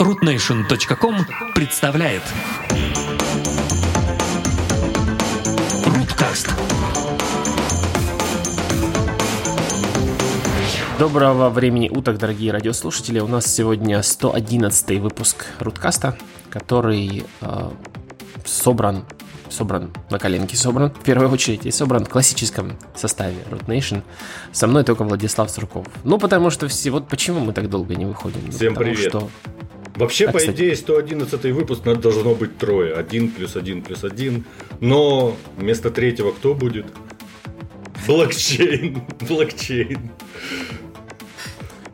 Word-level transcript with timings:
rootnation.com 0.00 1.16
представляет 1.56 2.22
Руткаст 5.86 6.48
Доброго 11.00 11.50
времени 11.50 11.88
уток, 11.88 12.18
дорогие 12.18 12.52
радиослушатели. 12.52 13.18
У 13.18 13.26
нас 13.26 13.46
сегодня 13.46 14.00
111 14.00 15.00
выпуск 15.00 15.46
Руткаста, 15.58 16.16
который 16.48 17.24
э, 17.40 17.70
собран 18.44 19.04
собран 19.50 19.90
на 20.10 20.20
коленке, 20.20 20.56
собран 20.56 20.90
в 20.90 21.02
первую 21.02 21.30
очередь 21.30 21.66
и 21.66 21.72
собран 21.72 22.04
в 22.04 22.08
классическом 22.08 22.76
составе 22.94 23.38
Root 23.50 23.66
Nation. 23.66 24.02
Со 24.52 24.68
мной 24.68 24.84
только 24.84 25.02
Владислав 25.02 25.50
Сурков. 25.50 25.86
Ну, 26.04 26.18
потому 26.18 26.50
что 26.50 26.68
все... 26.68 26.90
Вот 26.90 27.08
почему 27.08 27.40
мы 27.40 27.52
так 27.52 27.68
долго 27.68 27.96
не 27.96 28.04
выходим? 28.04 28.42
Ну, 28.46 28.52
Всем 28.52 28.74
потому 28.74 28.94
привет. 28.94 29.10
Что... 29.10 29.28
Вообще, 29.98 30.26
А, 30.26 30.32
по 30.32 30.38
кстати. 30.38 30.56
идее, 30.56 30.76
111 30.76 31.52
выпуск 31.52 31.84
надо 31.84 32.00
должно 32.00 32.34
быть 32.34 32.56
трое. 32.58 32.94
Один 32.94 33.30
плюс 33.30 33.56
один 33.56 33.82
плюс 33.82 34.04
один. 34.04 34.44
Но 34.80 35.36
вместо 35.56 35.90
третьего 35.90 36.30
кто 36.32 36.54
будет? 36.54 36.86
Блокчейн. 38.06 39.02
Блокчейн. 39.28 40.10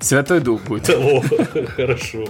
Святой 0.01 0.41
Дух 0.41 0.63
будет. 0.65 0.89
О, 0.91 1.23
хорошо. 1.77 2.27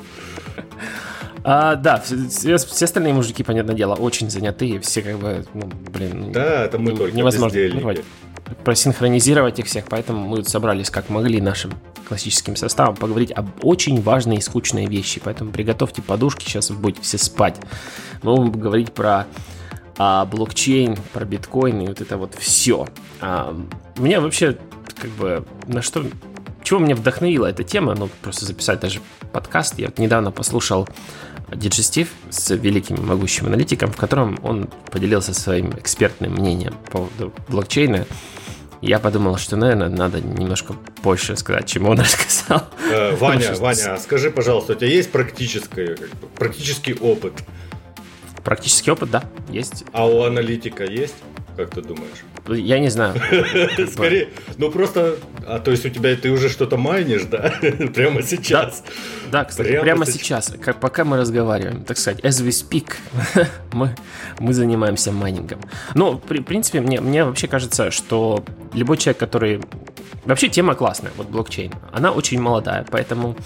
А, 1.43 1.75
да, 1.75 2.01
все, 2.01 2.56
все- 2.56 2.84
остальные 2.84 3.12
мужики, 3.12 3.43
понятное 3.43 3.75
дело, 3.75 3.95
очень 3.97 4.31
занятые. 4.31 4.81
Все 4.81 5.03
как 5.03 5.19
бы, 5.19 5.45
ну, 5.53 5.67
блин... 5.93 6.20
ну, 6.27 6.31
Да, 6.31 6.65
это 6.65 6.79
мы 6.79 6.93
не- 6.93 6.97
только 6.97 7.15
невозможно 7.17 7.55
бездельники. 7.56 8.05
Просинхронизировать 8.65 9.59
их 9.59 9.66
всех, 9.66 9.87
поэтому 9.87 10.27
мы 10.27 10.45
собрались 10.45 10.91
как 10.91 11.09
могли 11.09 11.41
нашим 11.41 11.73
классическим 12.09 12.57
составом 12.57 12.97
поговорить 12.97 13.33
об 13.33 13.48
очень 13.65 14.01
важной 14.03 14.37
и 14.37 14.41
скучной 14.41 14.87
вещи, 14.87 15.20
поэтому 15.25 15.51
приготовьте 15.51 16.03
подушки, 16.03 16.45
сейчас 16.45 16.70
вы 16.70 16.77
будете 16.77 17.03
все 17.03 17.19
спать. 17.19 17.59
Мы 18.23 18.37
будем 18.37 18.53
говорить 18.53 18.92
про 18.92 19.27
а, 19.97 20.25
блокчейн, 20.27 20.97
про 21.12 21.25
биткоин 21.25 21.81
и 21.81 21.87
вот 21.87 22.00
это 22.00 22.17
вот 22.17 22.34
все. 22.34 22.87
меня 23.97 24.20
вообще 24.20 24.59
как 25.00 25.11
бы 25.12 25.45
на 25.67 25.83
что 25.83 26.05
чего 26.62 26.81
меня 26.81 26.97
вдохновила 26.97 27.47
эта 27.47 27.62
тема, 27.62 27.95
ну, 27.95 28.09
просто 28.22 28.47
записать 28.47 28.81
даже 28.81 29.00
подкаст. 29.33 29.78
Я 29.78 29.87
вот 29.87 29.98
недавно 29.98 30.33
послушал 30.33 30.89
Диджестив 31.55 32.08
с 32.30 32.50
великим 32.55 33.06
могущим 33.06 33.47
аналитиком, 33.47 33.91
в 33.92 33.97
котором 33.97 34.38
он 34.42 34.69
поделился 34.91 35.33
своим 35.34 35.70
экспертным 35.78 36.33
мнением 36.33 36.74
по 36.86 36.91
поводу 37.08 37.33
блокчейна. 37.48 38.06
Я 38.80 38.98
подумал, 38.98 39.38
что, 39.38 39.56
наверное, 39.56 39.88
надо 39.88 40.20
немножко 40.20 40.75
больше 41.02 41.36
сказать, 41.36 41.66
чем 41.66 41.88
он 41.88 41.98
рассказал. 42.00 42.69
Э, 42.91 43.14
Ваня, 43.16 43.55
что- 43.55 43.62
Ваня, 43.62 43.98
скажи, 43.98 44.30
пожалуйста, 44.30 44.72
у 44.72 44.77
тебя 44.77 44.88
есть 44.88 45.10
практическое, 45.10 45.97
практический 46.36 46.94
опыт? 46.94 47.32
Практический 48.42 48.91
опыт, 48.91 49.10
да, 49.10 49.25
есть. 49.48 49.84
А 49.92 50.06
у 50.06 50.22
аналитика 50.25 50.84
есть? 50.84 51.14
Как 51.56 51.70
ты 51.70 51.80
думаешь? 51.80 52.25
Я 52.48 52.78
не 52.78 52.91
знаю. 52.91 53.14
Скорее, 53.92 54.28
ну 54.59 54.70
просто, 54.70 55.17
а 55.47 55.59
то 55.61 55.70
есть 55.70 55.87
у 55.87 55.89
тебя 55.89 56.14
ты 56.14 56.31
уже 56.31 56.48
что-то 56.48 56.77
майнишь, 56.77 57.23
да? 57.23 57.55
Прямо 57.95 58.23
сейчас. 58.23 58.83
Да, 59.31 59.45
кстати, 59.45 59.69
Прямо 59.69 59.83
прямо, 59.83 60.06
сейчас. 60.06 60.53
как, 60.61 60.78
пока 60.78 61.05
мы 61.05 61.17
разговариваем, 61.17 61.84
так 61.84 61.97
сказать, 61.98 62.20
as 62.22 62.45
we 62.45 62.48
speak, 62.50 62.95
мы, 63.72 63.95
мы 64.39 64.53
занимаемся 64.53 65.11
майнингом. 65.11 65.61
Ну, 65.95 66.19
при- 66.19 66.41
принципе, 66.41 66.81
мне, 66.81 67.00
мне 67.00 67.25
вообще 67.25 67.48
кажется, 67.48 67.91
что 67.91 68.45
любой 68.75 68.97
человек, 68.98 69.19
который... 69.19 69.61
Вообще 70.25 70.48
тема 70.48 70.75
классная, 70.75 71.12
вот 71.17 71.28
блокчейн. 71.28 71.72
Она 71.92 72.11
очень 72.11 72.41
молодая, 72.41 72.87
поэтому 72.91 73.37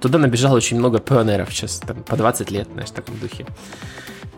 туда 0.00 0.18
набежало 0.18 0.56
очень 0.56 0.78
много 0.78 0.98
пионеров 0.98 1.52
сейчас, 1.52 1.78
там, 1.78 2.02
по 2.02 2.16
20 2.16 2.50
лет, 2.50 2.68
знаешь, 2.72 2.88
в 2.90 2.92
таком 2.92 3.16
духе. 3.18 3.46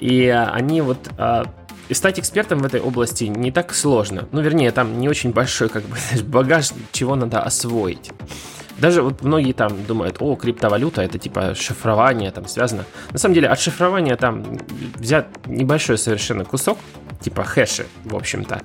И 0.01 0.27
а, 0.29 0.51
они 0.51 0.81
вот... 0.81 1.09
а, 1.19 1.47
и 1.89 1.95
стать 1.95 2.19
экспертом 2.19 2.59
в 2.59 2.67
этой 2.67 2.81
области 2.81 3.25
не 3.25 3.53
так 3.53 3.73
сложно. 3.73 4.29
Ну, 4.33 4.41
вернее, 4.41 4.73
там 4.73 4.99
не 4.99 5.09
очень 5.09 5.33
большой 5.33 5.69
как 5.69 5.85
бы, 5.85 5.97
знаешь, 6.09 6.25
багаж, 6.25 6.71
чего 6.93 7.15
надо 7.17 7.41
освоить. 7.41 8.11
Даже 8.79 9.03
вот 9.03 9.23
многие 9.23 9.53
там 9.53 9.85
думают, 9.87 10.17
о, 10.21 10.37
криптовалюта, 10.37 11.01
это 11.01 11.19
типа 11.19 11.55
шифрование 11.55 12.31
там 12.31 12.47
связано. 12.47 12.85
На 13.11 13.19
самом 13.19 13.35
деле 13.35 13.49
от 13.49 13.59
шифрования 13.59 14.17
там 14.17 14.59
взят 14.97 15.29
небольшой 15.47 15.97
совершенно 15.97 16.45
кусок, 16.45 16.79
типа 17.23 17.43
хэши, 17.45 17.87
в 18.05 18.15
общем-то. 18.15 18.61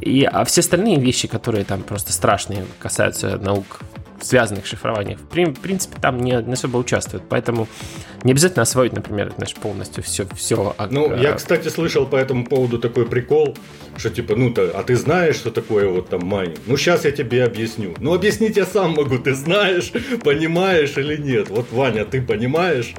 И, 0.00 0.24
а 0.24 0.44
все 0.44 0.62
остальные 0.62 0.98
вещи, 0.98 1.28
которые 1.28 1.64
там 1.64 1.82
просто 1.82 2.12
страшные, 2.12 2.64
касаются 2.80 3.38
наук, 3.38 3.80
связанных 4.22 4.66
с 4.66 4.68
шифрованием, 4.70 5.18
в 5.18 5.22
при- 5.28 5.44
в 5.46 5.60
принципе, 5.60 5.96
там 6.00 6.18
не, 6.20 6.32
не 6.42 6.52
особо 6.52 6.76
участвуют. 6.78 7.24
Поэтому 7.28 7.66
не 8.22 8.32
обязательно 8.32 8.62
освоить, 8.62 8.92
например, 8.92 9.32
знаешь, 9.36 9.54
полностью 9.54 10.02
все, 10.02 10.26
все. 10.36 10.74
Ну, 10.90 11.14
я, 11.16 11.32
кстати, 11.32 11.68
слышал 11.68 12.06
по 12.06 12.16
этому 12.16 12.44
поводу 12.46 12.78
такой 12.78 13.06
прикол, 13.06 13.56
что 13.96 14.10
типа, 14.10 14.36
ну, 14.36 14.50
то, 14.52 14.70
а 14.78 14.82
ты 14.82 14.96
знаешь, 14.96 15.36
что 15.36 15.50
такое 15.50 15.88
вот 15.88 16.08
там 16.08 16.20
майнинг? 16.24 16.58
Ну, 16.66 16.76
сейчас 16.76 17.04
я 17.04 17.10
тебе 17.10 17.44
объясню. 17.44 17.94
Ну, 17.98 18.14
объяснить 18.14 18.56
я 18.56 18.64
сам 18.64 18.92
могу, 18.92 19.18
ты 19.18 19.34
знаешь, 19.34 19.92
понимаешь 20.24 20.96
или 20.96 21.16
нет. 21.16 21.50
Вот, 21.50 21.72
Ваня, 21.72 22.04
ты 22.04 22.22
понимаешь, 22.22 22.94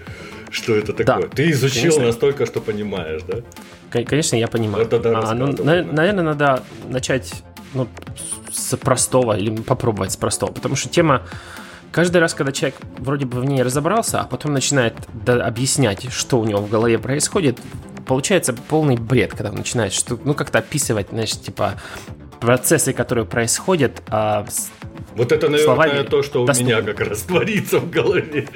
что 0.52 0.76
это 0.76 0.94
Да, 0.94 1.04
такое? 1.16 1.30
ты 1.30 1.50
изучил 1.52 1.82
конечно. 1.94 2.06
настолько, 2.06 2.46
что 2.46 2.60
понимаешь, 2.62 3.22
да? 3.28 3.38
Кон- 3.92 4.06
Конечно, 4.06 4.36
я 4.36 4.48
понимаю. 4.48 4.84
Вот 4.84 4.90
тогда 4.90 5.20
А, 5.20 5.34
ну, 5.34 5.48
на- 5.48 5.54
да. 5.54 5.64
наверное, 5.92 6.24
надо 6.24 6.64
начать 6.90 7.44
ну, 7.74 7.88
с 8.52 8.76
простого 8.78 9.38
или 9.38 9.56
попробовать 9.62 10.12
с 10.12 10.18
простого, 10.18 10.52
потому 10.52 10.76
что 10.76 10.90
тема 10.90 11.24
каждый 11.92 12.18
раз, 12.18 12.34
когда 12.34 12.52
человек 12.52 12.78
вроде 12.98 13.26
бы 13.26 13.40
в 13.40 13.46
ней 13.46 13.62
разобрался, 13.64 14.22
а 14.22 14.24
потом 14.26 14.54
начинает 14.54 14.96
объяснять, 15.26 16.12
что 16.12 16.40
у 16.40 16.46
него 16.46 16.60
в 16.60 16.70
голове 16.70 16.98
происходит, 17.00 17.60
получается 18.06 18.54
полный 18.54 18.98
бред, 18.98 19.32
когда 19.32 19.50
он 19.50 19.56
начинает 19.56 19.94
что, 19.94 20.20
ну 20.24 20.34
как-то 20.34 20.60
описывать, 20.60 21.10
знаешь, 21.10 21.32
типа 21.32 21.76
процессы, 22.40 22.92
которые 22.92 23.26
происходят, 23.26 24.02
а 24.08 24.46
Вот 25.16 25.32
это, 25.32 25.48
наверное, 25.48 25.64
Словами 25.64 26.04
то, 26.04 26.24
что 26.24 26.44
у 26.44 26.46
доступно. 26.46 26.72
меня 26.72 26.82
как 26.82 27.00
раз 27.00 27.22
творится 27.22 27.80
в 27.80 27.90
голове. 27.90 28.50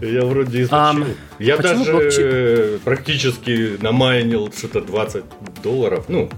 Я 0.00 0.24
вроде 0.24 0.60
изучил. 0.62 0.76
Ам, 0.76 1.04
я 1.40 1.56
даже 1.56 1.90
блокчейн? 1.90 2.78
практически 2.84 3.78
намайнил 3.82 4.52
что-то 4.52 4.80
20 4.82 5.24
долларов. 5.62 6.04
Ну, 6.08 6.30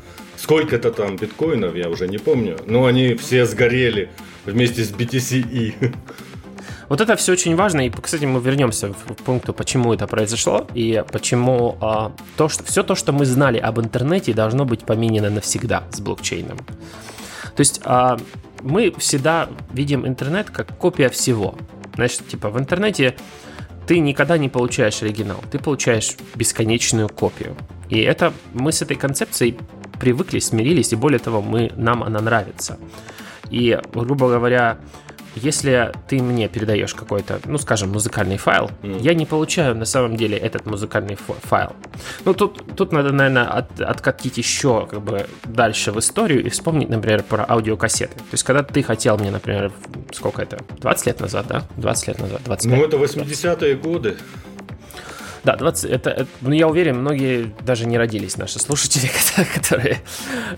сколько-то 0.45 0.91
там 0.91 1.17
биткоинов, 1.17 1.75
я 1.75 1.89
уже 1.89 2.07
не 2.07 2.19
помню. 2.19 2.59
Но 2.67 2.85
они 2.85 3.15
все 3.15 3.47
сгорели 3.47 4.11
вместе 4.45 4.85
с 4.85 4.93
BTCE. 4.93 5.95
Вот 6.91 7.01
это 7.01 7.17
все 7.17 7.33
очень 7.33 7.57
важно, 7.57 7.87
и, 7.87 7.91
кстати, 7.91 8.27
мы 8.27 8.41
вернемся 8.41 8.89
к 8.89 9.17
пункту, 9.25 9.55
почему 9.55 9.95
это 9.95 10.07
произошло, 10.07 10.67
и 10.75 11.03
почему 11.11 11.79
а, 11.81 12.13
то, 12.37 12.51
что, 12.51 12.63
все 12.63 12.83
то, 12.83 12.95
что 12.95 13.13
мы 13.13 13.25
знали 13.25 13.59
об 13.59 13.81
интернете, 13.81 14.35
должно 14.35 14.67
быть 14.67 14.85
поменено 14.85 15.31
навсегда 15.31 15.85
с 15.91 16.01
блокчейном. 16.01 16.59
То 16.59 17.61
есть 17.61 17.81
а, 17.85 18.19
мы 18.61 18.93
всегда 18.99 19.49
видим 19.73 20.07
интернет 20.07 20.51
как 20.51 20.77
копия 20.77 21.09
всего. 21.09 21.55
Значит, 21.95 22.29
типа 22.29 22.51
в 22.51 22.59
интернете 22.59 23.17
ты 23.87 23.99
никогда 23.99 24.37
не 24.37 24.51
получаешь 24.51 25.03
оригинал, 25.03 25.43
ты 25.51 25.59
получаешь 25.59 26.15
бесконечную 26.35 27.09
копию. 27.09 27.57
И 27.89 27.99
это 28.01 28.35
мы 28.53 28.73
с 28.73 28.83
этой 28.83 28.97
концепцией 28.97 29.57
привыкли, 30.05 30.39
смирились, 30.39 30.93
и 30.93 30.97
более 30.97 31.19
того, 31.19 31.41
мы, 31.41 31.73
нам 31.77 32.03
она 32.03 32.21
нравится. 32.21 32.77
И, 33.51 33.81
грубо 33.95 34.29
говоря, 34.29 34.77
если 35.35 35.93
ты 36.09 36.23
мне 36.23 36.47
передаешь 36.49 36.95
какой-то, 36.95 37.41
ну, 37.47 37.57
скажем, 37.59 37.91
музыкальный 37.91 38.37
файл, 38.37 38.71
я 38.83 39.15
не 39.15 39.25
получаю 39.25 39.75
на 39.75 39.87
самом 39.87 40.17
деле 40.17 40.37
этот 40.37 40.67
музыкальный 40.67 41.17
файл. 41.17 41.73
Ну, 42.27 42.35
тут, 42.35 42.77
тут 42.77 42.93
надо, 42.93 43.13
наверное, 43.13 43.45
от- 43.47 43.81
откатить 43.81 44.37
еще 44.37 44.87
как 44.91 45.01
бы 45.01 45.27
дальше 45.45 45.91
в 45.91 45.99
историю 45.99 46.45
и 46.45 46.51
вспомнить, 46.51 46.91
например, 46.91 47.23
про 47.23 47.47
аудиокассеты. 47.49 48.15
То 48.17 48.33
есть, 48.33 48.45
когда 48.45 48.63
ты 48.63 48.83
хотел 48.83 49.17
мне, 49.19 49.31
например, 49.31 49.73
сколько 50.13 50.43
это, 50.43 50.59
20 50.81 51.07
лет 51.07 51.21
назад, 51.21 51.47
да? 51.49 51.63
20 51.79 52.09
лет 52.09 52.21
назад, 52.21 52.41
25. 52.45 52.79
Ну, 52.79 52.85
это 52.85 52.97
80-е 52.99 53.75
годы. 53.77 54.17
Да, 55.45 55.57
20, 55.57 55.85
это, 55.91 56.11
это- 56.11 56.27
ну, 56.41 56.53
я 56.53 56.69
уверен, 56.69 56.99
многие 57.01 57.53
даже 57.61 57.87
не 57.87 57.99
родились, 57.99 58.37
наши 58.37 58.59
слушатели, 58.59 59.11
которые 59.55 59.99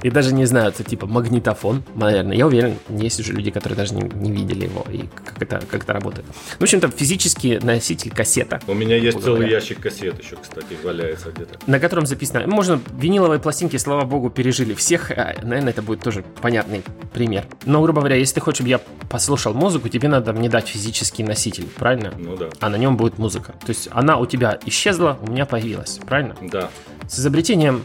и 0.02 0.10
даже 0.10 0.32
не 0.32 0.44
знают, 0.46 0.76
типа 0.76 1.06
магнитофон, 1.06 1.82
наверное. 1.94 2.36
Я 2.36 2.46
уверен, 2.46 2.76
есть 2.88 3.18
уже 3.20 3.32
люди, 3.32 3.50
которые 3.50 3.76
даже 3.76 3.94
не, 3.94 4.02
не 4.02 4.30
видели 4.32 4.64
его 4.64 4.86
и 4.90 5.04
как 5.24 5.42
это, 5.42 5.62
как 5.70 5.82
это 5.84 5.92
работает. 5.92 6.26
В 6.58 6.62
общем-то, 6.62 6.88
физический 6.90 7.58
носитель 7.58 8.10
кассета, 8.12 8.60
У 8.66 8.74
меня 8.74 8.96
есть 8.96 9.20
целый 9.22 9.40
говоря, 9.40 9.56
ящик 9.56 9.80
кассет 9.80 10.22
еще, 10.22 10.36
кстати, 10.36 10.76
валяется 10.82 11.30
где-то. 11.32 11.58
на 11.66 11.80
котором 11.80 12.06
записано, 12.06 12.46
можно, 12.46 12.80
виниловые 12.98 13.40
пластинки, 13.40 13.76
слава 13.76 14.04
богу, 14.04 14.30
пережили 14.30 14.74
всех, 14.74 15.10
а, 15.10 15.34
наверное, 15.42 15.70
это 15.72 15.82
будет 15.82 16.00
тоже 16.00 16.24
понятный 16.40 16.82
пример. 17.12 17.44
Но, 17.64 17.82
грубо 17.82 18.00
говоря, 18.00 18.16
если 18.16 18.34
ты 18.36 18.40
хочешь, 18.40 18.56
чтобы 18.58 18.70
я 18.70 18.80
послушал 19.10 19.52
музыку, 19.54 19.88
тебе 19.88 20.08
надо 20.08 20.32
мне 20.32 20.48
дать 20.48 20.68
физический 20.68 21.22
носитель, 21.24 21.66
правильно? 21.76 22.12
Ну 22.16 22.36
да. 22.36 22.48
А 22.60 22.68
на 22.68 22.76
нем 22.76 22.96
будет 22.96 23.18
музыка. 23.18 23.52
То 23.64 23.68
есть 23.70 23.88
она 23.92 24.16
у 24.18 24.26
тебя 24.26 24.58
исчезла, 24.76 25.18
у 25.22 25.30
меня 25.30 25.46
появилась, 25.46 25.98
правильно? 26.06 26.36
Да. 26.42 26.68
С 27.08 27.18
изобретением, 27.18 27.84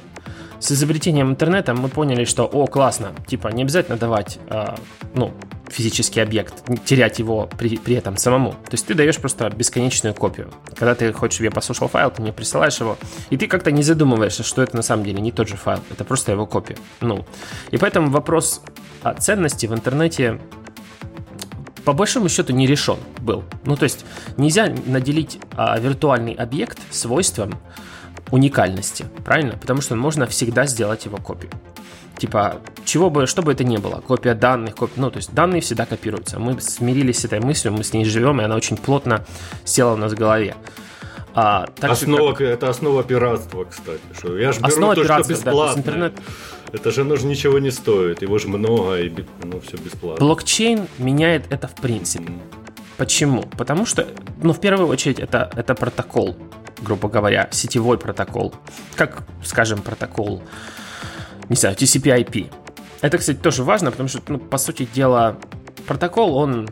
с 0.59 0.71
изобретением 0.71 1.31
интернета 1.31 1.73
мы 1.73 1.87
поняли, 1.87 2.25
что, 2.25 2.45
о, 2.45 2.67
классно, 2.67 3.13
типа, 3.27 3.47
не 3.47 3.63
обязательно 3.63 3.97
давать, 3.97 4.39
а, 4.49 4.75
ну, 5.15 5.31
физический 5.69 6.19
объект, 6.19 6.65
терять 6.83 7.19
его 7.19 7.49
при, 7.57 7.77
при 7.77 7.95
этом 7.95 8.17
самому. 8.17 8.51
То 8.51 8.73
есть 8.73 8.85
ты 8.85 8.93
даешь 8.93 9.17
просто 9.17 9.49
бесконечную 9.49 10.13
копию. 10.13 10.51
Когда 10.75 10.95
ты 10.95 11.13
хочешь, 11.13 11.39
я 11.39 11.49
послушал 11.49 11.87
файл, 11.87 12.11
ты 12.11 12.21
мне 12.21 12.33
присылаешь 12.33 12.77
его, 12.79 12.97
и 13.29 13.37
ты 13.37 13.47
как-то 13.47 13.71
не 13.71 13.81
задумываешься, 13.81 14.43
что 14.43 14.61
это 14.61 14.75
на 14.75 14.81
самом 14.81 15.05
деле 15.05 15.21
не 15.21 15.31
тот 15.31 15.47
же 15.47 15.55
файл, 15.55 15.79
это 15.89 16.03
просто 16.03 16.33
его 16.33 16.45
копия. 16.45 16.75
Ну, 16.99 17.25
и 17.71 17.77
поэтому 17.77 18.09
вопрос 18.09 18.61
о 19.01 19.13
ценности 19.13 19.65
в 19.65 19.73
интернете 19.73 20.39
по 21.85 21.93
большому 21.93 22.29
счету 22.29 22.53
не 22.53 22.67
решен 22.67 22.97
был. 23.19 23.43
Ну, 23.65 23.75
то 23.75 23.83
есть 23.83 24.05
нельзя 24.37 24.73
наделить 24.85 25.39
а, 25.55 25.77
виртуальный 25.79 26.33
объект 26.33 26.79
свойством 26.91 27.59
уникальности, 28.31 29.05
правильно? 29.25 29.57
Потому 29.57 29.81
что 29.81 29.95
можно 29.95 30.25
всегда 30.27 30.65
сделать 30.65 31.05
его 31.05 31.17
копию. 31.17 31.51
Типа, 32.17 32.61
чего 32.85 33.09
бы, 33.09 33.25
что 33.25 33.41
бы 33.41 33.51
это 33.51 33.63
ни 33.63 33.77
было, 33.77 33.99
копия 33.99 34.35
данных, 34.35 34.75
копия, 34.75 34.93
ну, 34.97 35.09
то 35.09 35.17
есть 35.17 35.33
данные 35.33 35.61
всегда 35.61 35.87
копируются. 35.87 36.37
Мы 36.37 36.61
смирились 36.61 37.19
с 37.19 37.25
этой 37.25 37.39
мыслью, 37.39 37.73
мы 37.73 37.83
с 37.83 37.93
ней 37.93 38.05
живем, 38.05 38.39
и 38.39 38.43
она 38.43 38.55
очень 38.55 38.77
плотно 38.77 39.25
села 39.65 39.93
у 39.93 39.97
нас 39.97 40.11
в 40.11 40.15
голове. 40.15 40.55
А, 41.33 41.67
так 41.75 41.91
основа, 41.91 42.33
как... 42.33 42.41
Это 42.41 42.69
основа 42.69 43.03
пиратства, 43.03 43.65
кстати. 43.65 44.01
Что 44.17 44.37
я 44.37 44.51
же 44.51 44.59
беру 44.59 44.69
основа 44.69 44.95
то, 44.95 45.03
что 45.03 45.29
бесплатно. 45.29 45.73
Да, 45.73 45.79
интернет... 45.79 46.13
Это 46.73 46.91
же 46.91 47.03
нужно 47.03 47.27
ничего 47.29 47.59
не 47.59 47.71
стоит, 47.71 48.21
его 48.21 48.37
же 48.37 48.47
много, 48.47 48.97
и 48.97 49.09
ну, 49.43 49.59
все 49.59 49.77
бесплатно. 49.77 50.25
Блокчейн 50.25 50.87
меняет 50.99 51.51
это 51.51 51.67
в 51.67 51.75
принципе. 51.75 52.31
Почему? 52.97 53.43
Потому 53.57 53.85
что, 53.85 54.07
ну, 54.41 54.53
в 54.53 54.59
первую 54.59 54.87
очередь, 54.87 55.19
это, 55.19 55.49
это 55.55 55.75
протокол, 55.75 56.37
грубо 56.81 57.09
говоря, 57.09 57.49
сетевой 57.51 57.97
протокол. 57.97 58.53
Как, 58.95 59.23
скажем, 59.43 59.81
протокол, 59.81 60.43
не 61.49 61.55
знаю, 61.55 61.75
TCP-IP. 61.75 62.51
Это, 63.01 63.17
кстати, 63.17 63.37
тоже 63.37 63.63
важно, 63.63 63.91
потому 63.91 64.07
что, 64.07 64.21
ну, 64.27 64.37
по 64.37 64.57
сути 64.57 64.87
дела, 64.93 65.37
протокол, 65.87 66.37
он 66.37 66.69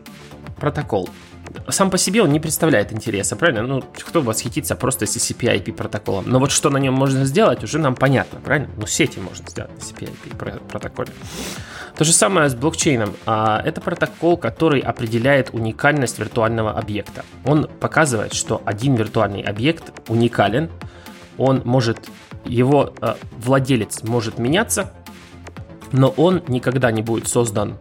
протокол 0.58 1.10
сам 1.68 1.90
по 1.90 1.98
себе 1.98 2.22
он 2.22 2.30
не 2.30 2.40
представляет 2.40 2.92
интереса, 2.92 3.36
правильно? 3.36 3.62
Ну, 3.62 3.82
кто 3.82 4.20
восхитится 4.20 4.76
просто 4.76 5.04
TCP-IP 5.04 5.72
протоколом? 5.72 6.24
Но 6.26 6.38
вот 6.38 6.50
что 6.50 6.70
на 6.70 6.78
нем 6.78 6.94
можно 6.94 7.24
сделать, 7.24 7.64
уже 7.64 7.78
нам 7.78 7.94
понятно, 7.94 8.40
правильно? 8.40 8.68
Ну, 8.76 8.86
сети 8.86 9.18
можно 9.18 9.48
сделать 9.48 9.70
на 9.70 9.78
TCP-IP 9.78 10.68
протоколе. 10.68 11.12
То 11.96 12.04
же 12.04 12.12
самое 12.12 12.48
с 12.48 12.54
блокчейном. 12.54 13.14
А, 13.26 13.60
это 13.64 13.80
протокол, 13.80 14.36
который 14.36 14.80
определяет 14.80 15.50
уникальность 15.52 16.18
виртуального 16.18 16.72
объекта. 16.72 17.24
Он 17.44 17.68
показывает, 17.68 18.32
что 18.32 18.62
один 18.64 18.94
виртуальный 18.94 19.42
объект 19.42 19.92
уникален, 20.08 20.70
он 21.36 21.62
может, 21.64 22.08
его 22.44 22.94
а, 23.00 23.16
владелец 23.32 24.02
может 24.02 24.38
меняться, 24.38 24.92
но 25.92 26.08
он 26.08 26.42
никогда 26.48 26.90
не 26.90 27.02
будет 27.02 27.28
создан 27.28 27.78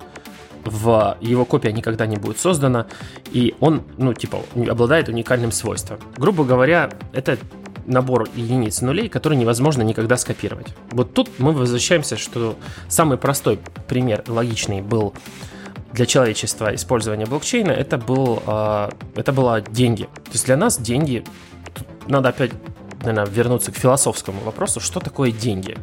в 0.65 1.17
его 1.21 1.45
копия 1.45 1.71
никогда 1.71 2.05
не 2.05 2.17
будет 2.17 2.39
создана, 2.39 2.87
и 3.31 3.55
он, 3.59 3.83
ну, 3.97 4.13
типа, 4.13 4.39
обладает 4.69 5.09
уникальным 5.09 5.51
свойством. 5.51 5.99
Грубо 6.17 6.43
говоря, 6.43 6.89
это 7.13 7.37
набор 7.85 8.29
единиц 8.35 8.81
нулей, 8.81 9.09
который 9.09 9.37
невозможно 9.37 9.81
никогда 9.81 10.15
скопировать. 10.17 10.67
Вот 10.91 11.13
тут 11.13 11.29
мы 11.39 11.51
возвращаемся, 11.53 12.17
что 12.17 12.55
самый 12.87 13.17
простой 13.17 13.59
пример, 13.87 14.23
логичный, 14.27 14.81
был 14.81 15.13
для 15.93 16.05
человечества 16.05 16.75
использования 16.75 17.25
блокчейна, 17.25 17.71
это, 17.71 17.97
был, 17.97 18.43
э, 18.45 18.89
это 19.15 19.33
было 19.33 19.61
деньги. 19.61 20.03
То 20.03 20.31
есть 20.33 20.45
для 20.45 20.55
нас 20.55 20.79
деньги, 20.79 21.23
надо 22.07 22.29
опять, 22.29 22.51
наверное, 23.01 23.25
вернуться 23.25 23.71
к 23.71 23.75
философскому 23.75 24.41
вопросу, 24.41 24.79
что 24.79 24.99
такое 24.99 25.31
деньги? 25.31 25.75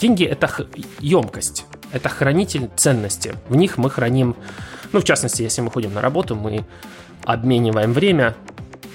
Деньги– 0.00 0.24
это 0.24 0.50
емкость 0.98 1.64
это 1.92 2.08
хранитель 2.08 2.70
ценности. 2.76 3.34
В 3.48 3.56
них 3.56 3.78
мы 3.78 3.90
храним, 3.90 4.36
ну, 4.92 5.00
в 5.00 5.04
частности, 5.04 5.42
если 5.42 5.60
мы 5.60 5.70
ходим 5.70 5.94
на 5.94 6.00
работу, 6.00 6.36
мы 6.36 6.64
обмениваем 7.24 7.92
время, 7.92 8.34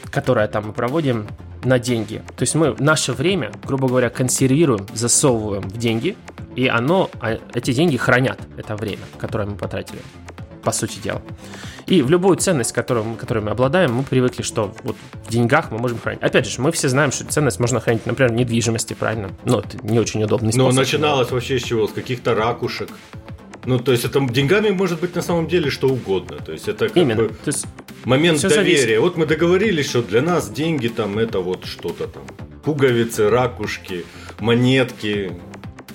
которое 0.10 0.48
там 0.48 0.68
мы 0.68 0.74
проводим, 0.74 1.28
на 1.64 1.80
деньги. 1.80 2.24
То 2.36 2.44
есть 2.44 2.56
мы 2.56 2.76
наше 2.80 3.14
время, 3.14 3.52
грубо 3.66 3.88
говоря, 3.88 4.10
консервируем, 4.10 4.88
засовываем 4.94 5.64
в 5.64 5.78
деньги, 5.78 6.18
и 6.56 6.68
оно, 6.68 7.10
а, 7.20 7.38
эти 7.54 7.74
деньги 7.74 7.98
хранят 7.98 8.40
это 8.58 8.76
время, 8.76 9.04
которое 9.18 9.48
мы 9.48 9.56
потратили, 9.56 10.00
по 10.64 10.72
сути 10.72 11.00
дела. 11.00 11.22
И 11.88 12.02
в 12.02 12.10
любую 12.10 12.38
ценность, 12.38 12.72
которую, 12.72 13.16
которой 13.16 13.40
мы 13.40 13.52
обладаем, 13.52 13.94
мы 13.94 14.04
привыкли, 14.04 14.44
что 14.44 14.74
вот 14.84 14.96
в 15.26 15.30
деньгах 15.30 15.72
мы 15.72 15.78
можем 15.78 16.00
хранить. 16.00 16.22
Опять 16.22 16.48
же, 16.48 16.62
мы 16.62 16.72
все 16.72 16.88
знаем, 16.90 17.12
что 17.12 17.26
ценность 17.26 17.60
можно 17.60 17.80
хранить, 17.80 18.06
например, 18.06 18.32
в 18.32 18.36
недвижимости, 18.36 18.94
правильно? 18.94 19.30
Ну, 19.46 19.60
это 19.60 19.78
не 19.84 20.00
очень 20.00 20.24
удобный 20.24 20.54
способ. 20.54 20.74
Но 20.74 20.80
начиналось 20.80 21.30
но... 21.30 21.36
вообще 21.36 21.60
с 21.60 21.64
чего? 21.64 21.88
С 21.88 21.92
каких-то 21.92 22.36
ракушек. 22.36 22.90
Ну, 23.66 23.78
то 23.78 23.92
есть 23.92 24.06
это 24.06 24.20
деньгами 24.22 24.70
может 24.70 25.00
быть 25.02 25.16
на 25.16 25.22
самом 25.22 25.48
деле 25.48 25.70
что 25.70 25.88
угодно. 25.88 26.38
То 26.38 26.52
есть 26.52 26.68
это 26.68 26.88
как 26.88 26.98
Именно. 26.98 27.24
бы 27.24 27.30
то 27.30 27.48
есть 27.48 27.66
момент 28.06 28.42
доверия. 28.42 28.78
Зависит. 28.78 29.00
Вот 29.00 29.18
мы 29.18 29.26
договорились, 29.26 29.90
что 29.90 30.02
для 30.02 30.22
нас 30.22 30.50
деньги 30.50 30.88
там 30.88 31.20
это 31.20 31.40
вот 31.40 31.66
что-то 31.66 32.08
там. 32.08 32.24
Пуговицы, 32.64 33.30
ракушки, 33.30 34.06
монетки, 34.40 35.34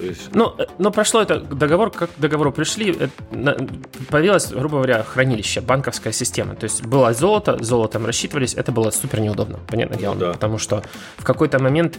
есть... 0.05 0.35
Но, 0.35 0.55
э, 0.59 0.67
но 0.79 0.91
прошло 0.91 1.23
это 1.23 1.41
договор, 1.41 1.91
как 1.91 2.15
к 2.15 2.19
договору 2.19 2.53
пришли, 2.53 2.91
это, 2.91 3.11
появилось, 4.11 4.49
грубо 4.49 4.77
говоря, 4.77 5.03
хранилище, 5.03 5.61
банковская 5.61 6.13
система. 6.13 6.55
То 6.55 6.65
есть 6.65 6.85
было 6.85 7.13
золото, 7.13 7.63
золотом 7.63 8.07
рассчитывались, 8.07 8.55
это 8.55 8.73
было 8.73 8.91
супер 8.91 9.21
неудобно, 9.21 9.59
понятное 9.69 9.99
дело. 9.99 10.15
Ну, 10.15 10.21
да. 10.21 10.33
Потому 10.33 10.59
что 10.59 10.83
в 11.17 11.25
какой-то 11.25 11.59
момент 11.59 11.99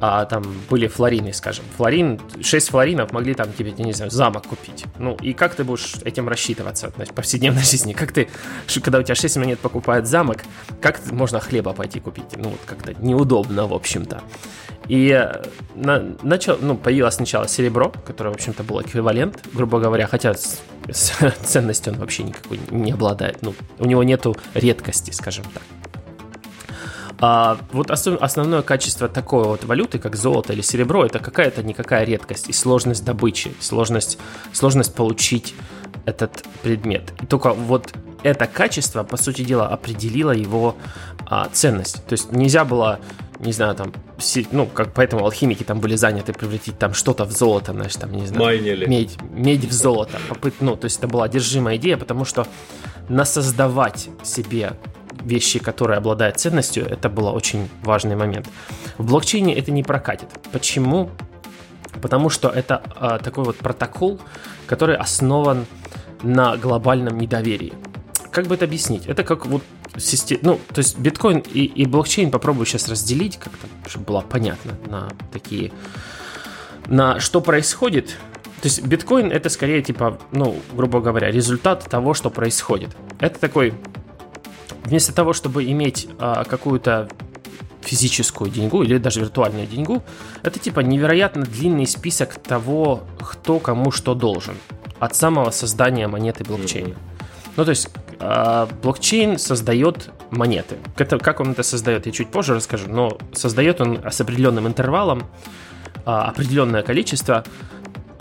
а, 0.00 0.24
там 0.24 0.44
были 0.68 0.86
флорины, 0.86 1.32
скажем. 1.32 1.64
Флорин, 1.76 2.20
6 2.40 2.68
флоринов 2.70 3.12
могли 3.12 3.34
там 3.34 3.52
тебе, 3.52 3.72
не 3.72 3.92
знаю, 3.92 4.10
замок 4.10 4.46
купить. 4.46 4.84
Ну, 4.98 5.16
и 5.20 5.32
как 5.32 5.54
ты 5.54 5.64
будешь 5.64 5.94
этим 6.04 6.28
рассчитываться 6.28 6.92
значит, 6.96 7.12
в 7.12 7.14
повседневной 7.16 7.62
жизни? 7.64 7.92
Как 7.92 8.12
ты, 8.12 8.28
когда 8.82 8.98
у 8.98 9.02
тебя 9.02 9.14
6 9.14 9.36
монет 9.38 9.58
покупает 9.58 10.06
замок, 10.06 10.38
как 10.80 11.00
можно 11.10 11.40
хлеба 11.40 11.72
пойти 11.72 12.00
купить? 12.00 12.36
Ну, 12.36 12.50
вот 12.50 12.60
как-то 12.66 12.94
неудобно, 12.94 13.66
в 13.66 13.74
общем-то. 13.74 14.22
И 14.88 15.10
э, 15.10 15.42
на, 15.74 16.16
начал, 16.22 16.58
ну, 16.60 16.76
появилось 16.76 17.14
сначала 17.14 17.35
серебро, 17.44 17.92
которое, 18.04 18.30
в 18.30 18.34
общем-то, 18.34 18.62
был 18.62 18.80
эквивалент, 18.80 19.38
грубо 19.52 19.78
говоря, 19.78 20.06
хотя 20.06 20.34
с, 20.34 20.62
с 20.88 21.12
ценностью 21.44 21.92
он 21.92 21.98
вообще 21.98 22.22
никакой 22.22 22.60
не 22.70 22.92
обладает. 22.92 23.42
Ну, 23.42 23.54
у 23.78 23.86
него 23.86 24.02
нету 24.02 24.36
редкости, 24.54 25.10
скажем 25.10 25.44
так. 25.52 25.62
А 27.18 27.58
вот 27.72 27.90
основ, 27.90 28.20
основное 28.20 28.62
качество 28.62 29.08
такой 29.08 29.44
вот 29.44 29.64
валюты, 29.64 29.98
как 29.98 30.16
золото 30.16 30.52
или 30.52 30.60
серебро, 30.60 31.04
это 31.04 31.18
какая-то 31.18 31.62
никакая 31.62 32.04
редкость 32.04 32.48
и 32.48 32.52
сложность 32.52 33.04
добычи, 33.04 33.54
сложность, 33.60 34.18
сложность 34.52 34.94
получить 34.94 35.54
этот 36.04 36.44
предмет. 36.62 37.12
И 37.22 37.26
только 37.26 37.52
вот 37.52 37.92
это 38.22 38.46
качество, 38.46 39.02
по 39.02 39.16
сути 39.16 39.42
дела, 39.42 39.68
определило 39.68 40.32
его 40.32 40.76
а, 41.26 41.48
ценность. 41.52 42.04
То 42.06 42.12
есть 42.12 42.32
нельзя 42.32 42.64
было 42.64 42.98
не 43.40 43.52
знаю, 43.52 43.74
там, 43.74 43.92
ну, 44.52 44.66
как 44.66 44.92
поэтому 44.94 45.24
алхимики 45.24 45.62
там 45.62 45.80
были 45.80 45.96
заняты 45.96 46.32
превратить 46.32 46.78
там 46.78 46.94
что-то 46.94 47.24
в 47.24 47.32
золото, 47.32 47.72
знаешь, 47.72 47.96
там, 47.96 48.12
не 48.12 48.26
знаю, 48.26 48.44
Майнили. 48.44 48.86
медь, 48.86 49.18
медь 49.30 49.64
в 49.64 49.72
золото. 49.72 50.18
Попыт, 50.28 50.54
ну, 50.60 50.76
то 50.76 50.86
есть 50.86 50.98
это 50.98 51.08
была 51.08 51.24
одержимая 51.24 51.76
идея, 51.76 51.96
потому 51.96 52.24
что 52.24 52.46
насоздавать 53.08 54.08
себе 54.22 54.72
вещи, 55.22 55.58
которые 55.58 55.98
обладают 55.98 56.38
ценностью, 56.38 56.86
это 56.86 57.08
был 57.08 57.26
очень 57.26 57.68
важный 57.82 58.16
момент. 58.16 58.48
В 58.98 59.06
блокчейне 59.06 59.54
это 59.56 59.70
не 59.72 59.82
прокатит. 59.82 60.28
Почему? 60.52 61.10
Потому 62.00 62.30
что 62.30 62.48
это 62.48 62.82
э, 63.00 63.18
такой 63.22 63.44
вот 63.44 63.56
протокол, 63.56 64.20
который 64.66 64.96
основан 64.96 65.66
на 66.22 66.56
глобальном 66.56 67.18
недоверии. 67.18 67.72
Как 68.30 68.46
бы 68.46 68.54
это 68.54 68.64
объяснить? 68.64 69.06
Это 69.06 69.24
как 69.24 69.46
вот 69.46 69.62
систем... 69.98 70.38
ну, 70.42 70.60
то 70.72 70.78
есть 70.78 70.98
биткоин 70.98 71.38
и, 71.38 71.64
и 71.64 71.86
блокчейн 71.86 72.30
попробую 72.30 72.66
сейчас 72.66 72.88
разделить, 72.88 73.36
как-то, 73.38 73.66
чтобы 73.88 74.06
было 74.06 74.20
понятно 74.20 74.78
на 74.86 75.08
такие, 75.32 75.72
на 76.86 77.20
что 77.20 77.40
происходит. 77.40 78.16
То 78.62 78.68
есть 78.68 78.84
биткоин 78.84 79.30
это 79.30 79.48
скорее 79.48 79.82
типа, 79.82 80.18
ну, 80.32 80.56
грубо 80.72 81.00
говоря, 81.00 81.30
результат 81.30 81.84
того, 81.84 82.14
что 82.14 82.30
происходит. 82.30 82.96
Это 83.20 83.38
такой, 83.38 83.74
вместо 84.84 85.12
того, 85.12 85.32
чтобы 85.32 85.64
иметь 85.64 86.08
а, 86.18 86.44
какую-то 86.44 87.08
физическую 87.82 88.50
деньгу 88.50 88.82
или 88.82 88.98
даже 88.98 89.20
виртуальную 89.20 89.66
деньгу, 89.66 90.02
это 90.42 90.58
типа 90.58 90.80
невероятно 90.80 91.44
длинный 91.44 91.86
список 91.86 92.34
того, 92.34 93.04
кто 93.18 93.58
кому 93.60 93.90
что 93.90 94.14
должен. 94.14 94.56
От 94.98 95.14
самого 95.14 95.50
создания 95.50 96.08
монеты 96.08 96.42
блокчейна. 96.44 96.88
Mm-hmm. 96.88 97.16
Ну, 97.56 97.64
то 97.64 97.70
есть 97.70 97.88
блокчейн 98.18 99.38
создает 99.38 100.10
монеты. 100.30 100.76
Это, 100.96 101.18
как 101.18 101.40
он 101.40 101.52
это 101.52 101.62
создает, 101.62 102.06
я 102.06 102.12
чуть 102.12 102.28
позже 102.28 102.54
расскажу, 102.54 102.88
но 102.88 103.18
создает 103.32 103.80
он 103.80 104.00
с 104.10 104.20
определенным 104.20 104.66
интервалом 104.66 105.24
э, 106.04 106.10
определенное 106.10 106.82
количество 106.82 107.44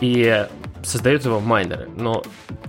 и 0.01 0.45
создает 0.83 1.25
его 1.25 1.39
майнеры. 1.39 1.89
Но 1.95 2.23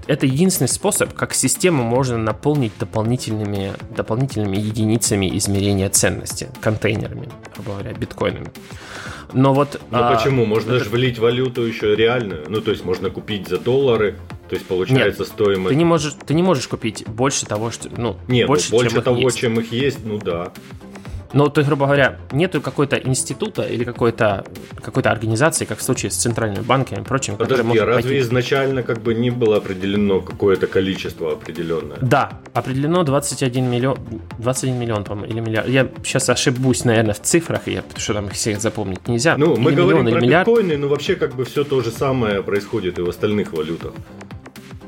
это 0.06 0.26
единственный 0.26 0.68
способ, 0.68 1.12
как 1.12 1.35
систему 1.35 1.83
можно 1.83 2.16
наполнить 2.16 2.73
дополнительными, 2.78 3.73
дополнительными 3.95 4.56
единицами 4.56 5.37
измерения 5.37 5.88
ценности, 5.90 6.49
контейнерами, 6.61 7.28
грубо 7.54 7.73
говоря, 7.73 7.92
биткоинами. 7.92 8.50
Но 9.33 9.52
вот... 9.52 9.80
Ну 9.90 9.99
а, 9.99 10.14
почему? 10.14 10.47
Можно 10.47 10.75
это... 10.75 10.85
же 10.85 10.90
влить 10.90 11.18
валюту 11.18 11.62
еще 11.62 11.95
реальную. 11.95 12.45
Ну, 12.49 12.61
то 12.61 12.71
есть 12.71 12.85
можно 12.85 13.11
купить 13.11 13.49
за 13.49 13.59
доллары 13.59 14.16
То 14.49 14.55
есть 14.55 14.67
получается 14.67 15.23
Нет, 15.23 15.29
стоимость. 15.29 15.69
Ты 15.71 15.75
не 15.75 15.85
можешь, 15.85 16.15
ты 16.25 16.35
не 16.35 16.43
можешь 16.43 16.69
купить 16.69 17.05
больше 17.07 17.47
того, 17.47 17.71
что, 17.71 17.88
ну, 17.97 18.17
Нет, 18.29 18.47
больше, 18.47 18.71
больше 18.71 18.95
чем 18.95 19.03
того, 19.03 19.19
их 19.19 19.25
есть. 19.25 19.38
чем 19.38 19.61
их 19.61 19.73
есть, 19.73 20.05
ну 20.05 20.19
да. 20.19 20.53
Но, 21.37 21.49
то, 21.50 21.62
грубо 21.62 21.85
говоря, 21.85 22.16
нету 22.33 22.62
какой-то 22.62 22.97
института 22.97 23.62
или 23.62 23.85
какой-то 23.85 24.45
какой-то 24.83 25.11
организации, 25.11 25.66
как 25.66 25.78
в 25.78 25.83
случае 25.83 26.11
с 26.11 26.14
центральными 26.16 26.62
банками 26.62 27.00
и 27.00 27.05
прочим, 27.05 27.37
Подожди, 27.37 27.62
может 27.62 27.85
разве 27.85 28.02
пойти- 28.02 28.19
изначально 28.21 28.83
как 28.83 29.02
бы 29.02 29.14
не 29.14 29.28
было 29.31 29.59
определено 29.59 30.21
какое-то 30.23 30.66
количество 30.66 31.33
определенное? 31.33 31.99
Да, 32.00 32.40
определено 32.55 33.02
21 33.02 33.71
миллион, 33.71 33.99
21 34.38 34.78
миллион, 34.78 35.05
по-моему, 35.05 35.31
или 35.31 35.40
миллиард. 35.40 35.69
Я 35.69 35.88
сейчас 36.02 36.31
ошибусь, 36.31 36.85
наверное, 36.85 37.12
в 37.12 37.21
цифрах, 37.21 37.66
я, 37.69 37.83
потому 37.83 38.00
что 38.00 38.14
там 38.14 38.26
их 38.28 38.33
всех 38.33 38.61
запомнить 38.62 39.07
нельзя. 39.07 39.37
Ну, 39.37 39.57
мы 39.57 39.73
Или 39.73 39.76
говорим 39.76 40.05
миллион, 40.05 40.12
про 40.12 40.19
или 40.19 40.26
миллиард. 40.26 40.49
биткоины, 40.49 40.76
но 40.78 40.88
вообще 40.88 41.16
как 41.16 41.35
бы 41.35 41.45
все 41.45 41.64
то 41.64 41.83
же 41.83 41.90
самое 41.90 42.43
происходит 42.43 42.99
и 42.99 43.02
в 43.02 43.09
остальных 43.11 43.52
валютах. 43.52 43.93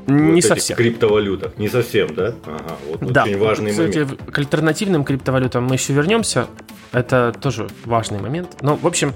Не 0.09 0.41
Вот 0.41 0.43
совсем. 0.43 0.77
криптовалютах. 0.77 1.57
Не 1.57 1.69
совсем, 1.69 2.13
да? 2.15 2.33
Ага, 2.45 2.75
вот 2.87 3.11
Да, 3.11 3.23
очень 3.23 3.37
важный 3.37 3.71
кстати, 3.71 3.99
момент. 3.99 4.21
к 4.31 4.37
альтернативным 4.37 5.03
криптовалютам 5.03 5.65
мы 5.65 5.75
еще 5.75 5.93
вернемся. 5.93 6.47
Это 6.91 7.33
тоже 7.39 7.67
важный 7.85 8.19
момент. 8.19 8.57
Но, 8.61 8.75
в 8.75 8.87
общем, 8.87 9.13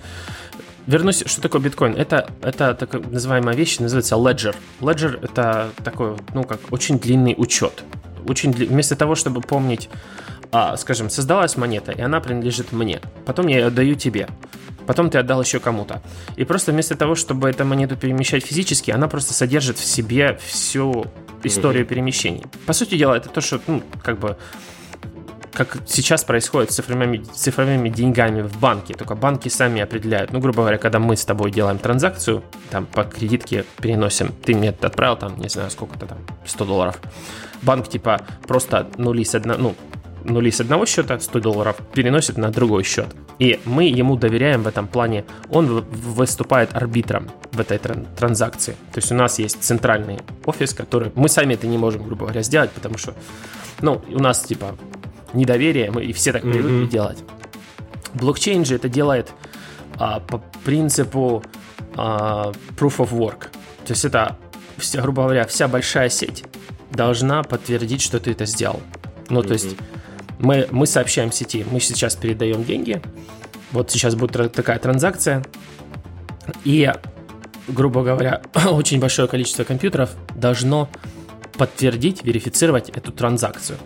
вернусь, 0.88 1.24
что 1.26 1.42
такое 1.42 1.62
биткоин? 1.62 1.96
Это, 1.96 2.30
это 2.42 2.74
такая 2.76 3.02
называемая 3.02 3.56
вещь, 3.56 3.80
называется 3.80 4.16
ledger. 4.16 4.56
Ledger— 4.80 5.20
это 5.22 5.70
такой, 5.84 6.16
ну, 6.34 6.44
как 6.44 6.60
очень 6.72 7.00
длинный 7.00 7.34
учет. 7.38 7.84
Очень 8.28 8.52
дли- 8.52 8.68
Вместо 8.68 8.96
того, 8.96 9.16
чтобы 9.16 9.42
помнить, 9.42 9.90
а, 10.52 10.78
скажем, 10.78 11.10
создалась 11.10 11.58
монета, 11.58 11.92
и 11.92 12.02
она 12.02 12.20
принадлежит 12.22 12.72
мне. 12.72 13.02
Потом 13.26 13.48
я 13.48 13.58
ее 13.60 13.66
отдаю 13.68 13.96
тебе. 13.96 14.28
Потом 14.88 15.10
ты 15.10 15.18
отдал 15.18 15.42
еще 15.42 15.60
кому-то. 15.60 16.02
И 16.36 16.44
просто 16.44 16.72
вместо 16.72 16.96
того, 16.96 17.16
чтобы 17.16 17.50
эту 17.50 17.66
монету 17.66 17.96
перемещать 17.96 18.46
физически, 18.46 18.92
она 18.92 19.08
просто 19.08 19.34
содержит 19.34 19.78
в 19.78 19.86
себе 19.86 20.40
всю 20.46 21.06
историю 21.44 21.86
перемещений. 21.86 22.44
По 22.66 22.74
сути 22.74 22.98
дела, 22.98 23.16
это 23.16 23.30
то, 23.30 23.42
что, 23.42 23.60
ну, 23.68 23.82
как 24.04 24.20
бы 24.20 24.38
как 25.54 25.78
сейчас 25.86 26.24
происходит 26.24 26.72
с 26.72 26.76
цифровыми, 26.76 27.18
цифровыми 27.18 27.90
деньгами 27.90 28.42
в 28.42 28.58
банке, 28.60 28.94
только 28.96 29.16
банки 29.16 29.50
сами 29.50 29.82
определяют. 29.82 30.34
Ну, 30.34 30.40
грубо 30.40 30.62
говоря, 30.64 30.78
когда 30.78 31.00
мы 31.00 31.16
с 31.16 31.26
тобой 31.26 31.52
делаем 31.52 31.78
транзакцию, 31.78 32.44
там 32.72 32.86
по 32.88 33.04
кредитке 33.04 33.64
переносим, 33.80 34.34
ты 34.44 34.56
мне 34.56 34.70
отправил 34.70 35.16
там, 35.16 35.38
не 35.40 35.50
знаю, 35.50 35.70
сколько-то 35.70 36.08
там, 36.08 36.18
100 36.46 36.66
долларов. 36.66 37.00
Банк 37.62 37.88
типа 37.88 38.22
просто 38.48 38.90
нули 38.98 39.24
с 39.24 39.36
одного, 39.36 39.62
ну, 39.62 39.76
нули 40.24 40.52
с 40.52 40.62
одного 40.62 40.86
счета, 40.86 41.20
100 41.20 41.40
долларов, 41.40 41.78
переносит 41.94 42.38
на 42.38 42.50
другой 42.52 42.84
счет. 42.84 43.08
И 43.40 43.60
мы 43.66 43.86
ему 43.86 44.16
доверяем 44.16 44.64
в 44.64 44.68
этом 44.68 44.88
плане. 44.88 45.26
Он 45.50 45.68
выступает 45.92 46.74
арбитром 46.76 47.30
в 47.52 47.60
этой 47.60 47.78
тран- 47.78 48.06
транзакции. 48.16 48.74
То 48.94 49.00
есть 49.00 49.12
у 49.12 49.16
нас 49.16 49.40
есть 49.40 49.64
центральный 49.64 50.20
офис, 50.46 50.74
который... 50.74 51.12
Мы 51.16 51.30
сами 51.30 51.56
это 51.56 51.68
не 51.68 51.78
можем, 51.78 52.04
грубо 52.04 52.26
говоря, 52.26 52.42
сделать, 52.44 52.72
потому 52.72 52.98
что, 52.98 53.14
ну, 53.82 54.02
у 54.10 54.20
нас, 54.20 54.42
типа, 54.42 54.76
недоверие, 55.34 55.92
мы 55.92 56.04
и 56.04 56.14
все 56.14 56.32
так 56.32 56.42
привыкли 56.44 56.84
Мгм. 56.84 56.90
делать. 56.90 57.18
Блокчейн 58.14 58.64
же 58.66 58.76
это 58.76 58.90
делает 58.90 59.32
а, 59.98 60.20
по 60.20 60.42
принципу 60.64 61.44
а, 61.96 62.52
proof 62.78 62.98
of 62.98 63.12
work. 63.12 63.48
То 63.86 63.92
есть 63.94 64.06
это, 64.06 64.38
вся, 64.78 65.02
грубо 65.02 65.24
говоря, 65.24 65.46
вся 65.46 65.68
большая 65.68 66.10
сеть 66.10 66.44
должна 66.92 67.44
подтвердить, 67.44 68.02
что 68.02 68.20
ты 68.20 68.32
это 68.32 68.46
сделал. 68.46 68.82
Ну, 69.30 69.42
то 69.42 69.54
есть 69.54 69.76
мы, 70.44 70.68
мы 70.72 70.86
сообщаем 70.86 71.32
сети, 71.32 71.66
мы 71.72 71.80
сейчас 71.80 72.16
передаем 72.16 72.64
деньги, 72.64 73.02
вот 73.72 73.90
сейчас 73.90 74.16
будет 74.16 74.54
такая 74.54 74.78
транзакция, 74.78 75.44
и, 76.66 76.92
грубо 77.68 78.04
говоря, 78.04 78.42
очень 78.70 79.00
большое 79.00 79.28
количество 79.28 79.64
компьютеров 79.64 80.12
должно 80.36 80.90
подтвердить, 81.58 82.24
верифицировать 82.24 82.90
эту 82.90 83.12
транзакцию. 83.12 83.78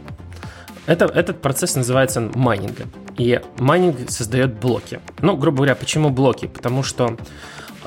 Это, 0.87 1.05
этот 1.05 1.41
процесс 1.41 1.75
называется 1.75 2.21
майнингом. 2.21 2.89
И 3.17 3.41
майнинг 3.59 4.09
создает 4.09 4.57
блоки. 4.57 5.01
Ну, 5.21 5.35
грубо 5.35 5.57
говоря, 5.57 5.75
почему 5.75 6.09
блоки? 6.09 6.47
Потому 6.47 6.81
что 6.81 7.17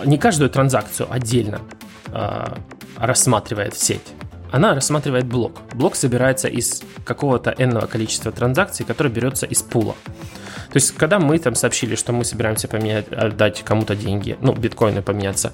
не 0.05 0.19
каждую 0.19 0.51
транзакцию 0.51 1.11
отдельно 1.11 1.61
э, 2.09 2.55
рассматривает 2.99 3.75
сеть. 3.75 4.07
Она 4.53 4.75
рассматривает 4.75 5.27
блок. 5.27 5.61
Блок 5.75 5.95
собирается 5.95 6.49
из 6.49 6.83
какого-то 7.05 7.55
n 7.57 7.81
количества 7.87 8.33
транзакций, 8.33 8.85
который 8.85 9.13
берется 9.13 9.47
из 9.47 9.63
пула. 9.63 9.95
То 10.05 10.77
есть, 10.77 10.93
когда 10.97 11.19
мы 11.19 11.39
там 11.39 11.55
сообщили, 11.55 11.95
что 11.95 12.13
мы 12.13 12.25
собираемся 12.25 12.69
поменять, 12.69 13.09
отдать 13.13 13.63
кому-то 13.63 13.97
деньги, 13.97 14.37
ну, 14.41 14.53
биткоины 14.55 15.03
поменяться, 15.03 15.53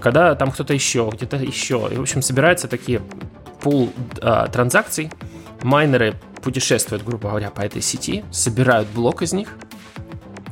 когда 0.00 0.34
там 0.34 0.50
кто-то 0.50 0.74
еще, 0.74 1.10
где-то 1.12 1.36
еще, 1.36 1.88
и, 1.90 1.96
в 1.96 2.02
общем, 2.02 2.22
собираются 2.22 2.68
такие 2.68 3.00
пул 3.62 3.92
а, 4.20 4.48
транзакций, 4.48 5.10
майнеры 5.62 6.14
путешествуют, 6.42 7.04
грубо 7.04 7.30
говоря, 7.30 7.50
по 7.50 7.60
этой 7.60 7.82
сети, 7.82 8.24
собирают 8.30 8.88
блок 8.88 9.22
из 9.22 9.32
них. 9.32 9.48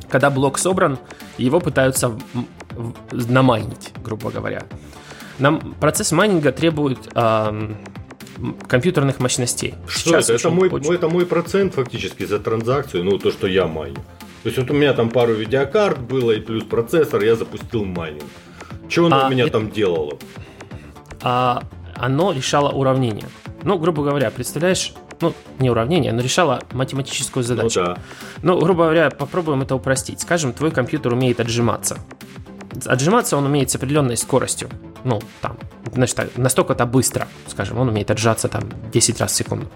Когда 0.09 0.29
блок 0.29 0.57
собран, 0.57 0.97
его 1.37 1.59
пытаются 1.59 2.17
намайнить, 3.11 3.91
грубо 4.03 4.31
говоря. 4.31 4.63
Нам 5.39 5.59
процесс 5.79 6.11
майнинга 6.11 6.51
требует 6.51 6.99
м, 7.15 7.77
компьютерных 8.67 9.19
мощностей. 9.19 9.75
Что 9.87 10.17
это? 10.17 10.33
Это 10.33 10.49
мой, 10.49 10.69
мой- 10.69 10.95
это 10.95 11.09
мой 11.09 11.25
процент 11.25 11.73
фактически 11.75 12.25
за 12.25 12.39
транзакцию, 12.39 13.03
ну 13.03 13.17
то, 13.17 13.31
что 13.31 13.47
я 13.47 13.65
майню. 13.67 13.95
То 14.43 14.47
есть 14.47 14.57
вот 14.57 14.69
у 14.69 14.73
меня 14.73 14.93
там 14.93 15.09
пару 15.09 15.33
видеокарт 15.33 15.99
было 15.99 16.31
и 16.31 16.39
плюс 16.39 16.63
процессор, 16.63 17.21
я 17.23 17.35
запустил 17.35 17.83
майнинг. 17.85 18.23
Что 18.87 19.05
оно 19.05 19.23
А, 19.23 19.27
у 19.27 19.31
меня 19.31 19.43
это- 19.43 19.53
там 19.53 19.69
делало? 19.71 20.17
а 21.21 21.63
оно 21.95 22.31
решало 22.31 22.69
уравнение. 22.69 23.25
Ну, 23.63 23.77
грубо 23.77 24.03
говоря, 24.03 24.31
представляешь, 24.31 24.93
ну, 25.19 25.33
не 25.59 25.69
уравнение, 25.69 26.13
но 26.13 26.21
решало 26.21 26.61
математическую 26.71 27.43
Ну 27.43 27.47
задачу. 27.47 27.81
да. 27.83 27.97
Ну, 28.41 28.57
грубо 28.57 28.83
говоря, 28.85 29.09
попробуем 29.09 29.61
это 29.61 29.75
упростить. 29.75 30.21
Скажем, 30.21 30.53
твой 30.53 30.71
компьютер 30.71 31.11
умеет 31.13 31.41
отжиматься. 31.41 31.97
Отжиматься 32.85 33.37
он 33.37 33.45
умеет 33.45 33.71
с 33.71 33.75
определенной 33.75 34.17
скоростью. 34.17 34.69
Ну, 35.03 35.21
там, 35.41 35.57
значит, 35.93 36.15
так, 36.15 36.37
настолько-то 36.37 36.85
быстро, 36.85 37.27
скажем, 37.47 37.77
он 37.77 37.89
умеет 37.89 38.11
отжаться 38.11 38.47
там 38.47 38.63
10 38.91 39.19
раз 39.21 39.31
в 39.31 39.35
секунду. 39.35 39.69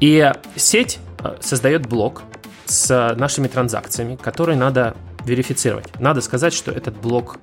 И 0.00 0.32
сеть 0.56 0.98
э, 1.22 1.36
создает 1.40 1.86
блок 1.86 2.22
с 2.66 3.14
нашими 3.16 3.48
транзакциями, 3.48 4.16
которые 4.16 4.56
надо 4.56 4.94
верифицировать. 5.24 5.88
Надо 6.00 6.20
сказать, 6.20 6.52
что 6.52 6.70
этот 6.72 6.96
блок 6.96 7.38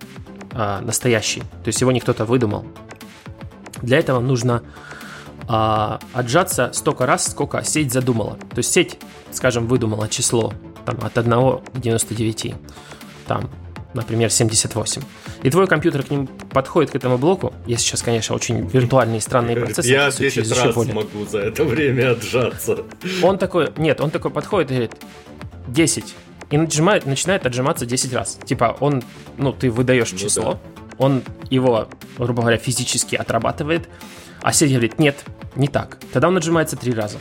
а, 0.53 0.81
настоящий, 0.81 1.41
то 1.41 1.67
есть 1.67 1.79
его 1.81 1.91
не 1.91 1.99
кто-то 1.99 2.25
выдумал. 2.25 2.65
Для 3.81 3.99
этого 3.99 4.19
нужно 4.19 4.63
а, 5.47 5.99
отжаться 6.13 6.71
столько 6.73 7.05
раз, 7.05 7.29
сколько 7.29 7.63
сеть 7.63 7.93
задумала. 7.93 8.37
То 8.49 8.57
есть 8.57 8.71
сеть, 8.71 8.99
скажем, 9.31 9.67
выдумала 9.67 10.09
число 10.09 10.53
там, 10.85 10.97
от 11.01 11.17
1 11.17 11.31
к 11.31 11.79
99, 11.79 12.55
там, 13.27 13.49
например, 13.93 14.29
78. 14.29 15.01
И 15.43 15.49
твой 15.49 15.67
компьютер 15.67 16.03
к 16.03 16.09
ним 16.09 16.27
подходит 16.27 16.91
к 16.91 16.95
этому 16.95 17.17
блоку. 17.17 17.53
Я 17.65 17.77
сейчас, 17.77 18.01
конечно, 18.01 18.35
очень 18.35 18.67
виртуальные 18.67 19.17
и 19.17 19.21
странные 19.21 19.55
процессы. 19.55 19.89
я 19.89 20.07
описываю 20.07 20.29
10 20.29 20.35
через 20.35 20.51
еще 20.51 20.65
раз 20.65 20.75
более. 20.75 20.91
смогу 20.93 21.25
за 21.25 21.39
это 21.39 21.63
время 21.63 22.11
отжаться. 22.11 22.83
Он 23.23 23.37
такой, 23.37 23.69
нет, 23.77 24.01
он 24.01 24.11
такой 24.11 24.31
подходит 24.31 24.71
и 24.71 24.73
говорит, 24.73 24.95
10. 25.67 26.15
И 26.51 26.57
нажимает, 26.57 27.05
начинает 27.05 27.45
отжиматься 27.45 27.85
10 27.85 28.13
раз. 28.13 28.39
Типа 28.45 28.75
он, 28.79 29.03
ну, 29.37 29.53
ты 29.53 29.69
выдаешь 29.69 30.11
Ну 30.11 30.17
число, 30.17 30.59
он 30.97 31.23
его, 31.49 31.87
грубо 32.17 32.41
говоря, 32.41 32.57
физически 32.57 33.15
отрабатывает, 33.15 33.87
а 34.41 34.51
сеть 34.53 34.71
говорит, 34.71 34.99
нет, 34.99 35.23
не 35.55 35.67
так. 35.67 35.99
Тогда 36.11 36.27
он 36.27 36.37
отжимается 36.37 36.75
3 36.75 36.93
раза. 36.93 37.17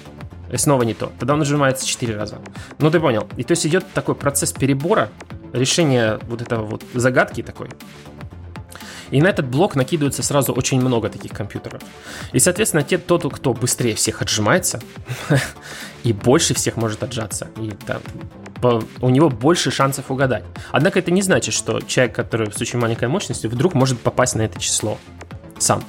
И 0.51 0.57
снова 0.57 0.83
не 0.83 0.95
то. 0.95 1.13
Тогда 1.19 1.35
он 1.35 1.41
нажимается 1.41 1.87
4 1.87 2.17
раза. 2.17 2.39
Ну, 2.79 2.91
ты 2.91 3.01
понял. 3.01 3.29
И 3.37 3.45
то 3.45 3.53
есть 3.53 3.67
идет 3.67 3.85
такой 3.93 4.15
процесс 4.15 4.53
перебора, 4.53 5.11
решения 5.53 6.19
вот 6.29 6.43
этого 6.43 6.65
вот 6.65 6.83
загадки 6.95 7.43
такой. 7.43 7.69
И 9.11 9.23
на 9.23 9.29
этот 9.29 9.47
блок 9.47 9.75
накидывается 9.75 10.23
сразу 10.23 10.53
очень 10.53 10.81
много 10.81 11.09
таких 11.09 11.33
компьютеров. 11.33 11.83
И, 12.33 12.39
соответственно, 12.39 12.83
те, 12.83 12.99
тот, 12.99 13.25
кто 13.33 13.55
быстрее 13.55 13.95
всех 13.95 14.21
отжимается 14.21 14.81
и 16.05 16.13
больше 16.13 16.55
всех 16.55 16.77
может 16.77 17.03
отжаться, 17.03 17.49
и 17.57 17.73
да, 17.87 18.01
по- 18.61 18.83
у 19.01 19.09
него 19.09 19.31
больше 19.31 19.71
шансов 19.71 20.11
угадать. 20.11 20.45
Однако 20.73 20.99
это 20.99 21.11
не 21.11 21.23
значит, 21.23 21.55
что 21.55 21.81
человек, 21.81 22.15
который 22.15 22.53
с 22.53 22.61
очень 22.61 22.79
маленькой 22.79 23.09
мощностью, 23.09 23.51
вдруг 23.51 23.75
может 23.75 23.99
попасть 23.99 24.35
на 24.35 24.43
это 24.43 24.61
число 24.61 24.99
сам. 25.59 25.83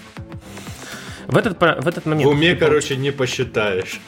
В 1.30 1.38
этот, 1.38 1.60
в 1.60 1.88
этот 1.88 2.06
В 2.06 2.08
момент... 2.08 2.28
уме, 2.28 2.56
ты 2.56 2.60
короче, 2.60 2.98
не 2.98 3.12
посчитаешь. 3.12 4.02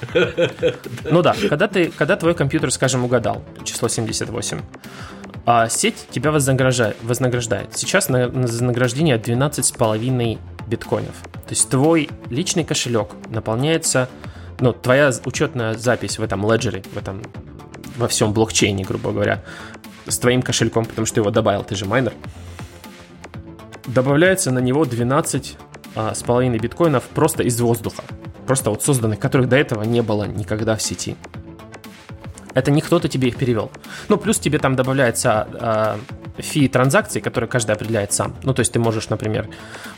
ну 1.04 1.22
да, 1.22 1.36
когда, 1.50 1.68
ты, 1.68 1.92
когда 1.96 2.16
твой 2.16 2.34
компьютер, 2.34 2.72
скажем, 2.72 3.06
угадал 3.06 3.44
число 3.64 3.88
78, 3.90 4.60
а 5.46 5.70
сеть 5.70 6.08
тебя 6.10 6.32
вознаграждает. 6.32 7.78
Сейчас 7.78 8.10
на, 8.10 8.28
на 8.28 8.42
вознаграждение 8.48 9.18
12,5 9.18 10.40
биткоинов. 10.66 11.16
То 11.22 11.52
есть 11.52 11.70
твой 11.70 12.10
личный 12.32 12.64
кошелек 12.64 13.10
наполняется, 13.30 14.10
ну, 14.60 14.74
твоя 14.74 15.12
учетная 15.24 15.76
запись 15.76 16.18
в 16.18 16.24
этом 16.24 16.52
леджере, 16.52 16.82
в 16.92 16.98
этом, 16.98 17.22
во 17.98 18.08
всем 18.08 18.34
блокчейне, 18.34 18.84
грубо 18.84 19.12
говоря, 19.12 19.44
с 20.08 20.18
твоим 20.18 20.42
кошельком, 20.42 20.86
потому 20.86 21.06
что 21.06 21.16
ты 21.16 21.22
его 21.22 21.30
добавил, 21.30 21.64
ты 21.64 21.76
же 21.76 21.86
майнер, 21.86 22.14
добавляется 23.86 24.50
на 24.50 24.60
него 24.60 24.86
12 24.86 25.58
а, 25.60 25.71
с 25.96 26.24
половиной 26.24 26.60
биткоинов 26.60 27.04
просто 27.04 27.44
из 27.44 27.60
воздуха. 27.60 28.04
Просто 28.48 28.70
вот 28.70 28.84
созданных, 28.84 29.20
которых 29.20 29.50
до 29.50 29.58
этого 29.58 29.84
не 29.84 30.02
было 30.02 30.26
никогда 30.26 30.76
в 30.76 30.82
сети. 30.82 31.16
Это 32.54 32.72
не 32.72 32.82
кто-то 32.82 33.08
тебе 33.08 33.30
их 33.30 33.38
перевел. 33.38 33.72
Ну, 34.10 34.18
плюс 34.18 34.40
тебе 34.40 34.60
там 34.60 34.76
добавляется 34.76 35.48
э, 36.38 36.42
фи 36.42 36.68
транзакции, 36.68 37.20
которые 37.20 37.50
каждый 37.50 37.72
определяет 37.72 38.12
сам. 38.12 38.36
Ну, 38.44 38.54
то 38.54 38.60
есть 38.60 38.74
ты 38.74 38.80
можешь, 38.80 39.10
например, 39.10 39.48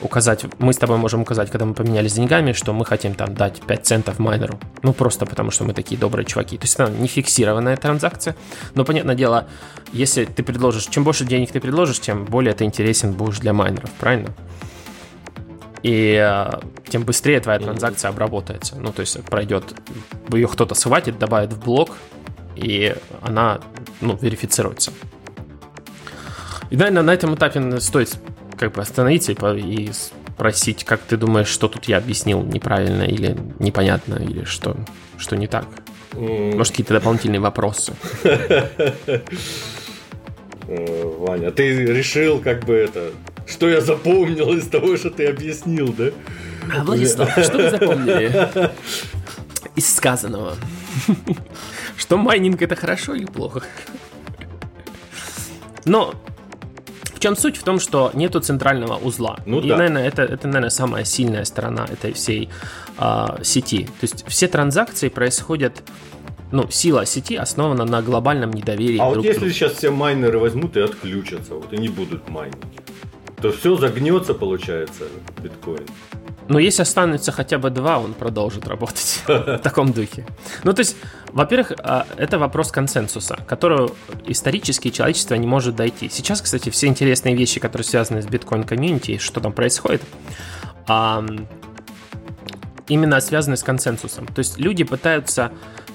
указать, 0.02 0.46
мы 0.60 0.74
с 0.74 0.78
тобой 0.78 0.98
можем 0.98 1.22
указать, 1.22 1.50
когда 1.50 1.66
мы 1.66 1.74
поменялись 1.74 2.14
деньгами, 2.14 2.54
что 2.54 2.74
мы 2.74 2.86
хотим 2.86 3.16
там 3.16 3.34
дать 3.34 3.62
5 3.62 3.86
центов 3.86 4.20
майнеру. 4.20 4.60
Ну, 4.84 4.94
просто 4.94 5.26
потому 5.26 5.52
что 5.52 5.64
мы 5.64 5.74
такие 5.74 6.00
добрые 6.00 6.26
чуваки. 6.26 6.58
То 6.58 6.66
есть 6.66 6.76
это 6.76 6.92
не 6.92 7.08
фиксированная 7.08 7.78
транзакция. 7.78 8.36
Но, 8.76 8.86
понятное 8.86 9.16
дело, 9.16 9.48
если 9.92 10.26
ты 10.26 10.44
предложишь, 10.44 10.86
чем 10.88 11.04
больше 11.04 11.26
денег 11.26 11.52
ты 11.52 11.60
предложишь, 11.60 12.00
тем 12.00 12.26
более 12.26 12.54
ты 12.54 12.66
интересен 12.66 13.14
будешь 13.14 13.40
для 13.40 13.54
майнеров, 13.54 13.90
правильно? 13.92 14.30
И 15.84 16.18
э, 16.20 16.50
тем 16.88 17.04
быстрее 17.04 17.40
твоя 17.42 17.60
транзакция 17.60 18.10
обработается. 18.10 18.78
Ну, 18.78 18.92
то 18.92 19.02
есть 19.02 19.22
пройдет, 19.25 19.75
ее 20.32 20.48
кто-то 20.48 20.75
схватит, 20.75 21.20
добавит 21.20 21.54
в 21.54 21.63
блок, 21.63 21.92
и 22.56 22.96
она, 23.22 23.60
ну, 24.02 24.18
верифицируется. 24.20 24.92
И, 26.70 26.78
наверное, 26.78 27.04
на 27.04 27.13
этом 27.13 27.36
этапе 27.36 27.80
стоит 27.80 28.18
как 28.58 28.74
бы 28.74 28.82
остановиться 28.82 29.34
и, 29.34 29.92
спросить, 29.92 30.84
как 30.84 31.02
ты 31.02 31.18
думаешь, 31.18 31.48
что 31.48 31.68
тут 31.68 31.86
я 31.86 31.98
объяснил 31.98 32.42
неправильно 32.42 33.04
или 33.04 33.38
непонятно, 33.60 34.16
или 34.16 34.46
что, 34.46 34.75
что 35.18 35.36
не 35.36 35.48
так? 35.48 35.68
Может, 36.13 36.72
какие-то 36.72 36.94
дополнительные 36.94 37.40
вопросы? 37.40 37.94
Э, 40.66 41.04
Ваня, 41.20 41.52
ты 41.52 41.86
решил 41.86 42.40
как 42.40 42.63
бы 42.63 42.74
это... 42.74 43.12
Что 43.53 43.69
я 43.69 43.81
запомнил 43.81 44.51
из 44.53 44.67
того, 44.67 44.98
что 44.98 45.12
ты 45.12 45.27
объяснил, 45.27 45.93
да? 45.93 46.10
А, 46.75 46.83
Владислав, 46.83 47.29
что 47.38 47.57
вы 47.57 47.69
запомнили 47.69 48.72
из 49.75 49.95
сказанного? 49.95 50.55
Что 51.95 52.17
майнинг 52.17 52.62
это 52.63 52.75
хорошо 52.75 53.13
или 53.13 53.25
плохо? 53.25 53.62
Но 55.86 56.15
в 57.13 57.19
чем 57.19 57.36
суть? 57.36 57.57
В 57.57 57.63
том, 57.63 57.79
что 57.79 58.10
нету 58.15 58.39
центрального 58.39 58.98
узла. 58.98 59.38
Ну, 59.45 59.60
и, 59.60 59.69
да. 59.69 59.77
наверное, 59.77 60.07
это, 60.07 60.24
это, 60.24 60.48
наверное, 60.48 60.72
самая 60.72 61.03
сильная 61.05 61.45
сторона 61.45 61.86
этой 61.86 62.13
всей 62.13 62.50
э, 62.98 63.25
сети. 63.43 63.86
То 63.86 64.03
есть 64.03 64.25
все 64.27 64.48
транзакции 64.48 65.10
происходят 65.10 65.83
ну, 66.51 66.69
сила 66.69 67.05
сети 67.05 67.36
основана 67.36 67.86
на 67.86 68.01
глобальном 68.01 68.51
недоверии. 68.51 68.98
А 69.00 69.05
вот 69.05 69.24
если 69.24 69.39
другу. 69.39 69.53
сейчас 69.53 69.74
все 69.74 69.91
майнеры 69.91 70.39
возьмут 70.39 70.75
и 70.75 70.81
отключатся, 70.81 71.53
вот 71.53 71.72
и 71.72 71.77
не 71.77 71.89
будут 71.89 72.29
майнить, 72.29 72.57
то 73.44 73.52
все 73.52 73.76
загнется, 73.76 74.34
получается, 74.34 75.04
биткоин. 75.42 75.86
Но 76.48 76.60
если 76.60 76.84
останется 76.84 77.34
хотя 77.34 77.58
бы 77.58 77.72
два, 77.72 78.00
он 78.00 78.14
продолжит 78.14 78.70
работать 78.70 79.22
в 79.28 79.58
таком 79.58 79.92
духе. 79.92 80.26
Ну, 80.64 80.72
то 80.72 80.80
есть, 80.80 80.96
во-первых, 81.34 81.74
а, 81.80 82.08
это 82.16 82.40
вопрос 82.40 82.72
консенсуса, 82.72 83.36
которого 83.46 83.92
исторически 84.26 84.92
человечество 84.92 85.36
не 85.36 85.46
может 85.46 85.76
дойти. 85.76 86.08
Сейчас, 86.08 86.42
кстати, 86.42 86.70
все 86.70 86.88
интересные 86.88 87.36
вещи, 87.36 87.60
которые 87.60 87.84
связаны 87.84 88.22
с 88.22 88.28
биткоин-комьюнити, 88.28 89.18
что 89.18 89.42
там 89.42 89.52
происходит, 89.52 90.02
именно 92.88 93.20
связаны 93.20 93.58
с 93.58 93.64
консенсусом. 93.64 94.26
То 94.28 94.40
есть 94.40 94.58
люди 94.58 94.86
пытаются 94.86 95.52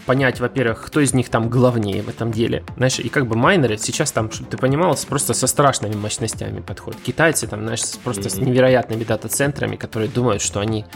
понять, 0.09 0.41
во-первых, 0.41 0.87
кто 0.87 1.01
из 1.01 1.13
них 1.13 1.29
там 1.29 1.51
главнее 1.51 2.01
в 2.01 2.09
этом 2.09 2.33
деле. 2.33 2.65
Знаешь, 2.79 2.99
и 2.99 3.11
как 3.11 3.27
бы 3.27 3.37
майнеры 3.37 3.77
сейчас 3.77 4.11
там, 4.11 4.33
чтобы 4.33 4.49
ты 4.49 4.57
понимал, 4.57 4.99
просто 5.07 5.35
со 5.35 5.47
страшными 5.47 5.97
мощностями 5.97 6.61
подходят. 6.61 6.99
Китайцы 7.03 7.47
там, 7.47 7.61
знаешь, 7.61 7.83
просто 8.03 8.23
mm-hmm. 8.23 8.31
с 8.31 8.39
невероятными 8.39 9.05
дата-центрами, 9.05 9.77
которые 9.77 10.09
думают, 10.09 10.41
что 10.41 10.61
они, 10.61 10.87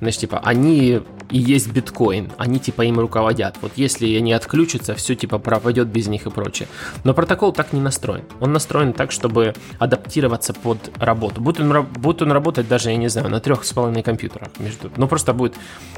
знаешь, 0.00 0.16
типа, 0.16 0.40
они 0.42 1.02
и 1.30 1.38
есть 1.38 1.72
биткоин, 1.72 2.32
они 2.38 2.58
типа 2.58 2.82
им 2.82 2.98
руководят. 2.98 3.56
Вот 3.60 3.72
если 3.76 4.16
они 4.16 4.32
отключатся, 4.32 4.94
все 4.94 5.14
типа 5.14 5.38
пропадет 5.38 5.88
без 5.88 6.08
них 6.08 6.26
и 6.26 6.30
прочее. 6.30 6.68
Но 7.04 7.14
протокол 7.14 7.52
так 7.52 7.72
не 7.72 7.80
настроен. 7.80 8.24
Он 8.40 8.52
настроен 8.52 8.92
так, 8.92 9.12
чтобы 9.12 9.54
адаптироваться 9.78 10.52
под 10.52 10.90
работу. 10.98 11.40
Будет 11.40 11.60
он, 11.60 11.86
будет 11.86 12.22
он 12.22 12.32
работать 12.32 12.68
даже, 12.68 12.90
я 12.90 12.96
не 12.96 13.08
знаю, 13.08 13.28
на 13.28 13.40
трех 13.40 13.64
с 13.64 13.72
половиной 13.72 14.02
компьютерах. 14.02 14.48
Между... 14.58 14.90
Ну 14.96 15.06
просто 15.06 15.32
будет 15.32 15.54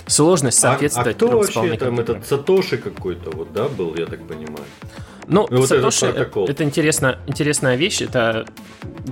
сложность 0.07 0.59
соответствовать 0.59 1.09
а, 1.09 1.11
а 1.11 1.15
кто 1.15 1.29
вообще 1.29 1.77
там 1.77 1.99
этот 1.99 2.27
Сатоши 2.27 2.77
какой-то, 2.77 3.31
вот, 3.31 3.53
да, 3.53 3.69
был, 3.69 3.95
я 3.97 4.07
так 4.07 4.27
понимаю? 4.27 4.65
Ну, 5.29 5.47
ну 5.51 5.67
Сатоши 5.67 6.07
это, 6.07 6.41
это 6.49 6.65
интересно, 6.65 7.19
интересная 7.27 7.77
вещь, 7.77 8.03
это 8.03 8.47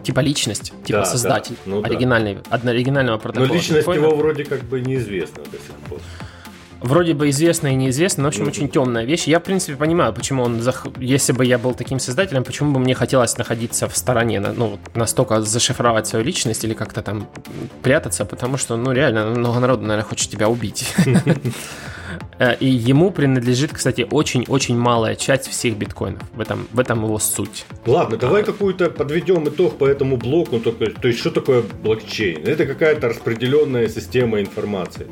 типа 0.03 0.21
личность, 0.21 0.73
типа 0.85 1.01
да, 1.01 1.05
создатель 1.05 1.57
да. 1.65 1.71
Ну, 1.71 1.83
оригинальный, 1.83 2.39
да. 2.51 2.71
оригинального 2.71 3.19
протокола. 3.19 3.49
Но 3.49 3.55
личность 3.55 3.87
его 3.87 4.15
вроде 4.15 4.45
как 4.45 4.63
бы 4.65 4.81
неизвестна 4.81 5.43
до 5.45 5.59
сих 5.59 5.77
пор 5.89 6.01
вроде 6.81 7.15
бы 7.15 7.29
известно 7.31 7.69
и 7.69 7.75
неизвестно, 7.75 8.23
но, 8.23 8.29
в 8.29 8.33
общем, 8.33 8.47
очень 8.47 8.69
темная 8.69 9.05
вещь. 9.05 9.25
Я, 9.25 9.39
в 9.39 9.43
принципе, 9.43 9.77
понимаю, 9.77 10.13
почему 10.13 10.43
он, 10.43 10.61
зах... 10.61 10.87
если 10.99 11.33
бы 11.33 11.45
я 11.45 11.59
был 11.59 11.75
таким 11.75 11.99
создателем, 11.99 12.45
почему 12.45 12.73
бы 12.73 12.81
мне 12.81 12.95
хотелось 12.95 13.37
находиться 13.39 13.89
в 13.89 13.97
стороне, 13.97 14.41
ну, 14.41 14.79
настолько 14.95 15.41
зашифровать 15.43 16.07
свою 16.07 16.25
личность 16.25 16.65
или 16.65 16.75
как-то 16.75 17.03
там 17.03 17.29
прятаться, 17.83 18.25
потому 18.25 18.57
что, 18.57 18.77
ну, 18.77 18.93
реально, 18.93 19.27
много 19.27 19.61
народу, 19.61 19.83
наверное, 19.83 20.09
хочет 20.09 20.31
тебя 20.31 20.49
убить. 20.49 20.95
Э, 22.39 22.57
и 22.57 22.67
ему 22.67 23.11
принадлежит, 23.11 23.73
кстати, 23.73 24.07
очень-очень 24.11 24.77
малая 24.77 25.15
часть 25.15 25.49
всех 25.49 25.77
биткоинов. 25.77 26.23
В 26.35 26.41
этом, 26.41 26.67
в 26.73 26.81
этом 26.81 27.05
его 27.05 27.19
суть. 27.19 27.67
Ладно, 27.87 28.17
давай 28.17 28.43
какую-то 28.43 28.91
подведем 28.91 29.49
итог 29.49 29.79
по 29.79 29.87
этому 29.87 30.17
блоку. 30.17 30.59
То 30.59 31.09
есть, 31.09 31.21
что 31.21 31.31
такое 31.31 31.63
блокчейн? 31.83 32.43
Это 32.47 32.67
какая-то 32.67 33.11
распределенная 33.11 33.89
система 33.89 34.41
информации 34.41 35.07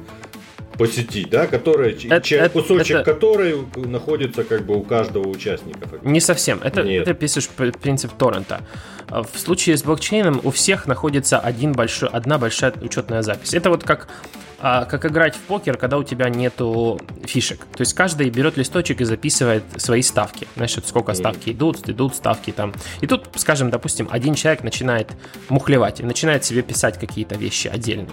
по 0.79 0.87
сети, 0.87 1.27
да, 1.29 1.47
которая, 1.47 1.91
это, 1.91 2.35
это, 2.35 2.49
кусочек 2.51 2.97
это... 2.97 3.13
которой 3.13 3.57
находится 3.77 4.45
как 4.45 4.65
бы 4.65 4.77
у 4.77 4.83
каждого 4.83 5.27
участника. 5.29 5.89
Не 6.03 6.21
совсем. 6.21 6.61
Это, 6.63 6.83
Нет. 6.83 7.03
это 7.03 7.15
пишешь 7.15 7.49
принцип 7.49 8.13
торрента. 8.13 8.61
В 9.09 9.39
случае 9.39 9.77
с 9.77 9.83
блокчейном 9.83 10.41
у 10.45 10.51
всех 10.51 10.87
находится 10.87 11.39
один 11.39 11.73
большой, 11.73 12.09
одна 12.11 12.39
большая 12.39 12.73
учетная 12.81 13.23
запись. 13.23 13.55
Это 13.55 13.71
вот 13.71 13.83
как 13.83 14.09
а, 14.09 14.48
как 14.61 15.07
играть 15.07 15.37
в 15.37 15.41
покер, 15.41 15.77
когда 15.77 15.99
у 15.99 16.03
тебя 16.03 16.29
нету 16.29 17.01
фишек. 17.25 17.61
То 17.77 17.81
есть 17.83 17.95
каждый 17.95 18.29
берет 18.31 18.57
листочек 18.57 19.01
и 19.01 19.05
записывает 19.05 19.63
свои 19.77 20.03
ставки. 20.03 20.49
Значит, 20.57 20.87
сколько 20.87 21.15
ставки 21.15 21.51
идут, 21.51 21.89
идут 21.89 22.15
ставки 22.17 22.51
там. 22.51 22.73
И 23.01 23.07
тут, 23.07 23.29
скажем, 23.37 23.71
допустим, 23.71 24.09
один 24.11 24.35
человек 24.35 24.65
начинает 24.65 25.13
мухлевать 25.49 26.01
и 26.01 26.03
начинает 26.03 26.45
себе 26.45 26.63
писать 26.63 26.99
какие-то 26.99 27.37
вещи 27.37 27.69
отдельные. 27.69 28.09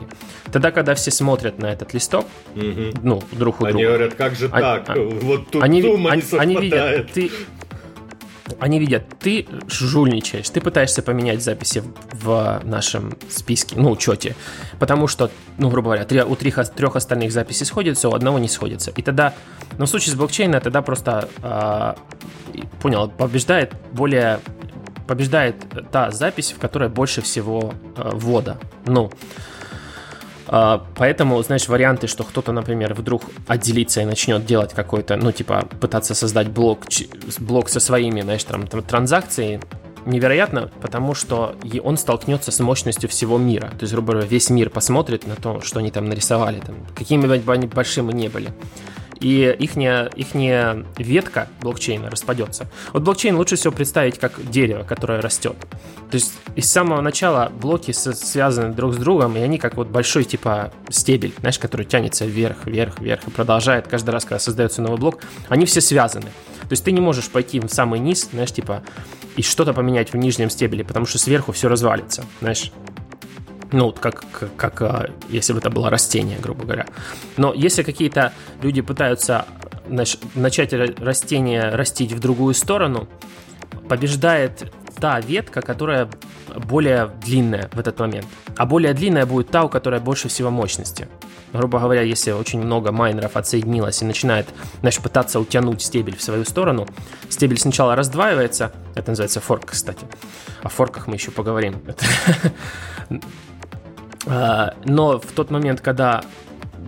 Тогда, 0.52 0.72
когда 0.72 0.94
все 0.96 1.12
смотрят 1.12 1.58
на 1.58 1.68
этот 1.68 1.94
листок, 1.94 2.26
угу. 2.56 2.92
ну, 3.02 3.24
друг 3.32 3.62
у 3.62 3.66
друга. 3.66 3.78
Они 3.78 3.84
говорят, 3.84 4.14
как 4.14 4.36
же 4.36 4.50
а, 4.52 4.80
так? 4.80 4.90
А, 4.90 5.00
вот 5.00 5.50
тут 5.50 5.64
они, 5.64 5.82
сумма 5.82 6.12
они, 6.12 6.22
не 6.32 6.38
они 6.38 6.56
видят, 6.58 7.12
ты, 7.12 7.32
они 8.60 8.80
видят, 8.80 9.04
ты 9.20 9.48
жульничаешь, 9.68 10.50
ты 10.50 10.62
пытаешься 10.62 11.02
поменять 11.02 11.44
записи 11.44 11.84
в 12.14 12.62
нашем 12.64 13.14
списке, 13.30 13.76
ну, 13.78 13.92
учете, 13.92 14.36
потому 14.80 15.08
что, 15.08 15.32
ну, 15.58 15.70
грубо 15.70 15.88
говоря, 15.88 16.06
три, 16.06 16.22
у 16.22 16.36
трех, 16.36 16.70
трех 16.70 16.96
остальных 16.96 17.32
записей 17.32 17.66
сходятся, 17.66 18.10
у 18.10 18.14
одного 18.14 18.40
не 18.40 18.48
сходится. 18.48 18.92
И 18.92 19.02
тогда, 19.02 19.34
ну, 19.78 19.86
в 19.86 19.90
случае 19.90 20.14
с 20.14 20.16
блокчейном, 20.16 20.62
тогда 20.62 20.82
просто, 20.82 21.30
э, 21.42 21.94
понял, 22.82 23.10
побеждает 23.10 23.74
более 23.92 24.40
побеждает 25.08 25.56
та 25.92 26.10
запись, 26.10 26.52
в 26.52 26.60
которой 26.60 26.90
больше 26.90 27.22
всего 27.22 27.76
э, 27.96 28.10
ввода. 28.14 28.58
Ну, 28.88 29.12
поэтому, 30.48 31.42
знаешь, 31.44 31.68
варианты, 31.68 32.08
что 32.08 32.24
кто-то, 32.24 32.52
например, 32.52 32.94
вдруг 32.94 33.24
отделится 33.48 34.02
и 34.02 34.06
начнет 34.06 34.46
делать 34.46 34.74
какой-то, 34.74 35.16
ну, 35.16 35.32
типа, 35.32 35.68
пытаться 35.80 36.14
создать 36.16 36.50
блок, 36.50 36.86
блок 37.40 37.70
со 37.70 37.80
своими, 37.80 38.22
знаешь, 38.22 38.44
там, 38.44 38.68
там 38.68 38.84
транзакцией, 38.84 39.60
невероятно, 40.06 40.70
потому 40.82 41.16
что 41.16 41.56
он 41.84 41.98
столкнется 41.98 42.52
с 42.52 42.60
мощностью 42.60 43.10
всего 43.10 43.38
мира. 43.38 43.70
То 43.70 43.82
есть, 43.82 43.94
грубо 43.94 44.14
говоря, 44.14 44.28
весь 44.28 44.50
мир 44.50 44.70
посмотрит 44.70 45.26
на 45.26 45.36
то, 45.36 45.62
что 45.62 45.80
они 45.80 45.90
там 45.90 46.06
нарисовали, 46.06 46.60
там, 46.60 46.76
какими 46.96 47.26
бы 47.26 47.54
они 47.54 47.68
большими 47.68 48.12
не 48.14 48.30
были 48.30 48.54
и 49.26 49.56
ихняя, 49.58 50.12
ихняя 50.16 50.86
ветка 51.00 51.48
блокчейна 51.62 52.12
распадется. 52.12 52.68
Вот 52.94 53.02
блокчейн 53.02 53.36
лучше 53.36 53.56
всего 53.56 53.74
представить 53.74 54.20
как 54.20 54.34
дерево, 54.52 54.84
которое 54.84 55.20
растет. 55.20 55.56
То 56.12 56.16
есть 56.16 56.34
из 56.56 56.72
самого 56.72 57.02
начала 57.02 57.52
блоки 57.60 57.90
связаны 57.92 58.72
друг 58.72 58.94
с 58.94 58.98
другом, 58.98 59.36
и 59.36 59.40
они 59.40 59.58
как 59.58 59.78
вот 59.78 59.88
большой 59.88 60.26
типа 60.26 60.72
стебель, 60.90 61.34
знаешь, 61.40 61.58
который 61.58 61.88
тянется 61.88 62.28
вверх, 62.28 62.68
вверх, 62.68 63.00
вверх 63.00 63.28
и 63.28 63.32
продолжает 63.32 63.88
каждый 63.88 64.12
раз, 64.12 64.26
когда 64.26 64.38
создается 64.38 64.84
новый 64.84 65.00
блок. 65.00 65.22
Они 65.50 65.66
все 65.66 65.82
связаны. 65.82 66.28
То 66.62 66.74
есть 66.74 66.84
ты 66.84 66.92
не 66.92 67.02
можешь 67.02 67.28
пойти 67.30 67.60
в 67.60 67.68
самый 67.70 68.00
низ, 68.00 68.30
знаешь, 68.32 68.52
типа, 68.52 68.84
и 69.38 69.42
что-то 69.42 69.74
поменять 69.74 70.14
в 70.14 70.18
нижнем 70.18 70.52
стебеле, 70.52 70.84
потому 70.84 71.08
что 71.08 71.18
сверху 71.18 71.52
все 71.52 71.68
развалится, 71.68 72.26
знаешь. 72.42 72.72
Ну, 73.76 73.92
как, 73.92 74.24
как, 74.32 74.56
как 74.56 74.82
а, 74.84 75.10
если 75.28 75.52
бы 75.52 75.60
это 75.60 75.70
было 75.70 75.90
растение, 75.90 76.38
грубо 76.40 76.64
говоря. 76.64 76.86
Но 77.36 77.54
если 77.54 77.84
какие-то 77.84 78.32
люди 78.62 78.80
пытаются 78.80 79.46
начать 79.90 80.72
растение 80.72 81.70
растить 81.72 82.14
в 82.14 82.20
другую 82.20 82.54
сторону, 82.54 83.10
побеждает 83.90 84.72
та 84.98 85.20
ветка, 85.20 85.62
которая 85.62 86.10
более 86.56 87.12
длинная 87.26 87.70
в 87.74 87.80
этот 87.80 88.00
момент. 88.00 88.26
А 88.56 88.66
более 88.66 88.94
длинная 88.94 89.26
будет 89.26 89.50
та, 89.50 89.64
у 89.66 89.68
которой 89.68 90.00
больше 90.00 90.30
всего 90.30 90.50
мощности. 90.50 91.10
Грубо 91.52 91.78
говоря, 91.80 92.02
если 92.02 92.32
очень 92.32 92.62
много 92.62 92.94
майнеров 92.94 93.36
отсоединилось 93.36 94.02
и 94.02 94.06
начинает 94.06 94.48
значит, 94.80 95.04
пытаться 95.04 95.38
утянуть 95.38 95.82
стебель 95.82 96.16
в 96.16 96.24
свою 96.24 96.46
сторону, 96.46 96.88
стебель 97.28 97.60
сначала 97.60 97.98
раздваивается, 97.98 98.72
это 98.96 99.12
называется 99.12 99.42
форк, 99.42 99.66
кстати. 99.72 100.06
О 100.64 100.70
форках 100.70 101.08
мы 101.08 101.16
еще 101.16 101.32
поговорим. 101.32 101.82
А, 104.28 104.74
но 104.86 105.20
в 105.20 105.32
тот 105.32 105.52
момент, 105.52 105.82
когда 105.82 106.24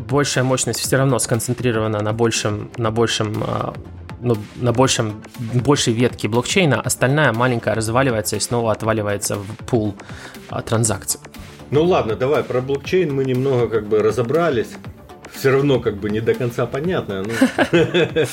большая 0.09 0.43
мощность 0.43 0.79
все 0.79 0.97
равно 0.97 1.19
сконцентрирована 1.19 2.01
на 2.01 2.13
большем, 2.13 2.69
на 2.77 2.91
большем 2.91 3.43
а, 3.45 3.73
ну, 4.21 4.35
на 4.55 4.73
большем, 4.73 5.21
большей 5.39 5.93
ветке 5.93 6.27
блокчейна, 6.27 6.81
остальная 6.81 7.33
маленькая 7.33 7.75
разваливается 7.75 8.35
и 8.35 8.39
снова 8.39 8.71
отваливается 8.71 9.35
в 9.35 9.47
пул 9.65 9.95
а, 10.49 10.61
транзакций. 10.61 11.19
Ну 11.69 11.83
ладно, 11.83 12.15
давай 12.15 12.43
про 12.43 12.61
блокчейн 12.61 13.13
мы 13.13 13.25
немного 13.25 13.67
как 13.67 13.87
бы 13.87 13.99
разобрались. 13.99 14.69
Все 15.33 15.51
равно 15.51 15.79
как 15.79 15.97
бы 15.97 16.09
не 16.09 16.19
до 16.19 16.33
конца 16.33 16.65
понятно. 16.65 17.23
Но... 17.23 17.33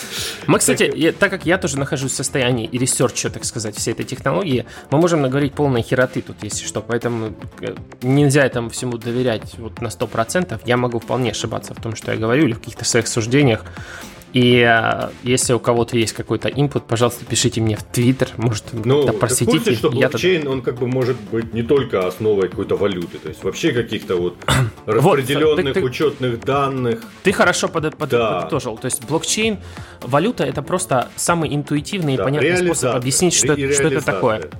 Мы, 0.46 0.58
кстати, 0.58 1.14
так 1.18 1.30
как 1.30 1.46
я 1.46 1.58
тоже 1.58 1.78
нахожусь 1.78 2.12
в 2.12 2.14
состоянии 2.16 2.66
и 2.66 2.78
research 2.78 3.20
а, 3.20 3.30
так 3.30 3.44
сказать, 3.44 3.76
всей 3.76 3.92
этой 3.92 4.04
технологии, 4.04 4.66
мы 4.90 4.98
можем 4.98 5.22
наговорить 5.22 5.54
полной 5.54 5.82
хероты 5.82 6.22
тут, 6.22 6.42
если 6.42 6.64
что. 6.66 6.80
Поэтому 6.80 7.34
э, 7.60 7.74
нельзя 8.02 8.44
этому 8.44 8.70
всему 8.70 8.98
доверять 8.98 9.54
вот 9.58 9.80
на 9.80 9.88
100%. 9.88 10.60
Я 10.64 10.76
могу 10.76 10.98
вполне 10.98 11.30
ошибаться 11.30 11.74
в 11.74 11.80
том, 11.80 11.94
что 11.96 12.12
я 12.12 12.18
говорю, 12.18 12.44
или 12.44 12.52
в 12.52 12.58
каких-то 12.58 12.84
своих 12.84 13.08
суждениях. 13.08 13.64
И 14.34 14.66
э, 14.68 15.10
если 15.22 15.52
у 15.52 15.60
кого-то 15.60 15.96
есть 15.96 16.12
какой-то 16.12 16.48
инпут, 16.48 16.84
пожалуйста, 16.88 17.24
пишите 17.24 17.60
мне 17.60 17.76
в 17.76 17.84
Твиттер, 17.84 18.30
может, 18.36 18.64
ну, 18.72 19.04
да, 19.04 19.12
просветите. 19.12 19.58
Курсе, 19.58 19.74
что 19.76 19.90
блокчейн, 19.90 20.40
тогда... 20.40 20.50
он 20.50 20.62
как 20.62 20.80
бы 20.80 20.88
может 20.88 21.16
быть 21.30 21.54
не 21.54 21.62
только 21.62 22.08
основой 22.08 22.48
какой-то 22.48 22.74
валюты, 22.76 23.18
то 23.18 23.28
есть 23.28 23.44
вообще 23.44 23.70
каких-то 23.70 24.16
вот 24.16 24.36
распределенных 24.86 25.66
вот, 25.66 25.74
ты, 25.74 25.82
учетных 25.84 26.40
данных. 26.40 27.04
Ты 27.22 27.32
хорошо 27.32 27.68
под, 27.68 27.96
под, 27.96 28.10
да. 28.10 28.40
подытожил. 28.40 28.76
То 28.76 28.86
есть 28.86 29.04
блокчейн, 29.06 29.58
валюта 30.00 30.42
это 30.42 30.62
просто 30.62 31.10
самый 31.14 31.54
интуитивный 31.54 32.16
да, 32.16 32.24
и 32.24 32.26
понятный 32.26 32.56
способ 32.56 32.96
объяснить, 32.96 33.34
что, 33.34 33.54
что 33.54 33.84
это 33.84 34.04
такое 34.04 34.50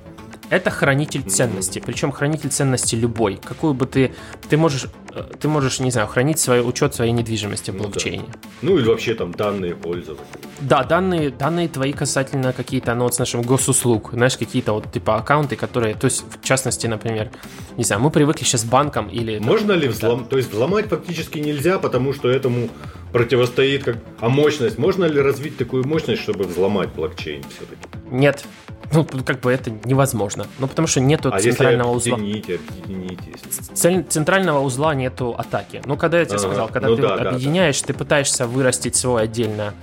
это 0.49 0.69
хранитель 0.69 1.23
ценностей. 1.23 1.81
Причем 1.85 2.11
хранитель 2.11 2.49
ценностей 2.49 2.97
любой. 2.97 3.37
Какую 3.37 3.73
бы 3.73 3.85
ты... 3.85 4.13
Ты 4.49 4.57
можешь, 4.57 4.87
э, 5.13 5.23
ты 5.39 5.47
можешь 5.47 5.79
не 5.79 5.91
знаю, 5.91 6.07
хранить 6.07 6.39
свой 6.39 6.67
учет 6.67 6.93
своей 6.95 7.11
недвижимости 7.11 7.71
в 7.71 7.77
блокчейне. 7.77 8.25
Ну, 8.27 8.31
да. 8.31 8.49
ну 8.61 8.77
или 8.77 8.87
вообще 8.87 9.15
там 9.15 9.31
данные 9.31 9.75
пользователя. 9.75 10.25
Да, 10.61 10.83
данные, 10.83 11.31
данные 11.31 11.67
твои 11.67 11.93
касательно 11.93 12.53
какие-то, 12.53 12.93
ну 12.95 13.03
вот 13.03 13.15
с 13.15 13.19
нашим 13.19 13.41
госуслуг, 13.41 14.11
знаешь, 14.13 14.37
какие-то 14.37 14.73
вот 14.73 14.91
типа 14.91 15.17
аккаунты, 15.17 15.55
которые, 15.55 15.95
то 15.95 16.05
есть 16.05 16.23
в 16.29 16.43
частности, 16.43 16.87
например, 16.87 17.29
не 17.77 17.83
знаю, 17.83 18.01
мы 18.01 18.09
привыкли 18.09 18.43
сейчас 18.45 18.63
к 18.63 18.67
банкам 18.67 19.09
или... 19.09 19.39
Можно 19.39 19.73
там, 19.73 19.79
ли 19.79 19.87
взломать? 19.87 20.29
То 20.29 20.37
есть 20.37 20.51
взломать 20.51 20.87
фактически 20.87 21.39
нельзя, 21.39 21.79
потому 21.79 22.13
что 22.13 22.29
этому 22.29 22.69
противостоит 23.11 23.83
как... 23.83 23.97
А 24.19 24.29
мощность? 24.29 24.77
Можно 24.77 25.05
ли 25.05 25.19
развить 25.19 25.57
такую 25.57 25.87
мощность, 25.87 26.21
чтобы 26.21 26.45
взломать 26.45 26.89
блокчейн 26.93 27.43
все-таки? 27.43 27.81
Нет, 28.11 28.45
ну, 28.91 29.05
как 29.25 29.39
бы 29.41 29.51
это 29.51 29.71
невозможно. 29.85 30.47
Ну, 30.59 30.67
потому 30.67 30.87
что 30.87 30.99
нету 30.99 31.29
а 31.33 31.39
центрального 31.39 31.93
если 31.95 32.11
объедините, 32.11 32.55
узла. 32.55 32.75
Объедините. 32.83 34.03
Центрального 34.09 34.59
узла 34.59 34.95
нету 34.95 35.35
атаки. 35.37 35.81
Ну, 35.85 35.97
когда 35.97 36.19
я 36.19 36.25
тебе 36.25 36.37
ага. 36.37 36.47
сказал, 36.47 36.67
когда 36.69 36.89
ну, 36.89 36.95
ты 36.95 37.01
да, 37.01 37.15
объединяешь, 37.15 37.81
да, 37.81 37.87
да. 37.87 37.93
ты 37.93 37.99
пытаешься 37.99 38.47
вырастить 38.47 38.95
свой 38.95 39.23
отдельно 39.23 39.73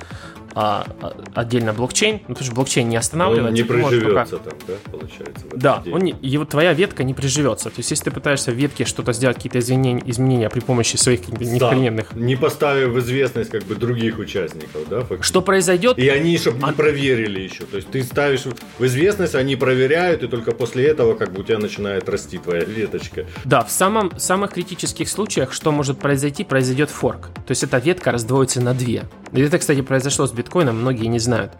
а, 0.54 0.86
а, 1.00 1.16
отдельно 1.34 1.72
блокчейн, 1.72 2.20
ну, 2.28 2.34
потому 2.34 2.44
что 2.44 2.54
блокчейн 2.54 2.88
не 2.88 2.96
останавливается. 2.96 3.48
Он 3.48 3.54
не 3.54 3.62
приживется 3.62 4.36
пока... 4.36 4.50
там, 4.50 4.58
да, 4.66 4.74
получается? 4.90 5.46
Да, 5.54 5.82
он 5.90 6.00
не, 6.00 6.14
его, 6.20 6.44
твоя 6.44 6.72
ветка 6.72 7.04
не 7.04 7.14
приживется. 7.14 7.70
То 7.70 7.78
есть, 7.78 7.90
если 7.90 8.04
ты 8.04 8.10
пытаешься 8.10 8.52
в 8.52 8.54
ветке 8.54 8.84
что-то 8.84 9.12
сделать, 9.12 9.36
какие-то 9.36 9.58
изменения, 9.58 10.02
изменения 10.06 10.50
при 10.50 10.60
помощи 10.60 10.96
своих 10.96 11.28
неприменных... 11.28 12.08
Да, 12.12 12.20
не 12.20 12.36
поставив 12.36 12.90
в 12.90 12.98
известность 13.00 13.50
как 13.50 13.64
бы 13.64 13.74
других 13.74 14.18
участников, 14.18 14.88
да? 14.88 15.00
Фактически. 15.00 15.26
Что 15.26 15.42
произойдет? 15.42 15.98
И 15.98 16.08
они, 16.08 16.36
чтобы 16.38 16.58
а... 16.62 16.68
не 16.68 16.72
проверили 16.74 17.40
еще. 17.40 17.64
То 17.64 17.76
есть, 17.76 17.90
ты 17.90 18.02
ставишь 18.02 18.44
в 18.78 18.84
известность, 18.84 19.34
они 19.34 19.56
проверяют, 19.56 20.22
и 20.22 20.28
только 20.28 20.52
после 20.52 20.86
этого 20.86 21.14
как 21.14 21.32
бы 21.32 21.40
у 21.40 21.44
тебя 21.44 21.58
начинает 21.58 22.08
расти 22.08 22.38
твоя 22.38 22.64
веточка. 22.64 23.26
Да, 23.44 23.64
в 23.64 23.70
самом, 23.70 24.18
самых 24.18 24.52
критических 24.52 25.08
случаях, 25.08 25.52
что 25.52 25.72
может 25.72 25.98
произойти, 25.98 26.44
произойдет 26.44 26.90
форк. 26.90 27.30
То 27.46 27.50
есть, 27.50 27.62
эта 27.62 27.78
ветка 27.78 28.12
раздвоится 28.12 28.60
на 28.60 28.74
две. 28.74 29.04
И 29.32 29.40
это, 29.40 29.58
кстати, 29.58 29.80
произошло 29.80 30.26
с 30.26 30.32
биткоином, 30.42 30.80
многие 30.80 31.06
не 31.06 31.18
знают. 31.18 31.52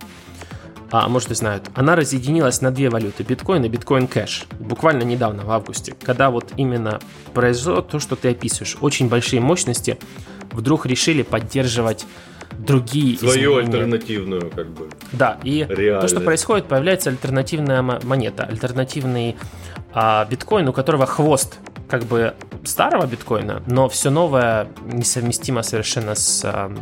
А 0.91 1.09
может 1.09 1.31
и 1.31 1.35
знают. 1.35 1.71
Она 1.75 1.97
разъединилась 1.97 2.61
на 2.61 2.71
две 2.71 2.91
валюты, 2.91 3.23
биткоин 3.23 3.65
и 3.65 3.69
биткоин 3.69 4.07
кэш. 4.07 4.45
Буквально 4.59 5.05
недавно, 5.05 5.43
в 5.45 5.51
августе. 5.51 5.95
Когда 6.03 6.31
вот 6.31 6.53
именно 6.59 7.01
произошло 7.33 7.81
то, 7.81 7.99
что 7.99 8.15
ты 8.15 8.31
описываешь. 8.31 8.77
Очень 8.81 9.09
большие 9.09 9.41
мощности 9.41 9.99
вдруг 10.53 10.85
решили 10.85 11.23
поддерживать 11.23 12.05
другие 12.59 13.17
Свою 13.17 13.61
изменения. 13.61 13.85
альтернативную, 13.85 14.51
как 14.51 14.69
бы. 14.69 14.91
Да, 15.13 15.39
и 15.43 15.67
реальность. 15.69 16.01
то, 16.03 16.09
что 16.09 16.21
происходит, 16.25 16.67
появляется 16.67 17.09
альтернативная 17.09 17.81
монета, 17.81 18.45
альтернативный 18.45 19.37
а, 19.95 20.27
биткоин, 20.27 20.69
у 20.69 20.73
которого 20.75 21.07
хвост 21.07 21.59
как 21.89 22.05
бы 22.05 22.35
старого 22.65 23.07
биткоина, 23.07 23.63
но 23.67 23.89
все 23.89 24.11
новое 24.11 24.69
несовместимо 24.93 25.63
совершенно 25.63 26.15
с 26.15 26.43
а, 26.45 26.73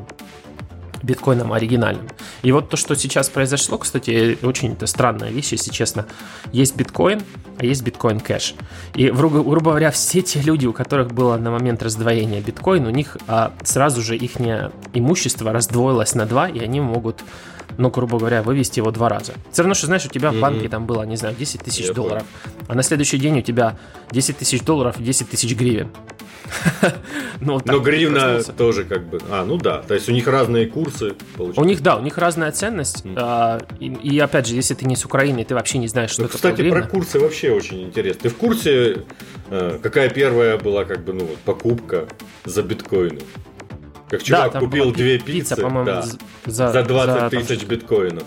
биткоином 1.03 1.53
оригинальным. 1.53 2.09
И 2.43 2.53
вот 2.53 2.69
то, 2.69 2.77
что 2.77 2.95
сейчас 2.95 3.29
произошло, 3.29 3.79
кстати, 3.79 4.39
очень 4.43 4.73
это 4.73 4.87
странная 4.87 5.31
вещь, 5.31 5.53
если 5.53 5.71
честно. 5.71 6.07
Есть 6.53 6.77
биткоин, 6.77 7.23
а 7.59 7.65
есть 7.65 7.83
биткоин 7.83 8.21
кэш. 8.21 8.55
И, 8.95 9.11
грубо, 9.11 9.43
грубо 9.43 9.71
говоря, 9.71 9.91
все 9.91 10.23
те 10.23 10.41
люди, 10.41 10.67
у 10.67 10.73
которых 10.73 11.13
было 11.13 11.37
на 11.37 11.51
момент 11.51 11.83
раздвоения 11.83 12.41
биткоин, 12.41 12.87
у 12.87 12.91
них 12.91 13.17
а, 13.27 13.53
сразу 13.63 14.03
же 14.03 14.17
их 14.17 14.33
имущество 14.95 15.53
раздвоилось 15.53 16.15
на 16.15 16.27
два, 16.27 16.49
и 16.49 16.59
они 16.61 16.81
могут 16.81 17.23
ну, 17.79 17.91
грубо 17.91 18.19
говоря, 18.19 18.43
вывести 18.43 18.79
его 18.79 18.91
два 18.91 19.09
раза. 19.09 19.33
Все 19.53 19.63
равно, 19.63 19.75
что, 19.75 19.87
знаешь, 19.87 20.05
у 20.05 20.09
тебя 20.09 20.33
в 20.33 20.39
банке 20.39 20.69
там 20.69 20.87
было, 20.87 21.03
не 21.05 21.17
знаю, 21.17 21.35
10 21.37 21.63
тысяч 21.63 21.93
долларов, 21.93 22.25
а 22.69 22.75
на 22.75 22.83
следующий 22.83 23.19
день 23.19 23.39
у 23.39 23.43
тебя 23.43 23.79
10 24.11 24.39
тысяч 24.39 24.63
долларов 24.63 25.01
и 25.01 25.03
10 25.03 25.31
тысяч 25.31 25.57
гривен. 25.57 25.89
ну, 27.41 27.55
вот 27.55 27.67
Но 27.67 27.81
гривна 27.81 28.43
тоже 28.43 28.85
как 28.85 29.09
бы... 29.09 29.21
А, 29.31 29.45
ну 29.45 29.57
да, 29.57 29.83
то 29.83 29.95
есть 29.95 30.09
у 30.09 30.13
них 30.13 30.27
разные 30.27 30.67
курсы. 30.67 31.15
Получается. 31.37 31.61
У 31.61 31.65
них, 31.65 31.83
да, 31.83 31.97
у 31.97 32.03
них 32.03 32.19
разная 32.19 32.53
ценность. 32.53 33.05
А, 33.17 33.61
и, 33.79 33.87
и 33.87 34.19
опять 34.19 34.47
же, 34.47 34.55
если 34.55 34.75
ты 34.75 34.87
не 34.87 34.97
с 34.97 35.05
Украины, 35.05 35.45
ты 35.45 35.55
вообще 35.55 35.79
не 35.79 35.89
знаешь, 35.89 36.11
что 36.11 36.23
ну, 36.23 36.29
это 36.29 36.37
Кстати, 36.37 36.69
про 36.69 36.83
курсы 36.83 37.19
вообще 37.19 37.53
очень 37.53 37.83
интересно. 37.83 38.23
Ты 38.23 38.29
в 38.29 38.37
курсе, 38.37 39.05
э, 39.51 39.79
какая 39.83 40.09
первая 40.09 40.59
была 40.59 40.85
как 40.85 41.05
бы, 41.05 41.13
ну, 41.13 41.25
вот, 41.25 41.39
покупка 41.39 42.07
за 42.45 42.63
биткоины? 42.63 43.21
Как 44.09 44.23
чувак 44.23 44.53
да, 44.55 44.61
купил 44.61 44.91
две 44.91 45.19
пиццы 45.19 45.55
пицца, 45.55 45.85
да, 45.85 46.05
за, 46.45 46.73
за 46.73 46.83
20 46.83 47.31
тысяч 47.31 47.65
биткоинов. 47.65 48.25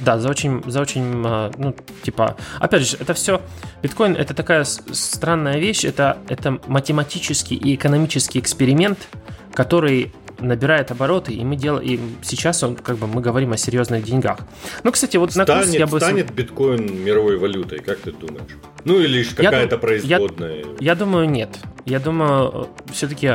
Да, 0.00 0.18
за 0.18 0.28
очень, 0.28 0.62
за 0.66 0.80
очень, 0.80 1.22
а, 1.24 1.50
ну, 1.58 1.74
типа, 2.02 2.36
опять 2.60 2.82
же, 2.82 2.96
это 3.00 3.14
все, 3.14 3.40
биткоин 3.82 4.14
это 4.14 4.32
такая 4.32 4.64
странная 4.64 5.58
вещь, 5.58 5.84
это, 5.84 6.18
это 6.28 6.60
математический 6.66 7.56
и 7.56 7.74
экономический 7.74 8.38
эксперимент, 8.38 9.08
который 9.52 10.12
набирает 10.40 10.90
обороты, 10.90 11.32
и 11.32 11.44
мы 11.44 11.56
делаем, 11.56 11.84
и 11.84 12.00
сейчас 12.22 12.62
он, 12.62 12.76
как 12.76 12.96
бы, 12.96 13.06
мы 13.06 13.20
говорим 13.20 13.52
о 13.52 13.56
серьезных 13.56 14.04
деньгах. 14.04 14.38
Ну, 14.84 14.92
кстати, 14.92 15.16
вот 15.16 15.32
станет, 15.32 15.48
на 15.48 15.56
курс 15.56 15.74
я 15.74 15.86
бы... 15.86 15.98
Станет 15.98 16.32
биткоин 16.32 17.04
мировой 17.04 17.38
валютой, 17.38 17.80
как 17.80 17.98
ты 17.98 18.12
думаешь? 18.12 18.56
Ну, 18.84 19.00
или 19.00 19.18
лишь 19.18 19.30
какая-то 19.30 19.74
я, 19.74 19.80
производная? 19.80 20.56
Я, 20.58 20.64
я 20.80 20.94
думаю, 20.94 21.28
нет. 21.28 21.58
Я 21.86 21.98
думаю, 21.98 22.68
все-таки, 22.92 23.32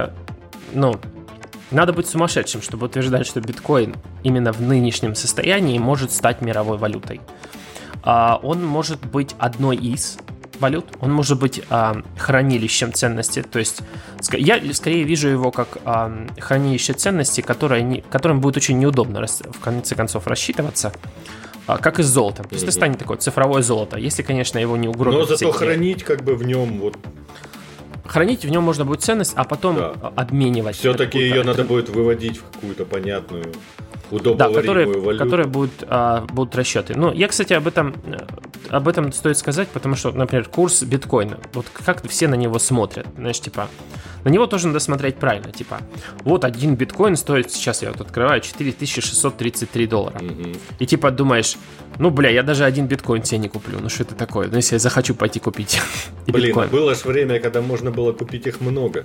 ну, 0.73 0.99
надо 1.71 1.93
быть 1.93 2.07
сумасшедшим, 2.07 2.61
чтобы 2.61 2.85
утверждать, 2.85 3.25
что 3.25 3.41
биткоин 3.41 3.95
именно 4.23 4.51
в 4.51 4.61
нынешнем 4.61 5.15
состоянии 5.15 5.77
может 5.79 6.11
стать 6.11 6.41
мировой 6.41 6.77
валютой. 6.77 7.21
А, 8.03 8.39
он 8.43 8.65
может 8.65 9.05
быть 9.05 9.35
одной 9.39 9.77
из 9.77 10.17
валют, 10.59 10.85
он 10.99 11.11
может 11.11 11.39
быть 11.39 11.61
а, 11.69 12.01
хранилищем 12.17 12.93
ценности, 12.93 13.41
то 13.41 13.59
есть 13.59 13.81
я 14.31 14.61
скорее 14.73 15.03
вижу 15.03 15.27
его 15.27 15.51
как 15.51 15.77
а, 15.85 16.27
хранилище 16.39 16.93
ценности, 16.93 17.41
которое 17.41 18.03
которым 18.09 18.39
будет 18.39 18.57
очень 18.57 18.77
неудобно 18.77 19.25
в 19.25 19.59
конце 19.59 19.95
концов 19.95 20.27
рассчитываться, 20.27 20.93
как 21.65 21.99
и 21.99 22.03
с 22.03 22.07
золотом. 22.07 22.45
То 22.45 22.53
есть 22.53 22.63
это 22.63 22.73
станет 22.73 22.99
такое 22.99 23.17
цифровое 23.17 23.61
золото, 23.61 23.97
если, 23.97 24.21
конечно, 24.21 24.59
его 24.59 24.75
не 24.75 24.89
угробят. 24.89 25.19
Но 25.21 25.25
зато 25.25 25.51
хранить 25.51 26.03
как 26.03 26.23
бы 26.23 26.35
в 26.35 26.43
нем 26.43 26.79
вот 26.79 26.97
хранить 28.05 28.45
в 28.45 28.49
нем 28.49 28.63
можно 28.63 28.85
будет 28.85 29.01
ценность, 29.01 29.33
а 29.35 29.43
потом 29.43 29.75
да. 29.75 29.93
обменивать. 30.15 30.75
Все-таки 30.75 31.19
ее 31.19 31.43
надо 31.43 31.63
будет 31.63 31.89
выводить 31.89 32.37
в 32.37 32.43
какую-то 32.43 32.85
понятную 32.85 33.45
да, 34.19 34.49
которые, 34.49 35.17
которые 35.17 35.47
будут, 35.47 35.71
а, 35.87 36.25
будут 36.31 36.55
расчеты. 36.55 36.93
Ну, 36.95 37.11
я, 37.11 37.27
кстати, 37.27 37.53
об 37.53 37.67
этом, 37.67 37.95
об 38.69 38.87
этом 38.87 39.11
стоит 39.11 39.37
сказать, 39.37 39.67
потому 39.69 39.95
что, 39.95 40.11
например, 40.11 40.45
курс 40.45 40.83
биткоина, 40.83 41.39
вот 41.53 41.65
как 41.71 42.07
все 42.07 42.27
на 42.27 42.35
него 42.35 42.59
смотрят, 42.59 43.07
знаешь, 43.15 43.39
типа, 43.39 43.67
на 44.23 44.29
него 44.29 44.47
тоже 44.47 44.67
надо 44.67 44.79
смотреть 44.79 45.15
правильно, 45.15 45.51
типа, 45.51 45.79
вот 46.23 46.45
один 46.45 46.75
биткоин 46.75 47.15
стоит, 47.15 47.51
сейчас 47.51 47.81
я 47.81 47.91
вот 47.91 48.01
открываю, 48.01 48.41
4633 48.41 49.87
доллара. 49.87 50.17
Mm-hmm. 50.19 50.57
И 50.79 50.85
типа 50.85 51.11
думаешь, 51.11 51.57
ну, 51.99 52.09
бля, 52.09 52.29
я 52.29 52.43
даже 52.43 52.63
один 52.63 52.87
биткоин 52.87 53.23
себе 53.23 53.39
не 53.39 53.49
куплю, 53.49 53.79
ну 53.81 53.89
что 53.89 54.03
это 54.03 54.15
такое, 54.15 54.47
ну, 54.47 54.57
если 54.57 54.75
я 54.75 54.79
захочу 54.79 55.13
пойти 55.13 55.39
купить 55.39 55.81
Блин, 56.27 56.47
биткоин. 56.47 56.69
было 56.69 56.95
же 56.95 57.01
время, 57.05 57.39
когда 57.39 57.61
можно 57.61 57.91
было 57.91 58.13
купить 58.13 58.47
их 58.47 58.61
много. 58.61 59.03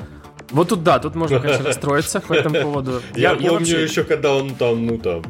Вот 0.51 0.69
тут 0.69 0.83
да, 0.83 0.99
тут 0.99 1.15
можно, 1.15 1.41
конечно, 1.41 1.65
расстроиться 1.67 2.21
по 2.21 2.33
этому 2.33 2.63
поводу. 2.63 3.03
Я, 3.15 3.33
я 3.33 3.37
помню 3.37 3.53
вообще... 3.53 3.83
еще, 3.83 4.05
когда 4.05 4.35
он 4.35 4.55
там, 4.55 4.87
ну 4.87 4.99
там, 4.99 5.23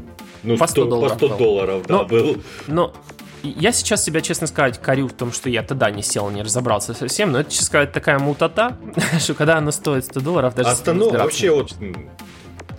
ну, 0.42 0.56
по 0.56 0.66
100 0.66 0.84
долларов, 0.84 1.18
по 1.18 1.26
100 1.26 1.36
долларов 1.36 1.86
да, 1.86 1.94
но, 1.94 2.04
был. 2.06 2.36
Но 2.66 2.94
я 3.42 3.72
сейчас 3.72 4.04
себя, 4.04 4.20
честно 4.20 4.46
сказать, 4.46 4.80
корю 4.80 5.08
в 5.08 5.12
том, 5.12 5.32
что 5.32 5.48
я 5.48 5.62
тогда 5.62 5.90
не 5.90 6.02
сел, 6.02 6.30
не 6.30 6.42
разобрался 6.42 6.94
совсем, 6.94 7.32
но 7.32 7.40
это, 7.40 7.50
честно 7.50 7.66
сказать, 7.66 7.92
такая 7.92 8.18
мутата, 8.18 8.76
что 9.18 9.34
когда 9.34 9.58
оно 9.58 9.70
стоит 9.70 10.04
100 10.04 10.20
долларов, 10.20 10.54
даже 10.54 10.70
Останов... 10.70 11.12
Вообще 11.12 11.50
вот, 11.50 11.74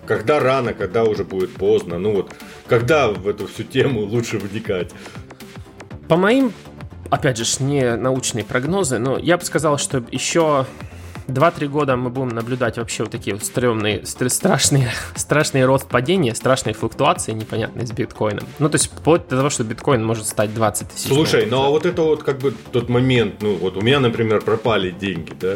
когда 0.05 0.39
рано, 0.39 0.73
когда 0.73 1.03
уже 1.03 1.23
будет 1.23 1.53
поздно, 1.53 1.99
ну 1.99 2.13
вот, 2.13 2.33
когда 2.67 3.09
в 3.09 3.27
эту 3.27 3.47
всю 3.47 3.63
тему 3.63 4.01
лучше 4.01 4.37
вникать? 4.37 4.91
По 6.07 6.17
моим, 6.17 6.51
опять 7.09 7.37
же, 7.37 7.45
не 7.59 7.95
научные 7.95 8.43
прогнозы, 8.43 8.97
но 8.97 9.17
я 9.17 9.37
бы 9.37 9.45
сказал, 9.45 9.77
что 9.77 10.03
еще 10.11 10.65
2-3 11.29 11.67
года 11.67 11.95
мы 11.95 12.09
будем 12.09 12.29
наблюдать 12.29 12.77
вообще 12.77 13.03
вот 13.03 13.11
такие 13.11 13.35
вот 13.35 13.43
стрёмные, 13.45 14.05
страшные, 14.05 14.91
страшный 15.15 15.65
рост 15.65 15.87
падения, 15.87 16.35
страшные 16.35 16.73
флуктуации 16.73 17.31
непонятные 17.31 17.85
с 17.85 17.91
биткоином. 17.91 18.45
Ну, 18.59 18.69
то 18.69 18.75
есть 18.75 18.87
вплоть 18.87 19.27
до 19.27 19.37
того, 19.37 19.49
что 19.49 19.63
биткоин 19.63 20.03
может 20.03 20.27
стать 20.27 20.53
20 20.53 20.89
тысяч. 20.89 21.07
Слушай, 21.07 21.45
ну 21.45 21.63
а 21.63 21.69
вот 21.69 21.85
это 21.85 22.01
вот 22.01 22.23
как 22.23 22.39
бы 22.39 22.53
тот 22.71 22.89
момент, 22.89 23.41
ну 23.41 23.55
вот 23.55 23.77
у 23.77 23.81
меня, 23.81 23.99
например, 23.99 24.41
пропали 24.41 24.91
деньги, 24.91 25.33
да? 25.39 25.55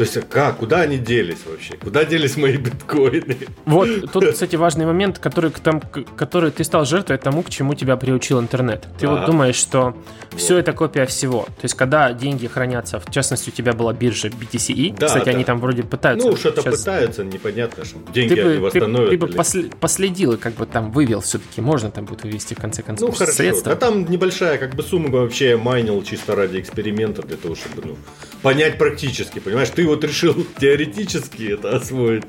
То 0.00 0.04
есть 0.04 0.28
как, 0.30 0.56
куда 0.56 0.80
они 0.80 0.96
делись 0.96 1.40
вообще? 1.44 1.76
Куда 1.76 2.06
делись 2.06 2.38
мои 2.38 2.56
биткоины? 2.56 3.36
Вот 3.66 4.10
тут, 4.10 4.24
кстати, 4.32 4.56
важный 4.56 4.86
момент, 4.86 5.18
который, 5.18 5.50
там, 5.50 5.82
который 6.16 6.50
ты 6.52 6.64
стал 6.64 6.86
жертвой 6.86 7.18
тому, 7.18 7.42
к 7.42 7.50
чему 7.50 7.74
тебя 7.74 7.98
приучил 7.98 8.40
интернет. 8.40 8.88
Ты 8.98 9.06
а 9.06 9.10
вот 9.10 9.26
думаешь, 9.26 9.56
что 9.56 9.94
вот. 10.30 10.40
все 10.40 10.56
это 10.56 10.72
копия 10.72 11.04
всего. 11.04 11.42
То 11.42 11.64
есть 11.64 11.74
когда 11.74 12.14
деньги 12.14 12.46
хранятся, 12.46 12.98
в 12.98 13.10
частности, 13.10 13.50
у 13.50 13.52
тебя 13.52 13.74
была 13.74 13.92
биржа 13.92 14.28
BTCE, 14.28 14.96
да, 14.96 15.08
кстати, 15.08 15.26
да. 15.26 15.30
они 15.32 15.44
там 15.44 15.60
вроде 15.60 15.82
пытаются... 15.82 16.26
Ну, 16.26 16.34
что-то 16.34 16.62
сейчас... 16.62 16.78
пытаются, 16.78 17.22
непонятно, 17.22 17.84
что 17.84 17.98
деньги 18.10 18.36
ты 18.36 18.42
бы, 18.42 18.50
они 18.52 18.58
восстановят. 18.60 19.10
Ты, 19.10 19.18
ты 19.18 19.26
бы 19.26 19.32
или... 19.34 19.68
последил 19.80 20.32
и 20.32 20.36
как 20.38 20.54
бы 20.54 20.64
там 20.64 20.92
вывел 20.92 21.20
все-таки, 21.20 21.60
можно 21.60 21.90
там 21.90 22.06
будет 22.06 22.22
вывести 22.22 22.54
в 22.54 22.58
конце 22.58 22.82
концов 22.82 23.10
ну, 23.10 23.14
хорошо. 23.14 23.36
средства. 23.36 23.72
А 23.72 23.76
там 23.76 24.10
небольшая 24.10 24.56
как 24.56 24.74
бы 24.74 24.82
сумма 24.82 25.10
вообще 25.10 25.58
майнил 25.58 26.02
чисто 26.02 26.34
ради 26.34 26.58
эксперимента, 26.58 27.20
для 27.20 27.36
того, 27.36 27.54
чтобы 27.54 27.86
ну, 27.86 27.96
понять 28.40 28.78
практически, 28.78 29.40
понимаешь? 29.40 29.68
Ты 29.68 29.89
вот 29.90 30.04
решил 30.04 30.34
теоретически 30.58 31.52
это 31.54 31.76
освоить. 31.76 32.24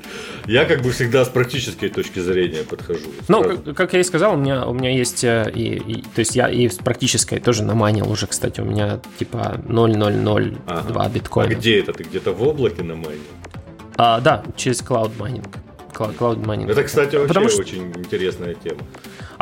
Я 0.46 0.64
как 0.64 0.82
бы 0.82 0.90
всегда 0.90 1.24
с 1.24 1.28
практической 1.28 1.88
точки 1.88 2.20
зрения 2.20 2.62
подхожу. 2.64 3.08
Ну, 3.28 3.42
как, 3.42 3.76
как 3.76 3.92
я 3.94 4.00
и 4.00 4.02
сказал, 4.02 4.34
у 4.34 4.36
меня, 4.36 4.66
у 4.66 4.74
меня 4.74 4.90
есть 4.90 5.24
э, 5.24 5.50
и, 5.54 5.76
и, 5.76 6.02
то 6.02 6.18
есть 6.18 6.36
я 6.36 6.48
и 6.48 6.68
с 6.68 6.76
практической 6.76 7.40
тоже 7.40 7.62
наманил 7.62 8.10
уже, 8.10 8.26
кстати, 8.26 8.60
у 8.60 8.64
меня 8.64 9.00
типа 9.18 9.60
0,002 9.66 10.50
ага. 10.66 11.08
биткоина. 11.08 11.50
А 11.50 11.54
где 11.54 11.80
это? 11.80 11.92
Ты 11.92 12.04
где-то 12.04 12.32
в 12.32 12.42
облаке 12.42 12.82
наманил? 12.82 13.20
А, 13.96 14.20
да, 14.20 14.44
через 14.56 14.80
Cloud 14.80 15.12
Mining. 15.18 15.46
Cloud 15.92 16.44
Mining. 16.44 16.70
Это, 16.70 16.82
кстати, 16.84 17.16
вообще 17.16 17.28
Потому 17.28 17.46
очень 17.46 17.92
интересная 17.96 18.54
тема. 18.54 18.80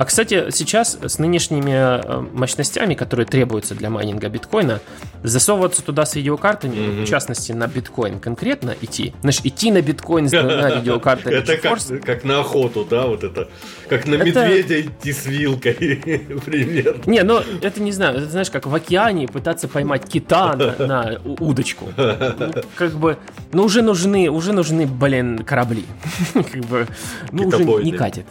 А, 0.00 0.06
кстати, 0.06 0.46
сейчас 0.50 0.98
с 1.02 1.18
нынешними 1.18 1.72
э, 1.74 2.20
мощностями, 2.32 2.94
которые 2.94 3.26
требуются 3.26 3.74
для 3.74 3.90
майнинга 3.90 4.30
биткоина, 4.30 4.80
засовываться 5.22 5.82
туда 5.82 6.06
с 6.06 6.14
видеокартами, 6.14 6.74
mm-hmm. 6.74 7.04
в 7.04 7.06
частности, 7.06 7.52
на 7.52 7.66
биткоин 7.66 8.18
конкретно 8.18 8.74
идти. 8.80 9.12
Знаешь, 9.20 9.40
идти 9.44 9.70
на 9.70 9.82
биткоин 9.82 10.26
с 10.26 10.32
видеокартой. 10.32 11.34
Это 11.34 11.58
как 11.58 12.24
на 12.24 12.40
охоту, 12.40 12.86
да, 12.88 13.08
вот 13.08 13.24
это. 13.24 13.50
Как 13.90 14.06
на 14.06 14.14
медведя 14.14 14.80
идти 14.80 15.12
с 15.12 15.26
вилкой, 15.26 15.74
примерно. 16.46 17.02
Не, 17.04 17.22
ну, 17.22 17.42
это 17.60 17.82
не 17.82 17.92
знаю, 17.92 18.16
это 18.16 18.30
знаешь, 18.30 18.50
как 18.50 18.64
в 18.64 18.74
океане 18.74 19.28
пытаться 19.28 19.68
поймать 19.68 20.08
кита 20.08 20.56
на 20.78 21.20
удочку. 21.24 21.92
Ну, 21.98 22.52
как 22.74 22.92
бы, 22.92 23.18
ну, 23.52 23.64
уже 23.64 23.82
нужны, 23.82 24.30
уже 24.30 24.54
нужны, 24.54 24.86
блин, 24.86 25.44
корабли. 25.44 25.84
Как 26.32 26.64
бы, 26.64 26.86
ну, 27.32 27.48
уже 27.48 27.64
не 27.64 27.92
катит. 27.92 28.24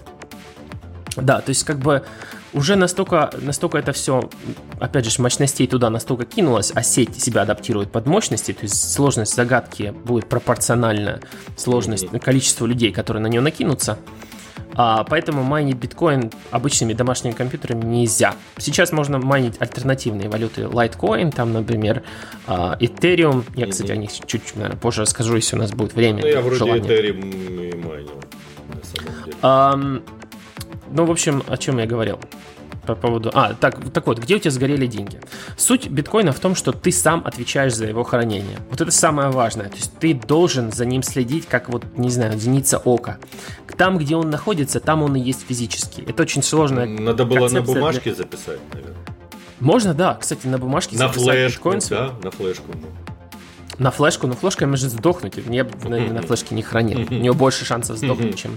Да, 1.15 1.41
то 1.41 1.49
есть 1.49 1.63
как 1.63 1.79
бы 1.79 2.03
уже 2.53 2.75
настолько, 2.75 3.31
настолько 3.41 3.77
это 3.77 3.91
все, 3.93 4.29
опять 4.79 5.05
же, 5.05 5.21
мощностей 5.21 5.67
туда 5.67 5.89
настолько 5.89 6.25
кинулось, 6.25 6.71
а 6.73 6.83
сеть 6.83 7.21
себя 7.21 7.43
адаптирует 7.43 7.91
под 7.91 8.07
мощности, 8.07 8.53
то 8.53 8.63
есть 8.63 8.91
сложность 8.91 9.35
загадки 9.35 9.93
будет 10.05 10.27
пропорциональна 10.27 11.19
сложность, 11.57 12.05
mm-hmm. 12.05 12.19
количеству 12.19 12.65
людей, 12.65 12.91
которые 12.91 13.21
на 13.21 13.27
нее 13.27 13.41
накинутся. 13.41 13.97
А, 14.75 15.03
поэтому 15.03 15.43
майнить 15.43 15.75
биткоин 15.75 16.31
обычными 16.51 16.93
домашними 16.93 17.33
компьютерами 17.33 17.83
нельзя. 17.83 18.35
Сейчас 18.57 18.91
можно 18.91 19.17
майнить 19.17 19.55
альтернативные 19.59 20.29
валюты 20.29 20.61
Litecoin, 20.61 21.31
там, 21.31 21.53
например, 21.53 22.03
а, 22.47 22.77
Ethereum. 22.79 23.43
Я, 23.55 23.65
mm-hmm. 23.65 23.69
кстати, 23.71 23.91
о 23.91 23.95
них 23.95 24.11
чуть-чуть, 24.11 24.55
наверное, 24.55 24.77
позже 24.77 25.01
расскажу, 25.01 25.35
если 25.35 25.55
у 25.55 25.59
нас 25.59 25.71
будет 25.71 25.93
время. 25.93 26.21
Ну, 26.21 26.27
я 26.27 26.41
вроде 26.41 26.57
желание. 26.57 26.83
Ethereum 26.83 27.71
и 27.71 27.75
майнил, 27.75 28.21
на 28.69 28.83
самом 28.83 29.23
деле. 29.25 29.37
Um, 29.41 30.03
ну, 30.91 31.05
в 31.05 31.11
общем, 31.11 31.43
о 31.47 31.57
чем 31.57 31.77
я 31.79 31.85
говорил 31.85 32.19
по 32.85 32.95
поводу... 32.95 33.29
А, 33.33 33.53
так, 33.53 33.91
так 33.91 34.07
вот, 34.07 34.19
где 34.19 34.35
у 34.35 34.39
тебя 34.39 34.51
сгорели 34.51 34.87
деньги? 34.87 35.19
Суть 35.57 35.89
биткоина 35.89 36.31
в 36.31 36.39
том, 36.39 36.55
что 36.55 36.71
ты 36.71 36.91
сам 36.91 37.21
отвечаешь 37.25 37.75
за 37.75 37.85
его 37.85 38.03
хранение. 38.03 38.57
Вот 38.69 38.81
это 38.81 38.91
самое 38.91 39.29
важное. 39.29 39.69
То 39.69 39.75
есть 39.75 39.93
ты 39.99 40.13
должен 40.13 40.71
за 40.71 40.85
ним 40.85 41.03
следить, 41.03 41.45
как 41.45 41.69
вот, 41.69 41.85
не 41.97 42.09
знаю, 42.09 42.37
зеница 42.39 42.79
ока. 42.79 43.17
Там, 43.77 43.97
где 43.97 44.15
он 44.15 44.29
находится, 44.29 44.79
там 44.79 45.03
он 45.03 45.15
и 45.15 45.19
есть 45.21 45.45
физически. 45.47 46.01
Это 46.01 46.23
очень 46.23 46.43
сложно. 46.43 46.85
Надо 46.85 47.25
было 47.25 47.47
на 47.47 47.61
бумажке 47.61 48.09
для... 48.09 48.15
записать, 48.15 48.59
наверное. 48.73 48.97
Можно, 49.59 49.93
да. 49.93 50.15
Кстати, 50.15 50.47
на 50.47 50.57
бумажке 50.57 50.97
на 50.97 51.07
записать 51.07 51.23
флешку, 51.25 51.71
биткоин. 51.71 51.81
Да, 51.89 52.13
на 52.23 52.31
флешку. 52.31 52.71
На 53.77 53.91
флешку, 53.91 54.27
но 54.27 54.33
флешка 54.33 54.67
может 54.67 54.89
сдохнуть. 54.89 55.35
Я 55.37 55.63
бы 55.63 55.89
на 55.89 56.21
флешке 56.21 56.55
не 56.55 56.63
хранил. 56.63 57.07
У 57.09 57.13
него 57.13 57.35
больше 57.35 57.65
шансов 57.65 57.97
сдохнуть, 57.97 58.37
чем 58.37 58.55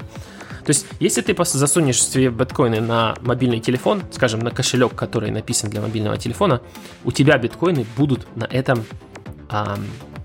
то 0.64 0.70
есть, 0.70 0.86
если 1.00 1.22
ты 1.22 1.34
просто 1.34 1.58
засунешь 1.58 2.02
свои 2.02 2.28
биткоины 2.28 2.80
на 2.80 3.16
мобильный 3.20 3.60
телефон, 3.60 4.02
скажем, 4.12 4.40
на 4.40 4.50
кошелек, 4.50 4.94
который 4.94 5.30
написан 5.30 5.70
для 5.70 5.80
мобильного 5.80 6.16
телефона, 6.16 6.60
у 7.04 7.12
тебя 7.12 7.36
биткоины 7.38 7.84
будут 7.96 8.26
на 8.36 8.44
этом 8.44 8.84
а, 9.48 9.78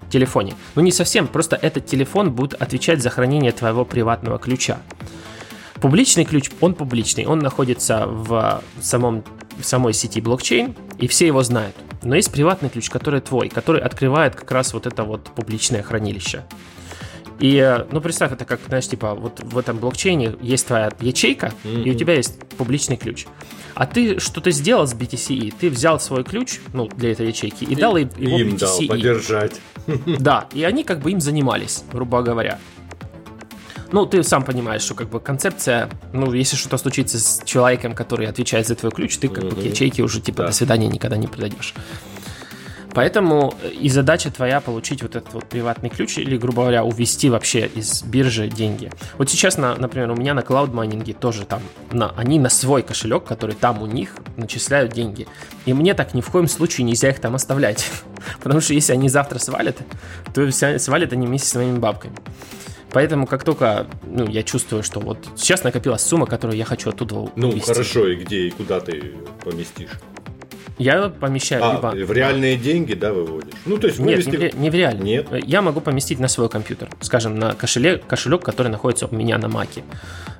телефоне. 0.09 0.53
Ну, 0.75 0.81
не 0.81 0.91
совсем, 0.91 1.27
просто 1.27 1.55
этот 1.55 1.85
телефон 1.85 2.31
будет 2.31 2.53
отвечать 2.53 3.01
за 3.01 3.09
хранение 3.09 3.51
твоего 3.51 3.83
приватного 3.83 4.37
ключа. 4.37 4.79
Публичный 5.81 6.25
ключ, 6.25 6.49
он 6.61 6.73
публичный, 6.73 7.25
он 7.25 7.39
находится 7.39 8.07
в 8.07 8.63
самом 8.81 9.23
в 9.57 9.65
самой 9.65 9.93
сети 9.93 10.21
блокчейн, 10.21 10.75
и 10.99 11.07
все 11.07 11.27
его 11.27 11.41
знают. 11.43 11.75
Но 12.03 12.15
есть 12.15 12.31
приватный 12.31 12.69
ключ, 12.69 12.89
который 12.89 13.21
твой, 13.21 13.49
который 13.49 13.81
открывает 13.81 14.35
как 14.35 14.51
раз 14.51 14.73
вот 14.73 14.85
это 14.85 15.03
вот 15.03 15.25
публичное 15.35 15.81
хранилище. 15.81 16.43
И, 17.39 17.85
ну, 17.91 18.01
представь 18.01 18.31
это 18.31 18.45
как, 18.45 18.59
знаешь, 18.67 18.87
типа, 18.87 19.13
вот 19.13 19.41
в 19.43 19.57
этом 19.57 19.77
блокчейне 19.77 20.35
есть 20.41 20.67
твоя 20.67 20.91
ячейка, 20.99 21.53
mm-hmm. 21.63 21.83
и 21.83 21.91
у 21.91 21.93
тебя 21.93 22.15
есть 22.15 22.39
публичный 22.57 22.97
ключ. 22.97 23.25
А 23.75 23.85
ты 23.85 24.19
что-то 24.19 24.49
сделал 24.49 24.87
с 24.87 24.95
BTCE, 24.95 25.53
ты 25.59 25.69
взял 25.69 25.99
свой 25.99 26.23
ключ, 26.23 26.59
ну, 26.73 26.87
для 26.87 27.11
этой 27.11 27.27
ячейки, 27.27 27.63
и, 27.63 27.73
и 27.73 27.75
дал 27.75 27.95
его 27.95 28.09
им 28.39 28.55
BTCE. 28.55 28.57
дал 28.57 28.87
подержать. 28.87 29.61
Да, 30.19 30.47
и 30.53 30.63
они 30.63 30.83
как 30.83 30.99
бы 30.99 31.11
им 31.11 31.21
занимались, 31.21 31.83
грубо 31.93 32.21
говоря. 32.21 32.59
Ну, 33.91 34.05
ты 34.05 34.21
сам 34.23 34.43
понимаешь, 34.43 34.81
что 34.81 34.95
как 34.95 35.09
бы 35.09 35.19
концепция, 35.19 35.89
ну, 36.11 36.33
если 36.33 36.57
что-то 36.57 36.77
случится 36.77 37.19
с 37.19 37.41
человеком, 37.45 37.93
который 37.93 38.27
отвечает 38.27 38.67
за 38.67 38.75
твой 38.75 38.91
ключ, 38.91 39.17
ты 39.17 39.29
как 39.29 39.43
mm-hmm. 39.43 39.55
бы 39.55 39.61
к 39.61 39.63
ячейке 39.63 40.03
уже 40.03 40.19
типа 40.19 40.39
да. 40.39 40.47
до 40.47 40.53
свидания 40.53 40.87
никогда 40.87 41.15
не 41.15 41.27
придешь. 41.27 41.73
Поэтому 42.97 43.53
э, 43.61 43.69
и 43.69 43.89
задача 43.89 44.31
твоя 44.31 44.59
получить 44.59 45.03
вот 45.03 45.15
этот 45.15 45.31
вот 45.31 45.45
приватный 45.45 45.91
ключ 45.91 46.17
или, 46.17 46.35
грубо 46.35 46.63
говоря, 46.63 46.83
увести 46.83 47.29
вообще 47.29 47.67
из 47.67 48.01
биржи 48.01 48.47
деньги. 48.47 48.89
Вот 49.19 49.29
сейчас, 49.29 49.57
на, 49.57 49.75
например, 49.75 50.09
у 50.09 50.15
меня 50.15 50.33
на 50.33 50.39
Cloud 50.39 50.73
майнинге 50.73 51.13
тоже 51.13 51.45
там, 51.45 51.61
на, 51.91 52.09
они 52.17 52.39
на 52.39 52.49
свой 52.49 52.81
кошелек, 52.81 53.23
который 53.23 53.53
там 53.53 53.83
у 53.83 53.85
них, 53.85 54.15
начисляют 54.35 54.93
деньги. 54.93 55.27
И 55.67 55.73
мне 55.73 55.93
так 55.93 56.15
ни 56.15 56.21
в 56.21 56.29
коем 56.31 56.47
случае 56.47 56.85
нельзя 56.85 57.11
их 57.11 57.19
там 57.19 57.35
оставлять. 57.35 57.87
Потому 58.41 58.61
что 58.61 58.73
если 58.73 58.93
они 58.93 59.09
завтра 59.09 59.37
свалят, 59.37 59.77
то 60.33 60.51
свалят 60.79 61.13
они 61.13 61.27
вместе 61.27 61.49
с 61.49 61.53
моими 61.53 61.77
бабками. 61.77 62.15
Поэтому 62.89 63.27
как 63.27 63.43
только 63.43 63.85
ну, 64.07 64.27
я 64.27 64.41
чувствую, 64.41 64.81
что 64.81 64.99
вот 65.01 65.19
сейчас 65.35 65.63
накопилась 65.63 66.01
сумма, 66.01 66.25
которую 66.25 66.57
я 66.57 66.65
хочу 66.65 66.89
оттуда 66.89 67.29
Ну, 67.35 67.49
увести. 67.49 67.67
хорошо, 67.71 68.07
и 68.07 68.15
где 68.15 68.47
и 68.47 68.49
куда 68.49 68.79
ты 68.79 69.13
поместишь? 69.43 69.91
Я 70.77 71.09
помещаю 71.09 71.63
а, 71.63 71.93
либо... 71.93 72.07
в 72.07 72.11
реальные 72.11 72.55
деньги, 72.55 72.93
да, 72.93 73.11
выводишь? 73.11 73.53
Ну, 73.65 73.77
то 73.77 73.87
есть 73.87 73.99
вывести... 73.99 74.29
Нет, 74.29 74.39
не 74.41 74.49
в, 74.49 74.59
не 74.61 74.69
в 74.69 74.75
реальные. 74.75 75.17
Нет? 75.17 75.45
Я 75.45 75.61
могу 75.61 75.81
поместить 75.81 76.19
на 76.19 76.27
свой 76.27 76.49
компьютер, 76.49 76.89
скажем, 77.01 77.37
на 77.39 77.53
кошелек, 77.53 78.05
кошелек, 78.05 78.43
который 78.43 78.69
находится 78.69 79.07
у 79.07 79.15
меня 79.15 79.37
на 79.37 79.47
Маке. 79.47 79.83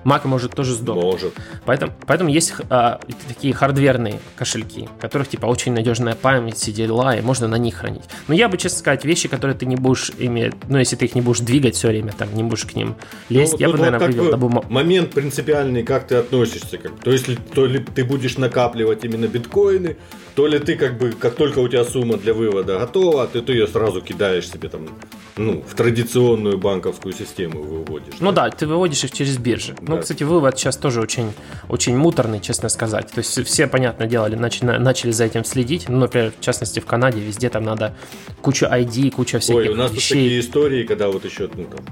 Mac 0.04 0.26
может 0.26 0.54
тоже 0.56 0.74
сдохнуть. 0.74 1.04
Может. 1.04 1.34
Поэтому, 1.66 1.94
поэтому 2.06 2.30
есть 2.30 2.54
а, 2.70 3.00
такие 3.28 3.54
хардверные 3.54 4.20
кошельки, 4.36 4.88
у 4.96 5.02
которых 5.02 5.28
типа 5.28 5.48
очень 5.48 5.74
надежная 5.74 6.16
память, 6.16 6.56
все 6.56 6.72
дела, 6.72 7.16
и 7.16 7.22
можно 7.22 7.48
на 7.48 7.56
них 7.58 7.76
хранить. 7.76 8.04
Но 8.28 8.34
я 8.34 8.48
бы, 8.48 8.58
честно 8.58 8.80
сказать, 8.80 9.04
вещи, 9.06 9.28
которые 9.28 9.58
ты 9.58 9.66
не 9.66 9.76
будешь 9.76 10.12
иметь, 10.18 10.54
ну, 10.70 10.78
если 10.78 10.96
ты 10.96 11.06
их 11.06 11.16
не 11.16 11.22
будешь 11.22 11.40
двигать 11.40 11.76
все 11.76 11.90
время, 11.90 12.14
там, 12.18 12.34
не 12.36 12.44
будешь 12.44 12.66
к 12.66 12.76
ним 12.76 12.96
лезть, 13.30 13.54
Ну, 13.54 13.60
я 13.60 13.68
бы, 13.68 13.74
тут 13.74 13.82
наверное, 13.82 14.08
вывел 14.08 14.24
бы 14.26 14.32
на 14.32 14.38
бумагу. 14.38 14.68
Момент 14.70 15.12
принципиальный, 15.12 15.84
как 15.84 16.08
ты 16.08 16.16
относишься. 16.16 16.78
Как, 16.78 16.98
то, 17.00 17.12
есть, 17.12 17.28
то 17.54 17.66
ли 17.66 17.80
ты 17.80 18.06
будешь 18.06 18.38
накапливать 18.38 19.04
именно 19.04 19.28
биткоины, 19.28 19.98
то 20.38 20.46
ли 20.46 20.60
ты 20.60 20.76
как 20.76 21.00
бы, 21.00 21.14
как 21.14 21.34
только 21.34 21.58
у 21.58 21.68
тебя 21.68 21.84
сумма 21.84 22.16
для 22.18 22.32
вывода 22.32 22.78
готова, 22.78 23.26
ты, 23.26 23.42
ты 23.42 23.54
ее 23.54 23.66
сразу 23.66 24.02
кидаешь 24.02 24.48
себе 24.48 24.70
там, 24.70 24.88
ну, 25.36 25.64
в 25.68 25.74
традиционную 25.74 26.60
банковскую 26.60 27.12
систему 27.16 27.64
выводишь. 27.64 28.14
Ну 28.20 28.32
да, 28.32 28.48
ты 28.52 28.68
выводишь 28.68 29.04
их 29.04 29.12
через 29.14 29.40
биржи. 29.40 29.76
Ну, 29.82 29.96
Да. 29.96 30.02
кстати, 30.04 30.22
вывод 30.22 30.56
сейчас 30.60 30.78
тоже 30.78 31.02
очень, 31.02 31.34
очень 31.70 31.98
муторный, 31.98 32.40
честно 32.40 32.70
сказать. 32.70 33.08
То 33.12 33.18
есть 33.22 33.44
все, 33.48 33.66
понятное 33.66 34.06
дело, 34.06 34.28
начали, 34.28 34.78
начали 34.78 35.10
за 35.10 35.26
этим 35.26 35.44
следить. 35.44 35.90
Ну, 35.90 35.98
например, 35.98 36.32
в 36.40 36.44
частности, 36.44 36.80
в 36.80 36.86
Канаде 36.86 37.20
везде 37.20 37.50
там 37.50 37.64
надо 37.64 37.96
куча 38.44 38.68
ID, 38.68 39.10
куча 39.10 39.40
всяких 39.40 39.62
Ой, 39.62 39.70
у 39.70 39.76
нас 39.76 39.88
тут 39.90 39.98
вещей. 39.98 40.14
такие 40.14 40.40
истории, 40.40 40.84
когда 40.84 41.08
вот 41.08 41.26
еще, 41.26 41.50
ну, 41.56 41.64
там, 41.66 41.86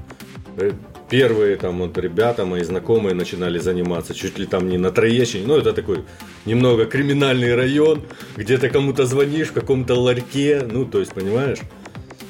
э, 0.58 0.72
первые 1.10 1.56
там 1.56 1.80
вот 1.80 1.98
ребята, 1.98 2.46
мои 2.46 2.64
знакомые 2.64 3.14
начинали 3.16 3.60
заниматься 3.60 4.14
чуть 4.14 4.40
ли 4.40 4.46
там 4.46 4.68
не 4.70 4.78
на 4.78 4.92
Троещине, 4.92 5.46
ну 5.48 5.58
это 5.58 5.74
такой 5.74 6.04
немного 6.46 6.86
криминальный 6.86 7.56
район, 7.56 8.02
где 8.38 8.58
ты 8.58 8.70
кому-то 8.70 9.06
звонишь 9.06 9.50
в 9.50 9.54
каком-то 9.54 9.96
ларьке, 9.96 10.62
ну 10.70 10.86
то 10.86 11.00
есть 11.00 11.14
понимаешь, 11.14 11.60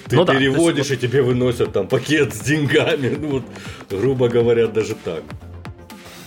ты 0.09 0.17
Ну 0.17 0.25
да, 0.25 0.33
то 0.33 0.39
есть 0.39 0.53
переводишь 0.55 0.91
и 0.91 0.97
тебе 0.97 1.21
выносят 1.21 1.73
там 1.73 1.87
пакет 1.87 2.33
с 2.33 2.39
деньгами, 2.41 3.15
ну 3.19 3.27
вот 3.29 3.43
грубо 3.89 4.27
говоря 4.29 4.67
даже 4.67 4.95
так. 4.95 5.23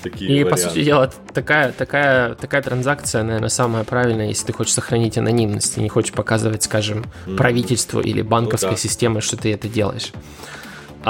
Такие 0.01 0.31
И, 0.31 0.45
по 0.45 0.51
варианты. 0.51 0.69
сути 0.75 0.85
дела, 0.85 1.13
такая, 1.35 1.73
такая, 1.73 2.37
такая 2.37 2.63
транзакция, 2.63 3.25
наверное, 3.25 3.49
самая 3.49 3.83
правильная, 3.83 4.29
если 4.29 4.47
ты 4.47 4.53
хочешь 4.53 4.73
сохранить 4.73 5.19
анонимность 5.19 5.77
и 5.77 5.81
не 5.81 5.89
хочешь 5.89 6.13
показывать, 6.13 6.63
скажем, 6.63 7.05
правительству 7.37 8.01
или 8.01 8.23
банковской 8.23 8.71
Ну 8.71 8.77
да. 8.77 8.81
системе, 8.81 9.21
что 9.21 9.37
ты 9.37 9.53
это 9.53 9.67
делаешь. 9.69 10.13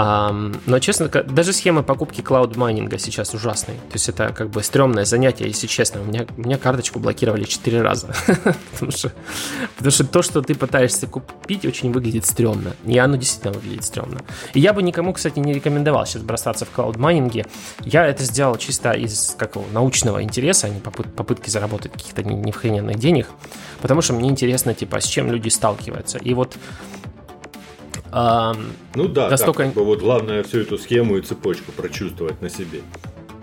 Но, 0.01 0.79
честно, 0.79 1.09
даже 1.09 1.53
схема 1.53 1.83
покупки 1.83 2.21
клауд 2.21 2.55
майнинга 2.57 2.99
сейчас 2.99 3.35
ужасные. 3.35 3.79
То 3.79 3.95
есть 3.95 4.09
это 4.09 4.33
как 4.33 4.51
бы 4.51 4.63
стрёмное 4.63 5.05
занятие, 5.05 5.49
если 5.49 5.67
честно. 5.67 6.01
У 6.01 6.05
меня, 6.05 6.25
у 6.37 6.41
меня 6.43 6.57
карточку 6.57 7.01
блокировали 7.01 7.43
4 7.45 7.83
раза. 7.83 8.15
потому, 8.73 8.93
что, 8.93 9.11
потому 9.77 9.91
что 9.91 10.05
то, 10.05 10.23
что 10.23 10.41
ты 10.41 10.55
пытаешься 10.55 11.09
купить, 11.09 11.65
очень 11.65 11.91
выглядит 11.91 12.27
стрёмно. 12.27 12.75
И 12.87 12.97
оно 12.97 13.17
действительно 13.17 13.55
выглядит 13.55 13.85
стрёмно. 13.85 14.21
И 14.55 14.61
я 14.61 14.73
бы 14.73 14.85
никому, 14.85 15.13
кстати, 15.13 15.41
не 15.41 15.53
рекомендовал 15.53 16.07
сейчас 16.07 16.23
бросаться 16.23 16.65
в 16.65 16.71
клауд 16.71 16.97
майнинге. 16.97 17.47
Я 17.81 18.07
это 18.07 18.23
сделал 18.23 18.57
чисто 18.57 18.93
из 18.93 19.35
какого 19.37 19.65
научного 19.73 20.23
интереса, 20.23 20.69
а 20.69 20.71
не 20.71 20.79
попыт- 20.79 21.13
попытки 21.13 21.51
заработать 21.51 21.93
каких-то 21.93 22.23
не- 22.23 22.37
неохрененных 22.37 22.99
денег. 22.99 23.27
Потому 23.83 24.03
что 24.03 24.13
мне 24.13 24.29
интересно, 24.29 24.75
типа, 24.75 25.01
с 25.01 25.07
чем 25.07 25.33
люди 25.33 25.49
сталкиваются. 25.49 26.19
И 26.19 26.35
вот 26.35 26.57
ам, 28.13 28.57
Ну 28.95 29.09
да, 29.09 29.29
Настолько- 29.31 29.65
так, 29.65 29.73
как 29.75 29.75
бы 29.83 29.85
вот 29.85 30.01
главное 30.01 30.43
всю 30.43 30.61
эту 30.61 30.79
схему 30.79 31.17
и 31.17 31.23
цепочку 31.23 31.73
прочувствовать 31.73 32.41
на 32.43 32.49
себе. 32.49 32.81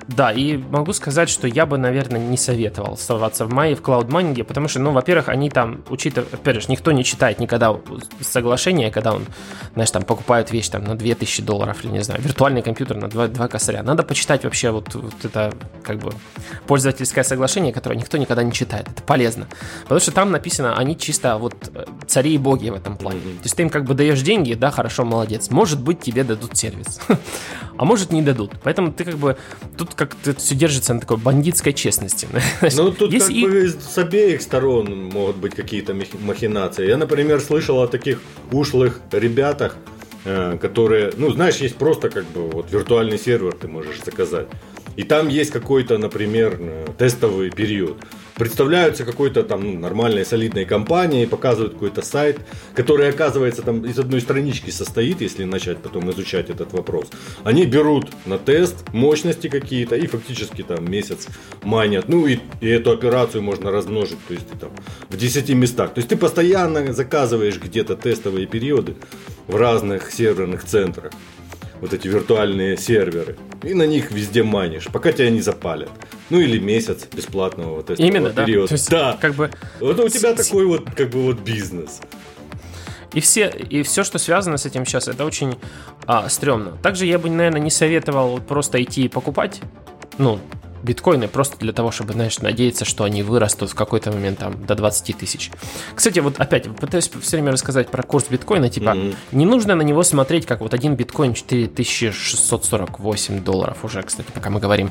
Да, 0.08 0.32
и 0.32 0.58
могу 0.58 0.94
сказать, 0.94 1.30
что 1.30 1.48
я 1.48 1.66
бы, 1.66 1.78
наверное, 1.78 2.20
не 2.20 2.38
советовал 2.38 2.94
оставаться 2.94 3.46
в 3.46 3.54
мае 3.54 3.76
в 3.76 3.82
клауд-майнинге, 3.82 4.44
потому 4.44 4.68
что, 4.68 4.80
ну, 4.80 4.92
во-первых, 4.92 5.30
они 5.30 5.50
там, 5.50 5.84
учитывая, 5.90 6.28
опять 6.32 6.62
же, 6.62 6.70
никто 6.70 6.92
не 6.92 7.04
читает 7.04 7.40
никогда 7.40 7.76
соглашение, 8.22 8.92
когда 8.92 9.14
он, 9.14 9.26
знаешь, 9.74 9.90
там 9.90 10.04
покупает 10.04 10.52
вещь 10.52 10.70
там 10.70 10.84
на 10.84 10.96
2000 10.96 11.42
долларов, 11.42 11.84
или 11.84 11.92
не 11.92 12.04
знаю, 12.04 12.22
виртуальный 12.22 12.62
компьютер 12.62 12.98
на 12.98 13.08
2, 13.10 13.30
2 13.30 13.48
косаря. 13.48 13.82
Надо 13.82 14.04
почитать 14.04 14.44
вообще 14.44 14.70
вот, 14.70 14.94
вот 14.94 15.14
это, 15.24 15.52
как 15.84 15.98
бы, 15.98 16.12
пользовательское 16.68 17.24
соглашение, 17.24 17.74
которое 17.74 17.96
никто 17.96 18.18
никогда 18.18 18.44
не 18.44 18.52
читает. 18.52 18.88
Это 18.88 19.02
полезно. 19.02 19.48
Потому 19.84 20.00
что 20.00 20.12
там 20.12 20.32
написано, 20.32 20.78
они 20.78 20.96
чисто 20.98 21.38
вот 21.38 21.56
э, 21.74 21.86
цари 22.06 22.36
и 22.36 22.38
боги 22.38 22.70
в 22.70 22.76
этом 22.76 22.96
плане. 22.96 23.22
То 23.22 23.44
есть 23.44 23.56
ты 23.56 23.64
им 23.64 23.72
как 23.72 23.86
бы 23.86 23.96
даешь 23.96 24.22
деньги, 24.22 24.54
да, 24.54 24.70
хорошо, 24.70 25.04
молодец. 25.04 25.50
Может 25.50 25.82
быть, 25.82 26.00
тебе 26.00 26.24
дадут 26.24 26.56
сервис. 26.56 27.00
А 27.78 27.84
может, 27.84 28.14
не 28.14 28.22
дадут. 28.22 28.54
Поэтому 28.64 28.94
ты 28.94 29.04
как 29.04 29.16
бы, 29.16 29.36
тут 29.78 29.95
как-то 29.96 30.34
все 30.36 30.56
держится 30.56 30.94
на 30.94 31.00
такой 31.00 31.18
бандитской 31.18 31.74
честности. 31.74 32.28
Ну, 32.76 32.92
тут 32.92 33.12
Есть 33.14 33.28
как 33.28 33.36
и- 33.36 33.46
бы 33.46 33.70
с 33.70 33.98
обеих 33.98 34.42
сторон 34.42 35.06
могут 35.06 35.38
быть 35.38 35.56
какие-то 35.56 35.94
мах- 35.94 36.20
махинации. 36.22 36.88
Я, 36.88 36.98
например, 36.98 37.40
слышал 37.42 37.82
о 37.82 37.88
таких 37.88 38.22
ушлых 38.52 39.00
ребятах, 39.12 39.76
э, 40.26 40.58
которые, 40.62 41.12
ну, 41.18 41.32
знаешь, 41.32 41.58
есть 41.58 41.76
просто 41.76 42.10
как 42.10 42.26
бы 42.26 42.50
вот 42.50 42.72
виртуальный 42.72 43.18
сервер 43.18 43.54
ты 43.54 43.68
можешь 43.68 44.02
заказать. 44.04 44.48
И 44.96 45.04
там 45.04 45.28
есть 45.28 45.52
какой-то, 45.52 45.98
например, 45.98 46.58
э, 46.60 46.86
тестовый 46.98 47.52
период. 47.52 47.98
Представляются 48.36 49.06
какой-то 49.06 49.44
там 49.44 49.64
ну, 49.64 49.80
нормальной 49.80 50.26
солидной 50.26 50.66
компанией, 50.66 51.26
показывают 51.26 51.74
какой-то 51.74 52.02
сайт, 52.02 52.40
который, 52.74 53.10
оказывается, 53.10 53.62
там 53.62 53.86
из 53.86 53.98
одной 53.98 54.20
странички 54.20 54.72
состоит, 54.72 55.22
если 55.22 55.46
начать 55.46 55.78
потом 55.78 56.12
изучать 56.12 56.50
этот 56.50 56.74
вопрос. 56.74 57.08
Они 57.44 57.66
берут 57.66 58.10
на 58.26 58.38
тест 58.38 58.90
мощности 58.94 59.48
какие-то 59.48 59.96
и 59.96 60.08
фактически 60.08 60.64
там 60.64 60.90
месяц 60.92 61.28
манят. 61.64 62.10
Ну 62.10 62.28
и, 62.28 62.40
и 62.60 62.68
эту 62.68 62.92
операцию 62.92 63.42
можно 63.42 63.72
размножить, 63.72 64.20
то 64.28 64.34
есть 64.34 64.50
ты 64.50 64.58
там 64.58 64.72
в 65.10 65.18
10 65.18 65.50
местах. 65.52 65.94
То 65.94 66.00
есть 66.00 66.10
ты 66.10 66.18
постоянно 66.18 66.92
заказываешь 66.92 67.58
где-то 67.58 67.96
тестовые 67.96 68.48
периоды 68.48 68.96
в 69.48 69.56
разных 69.56 70.12
серверных 70.12 70.66
центрах. 70.66 71.14
Вот 71.82 71.94
эти 71.94 72.08
виртуальные 72.08 72.78
серверы. 72.78 73.36
И 73.64 73.74
на 73.74 73.84
них 73.86 74.12
везде 74.12 74.44
манишь, 74.44 74.86
пока 74.92 75.12
тебя 75.12 75.30
не 75.30 75.42
запалят. 75.42 75.90
Ну 76.30 76.40
или 76.40 76.58
месяц 76.58 77.08
бесплатного 77.14 77.76
вот 77.76 77.88
тестового 77.88 78.12
Именно, 78.12 78.30
да. 78.30 78.46
периода. 78.46 78.68
То 78.70 78.74
есть, 78.74 78.90
да. 78.90 79.18
как 79.20 79.34
бы 79.36 79.52
Вот 79.80 80.00
у 80.00 80.10
тебя 80.10 80.36
с- 80.36 80.48
такой 80.48 80.66
вот, 80.66 80.90
как 80.96 81.10
бы 81.10 81.22
вот 81.22 81.40
бизнес. 81.42 82.00
И 83.14 83.20
все, 83.22 83.48
и 83.50 83.84
все, 83.84 84.04
что 84.04 84.18
связано 84.18 84.58
с 84.58 84.66
этим 84.66 84.86
сейчас, 84.86 85.08
это 85.08 85.24
очень 85.26 85.56
а, 86.06 86.28
стрёмно. 86.28 86.72
Также 86.84 87.06
я 87.06 87.18
бы, 87.20 87.30
наверное, 87.30 87.62
не 87.62 87.70
советовал 87.72 88.40
просто 88.40 88.82
идти 88.84 89.04
и 89.06 89.08
покупать, 89.08 89.62
ну, 90.18 90.40
биткоины 90.86 91.28
просто 91.28 91.58
для 91.58 91.74
того, 91.74 91.92
чтобы, 91.92 92.14
знаешь, 92.14 92.40
надеяться, 92.40 92.86
что 92.86 93.04
они 93.04 93.24
вырастут 93.24 93.72
в 93.72 93.76
какой-то 93.76 94.12
момент 94.12 94.40
там 94.40 94.66
до 94.66 94.76
20 94.76 95.18
тысяч. 95.18 95.52
Кстати, 95.94 96.20
вот 96.20 96.40
опять 96.40 96.74
пытаюсь 96.76 97.10
все 97.22 97.38
время 97.38 97.52
рассказать 97.52 97.90
про 97.90 98.04
курс 98.04 98.26
биткоина, 98.30 98.70
типа, 98.70 98.94
Мгм. 98.94 99.16
не 99.34 99.46
нужно 99.46 99.76
на 99.76 99.82
него 99.82 100.04
смотреть, 100.04 100.46
как 100.46 100.62
вот 100.62 100.74
один 100.74 100.96
биткоин 100.96 101.34
4648 101.34 103.44
долларов 103.44 103.78
уже, 103.84 104.02
кстати, 104.04 104.30
пока 104.34 104.50
мы 104.50 104.60
говорим. 104.60 104.90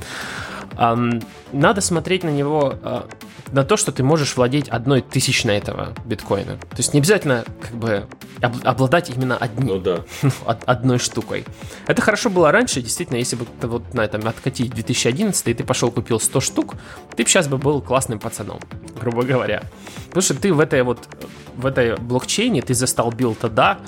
Надо 1.53 1.81
смотреть 1.81 2.25
на 2.25 2.31
него, 2.31 2.75
а, 2.83 3.07
на 3.53 3.65
то, 3.65 3.77
что 3.77 3.93
ты 3.93 4.03
можешь 4.03 4.37
владеть 4.37 4.69
одной 4.69 5.01
тысячной 5.01 5.57
этого 5.59 5.95
биткоина. 6.05 6.57
То 6.57 6.77
есть 6.79 6.93
не 6.95 7.01
обязательно 7.01 7.45
как 7.61 7.73
бы 7.73 8.07
об- 8.41 8.67
обладать 8.67 9.11
именно 9.11 9.37
одним, 9.37 9.67
Ну 9.67 9.79
да. 9.79 10.01
ну, 10.23 10.31
од- 10.47 10.65
одной 10.65 10.99
штукой. 10.99 11.45
Это 11.87 12.03
хорошо 12.03 12.31
было 12.31 12.51
раньше, 12.51 12.81
действительно, 12.83 13.19
если 13.19 13.37
бы 13.37 13.47
ты 13.61 13.67
вот 13.67 13.95
на 13.95 14.01
этом 14.03 14.27
откатить 14.27 14.73
2011, 14.75 15.47
и 15.49 15.55
ты 15.55 15.65
пошел 15.65 15.91
купил 15.91 16.19
100 16.21 16.41
штук, 16.41 16.75
ты 17.17 17.23
бы 17.25 17.29
сейчас 17.29 17.49
бы 17.49 17.59
был 17.59 17.81
классным 17.81 18.19
пацаном, 18.19 18.61
грубо 19.01 19.23
говоря. 19.23 19.63
Потому 20.09 20.23
что 20.23 20.35
ты 20.35 20.53
в 20.53 20.61
этой 20.61 20.83
вот, 20.83 21.09
в 21.57 21.67
этой 21.67 21.97
блокчейне, 21.97 22.63
ты 22.63 22.75
застолбил 22.75 23.35
тогда 23.35 23.79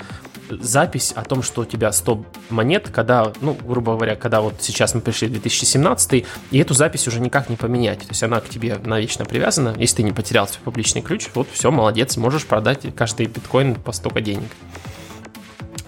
запись 0.49 1.13
о 1.15 1.23
том, 1.23 1.43
что 1.43 1.61
у 1.61 1.65
тебя 1.65 1.91
100 1.91 2.25
монет, 2.49 2.89
когда, 2.89 3.31
ну, 3.41 3.53
грубо 3.53 3.95
говоря, 3.95 4.15
когда 4.15 4.41
вот 4.41 4.55
сейчас 4.59 4.93
мы 4.93 5.01
пришли 5.01 5.27
в 5.27 5.31
2017, 5.31 6.25
и 6.51 6.57
эту 6.57 6.73
запись 6.73 7.07
уже 7.07 7.19
никак 7.19 7.49
не 7.49 7.55
поменять. 7.55 7.99
То 7.99 8.09
есть 8.09 8.23
она 8.23 8.39
к 8.39 8.49
тебе 8.49 8.77
навечно 8.83 9.25
привязана. 9.25 9.75
Если 9.77 9.97
ты 9.97 10.03
не 10.03 10.11
потерял 10.11 10.47
свой 10.47 10.63
публичный 10.63 11.01
ключ, 11.01 11.27
вот 11.33 11.47
все, 11.51 11.71
молодец, 11.71 12.17
можешь 12.17 12.45
продать 12.45 12.85
каждый 12.95 13.27
биткоин 13.27 13.75
по 13.75 13.91
столько 13.91 14.21
денег. 14.21 14.49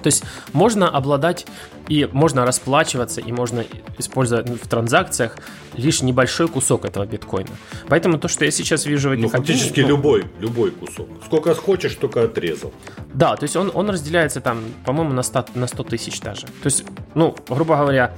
То 0.01 0.07
есть 0.07 0.23
можно 0.53 0.89
обладать 0.89 1.45
и 1.87 2.07
можно 2.11 2.45
расплачиваться, 2.45 3.19
и 3.19 3.31
можно 3.31 3.65
использовать 3.97 4.47
в 4.47 4.67
транзакциях 4.67 5.37
лишь 5.75 6.01
небольшой 6.01 6.47
кусок 6.47 6.85
этого 6.85 7.05
биткоина. 7.05 7.49
Поэтому 7.87 8.19
то, 8.19 8.27
что 8.27 8.45
я 8.45 8.51
сейчас 8.51 8.85
вижу 8.85 9.09
в 9.09 9.13
этих 9.13 9.23
Ну, 9.23 9.29
фактически 9.29 9.81
ну, 9.81 9.87
любой, 9.87 10.25
любой 10.39 10.71
кусок. 10.71 11.09
Сколько 11.25 11.55
хочешь, 11.55 11.95
только 11.95 12.23
отрезал. 12.23 12.71
Да, 13.13 13.35
то 13.35 13.43
есть 13.43 13.55
он, 13.55 13.71
он 13.73 13.89
разделяется 13.89 14.39
там, 14.39 14.63
по-моему, 14.85 15.13
на 15.13 15.23
100, 15.23 15.45
на 15.55 15.67
100 15.67 15.83
тысяч 15.83 16.21
даже. 16.21 16.45
То 16.45 16.65
есть, 16.65 16.83
ну, 17.15 17.35
грубо 17.47 17.75
говоря, 17.75 18.15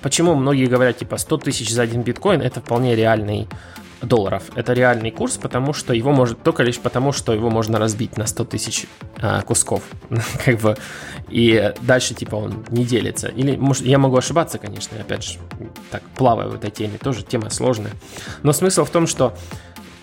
почему 0.00 0.34
многие 0.34 0.66
говорят, 0.66 0.98
типа, 0.98 1.16
100 1.16 1.38
тысяч 1.38 1.70
за 1.72 1.82
один 1.82 2.02
биткоин, 2.02 2.40
это 2.40 2.60
вполне 2.60 2.94
реальный 2.94 3.48
долларов. 4.02 4.44
Это 4.54 4.72
реальный 4.72 5.10
курс, 5.10 5.36
потому 5.36 5.72
что 5.72 5.92
его 5.92 6.12
может, 6.12 6.42
только 6.42 6.62
лишь 6.62 6.78
потому, 6.78 7.12
что 7.12 7.32
его 7.32 7.50
можно 7.50 7.78
разбить 7.78 8.16
на 8.16 8.26
100 8.26 8.44
тысяч 8.44 8.86
а, 9.20 9.42
кусков. 9.42 9.82
как 10.44 10.60
бы. 10.60 10.76
И 11.28 11.72
дальше, 11.82 12.14
типа, 12.14 12.36
он 12.36 12.64
не 12.70 12.84
делится. 12.84 13.28
Или, 13.28 13.56
может, 13.56 13.84
я 13.84 13.98
могу 13.98 14.16
ошибаться, 14.16 14.58
конечно, 14.58 14.98
опять 15.00 15.24
же, 15.24 15.38
так, 15.90 16.02
плаваю 16.16 16.50
в 16.50 16.54
этой 16.54 16.70
теме, 16.70 16.98
тоже 16.98 17.22
тема 17.22 17.50
сложная. 17.50 17.92
Но 18.42 18.52
смысл 18.52 18.84
в 18.84 18.90
том, 18.90 19.06
что 19.06 19.34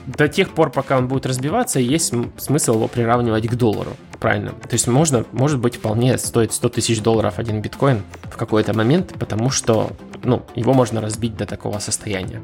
до 0.06 0.28
тех 0.28 0.54
пор, 0.54 0.72
пока 0.72 0.98
он 0.98 1.08
будет 1.08 1.26
разбиваться, 1.26 1.80
есть 1.80 2.14
смысл 2.38 2.76
его 2.76 2.88
приравнивать 2.88 3.48
к 3.48 3.56
доллару. 3.56 3.92
Правильно. 4.20 4.52
То 4.52 4.74
есть 4.74 4.88
можно, 4.88 5.26
может 5.32 5.60
быть, 5.60 5.76
вполне 5.76 6.18
стоит 6.18 6.54
100 6.54 6.70
тысяч 6.70 7.02
долларов 7.02 7.40
один 7.40 7.62
биткоин 7.62 8.04
в 8.24 8.38
какой-то 8.38 8.74
момент, 8.74 9.14
потому 9.20 9.50
что 9.50 9.92
ну, 10.24 10.44
его 10.56 10.74
можно 10.74 11.02
разбить 11.02 11.36
до 11.36 11.46
такого 11.46 11.80
состояния. 11.80 12.42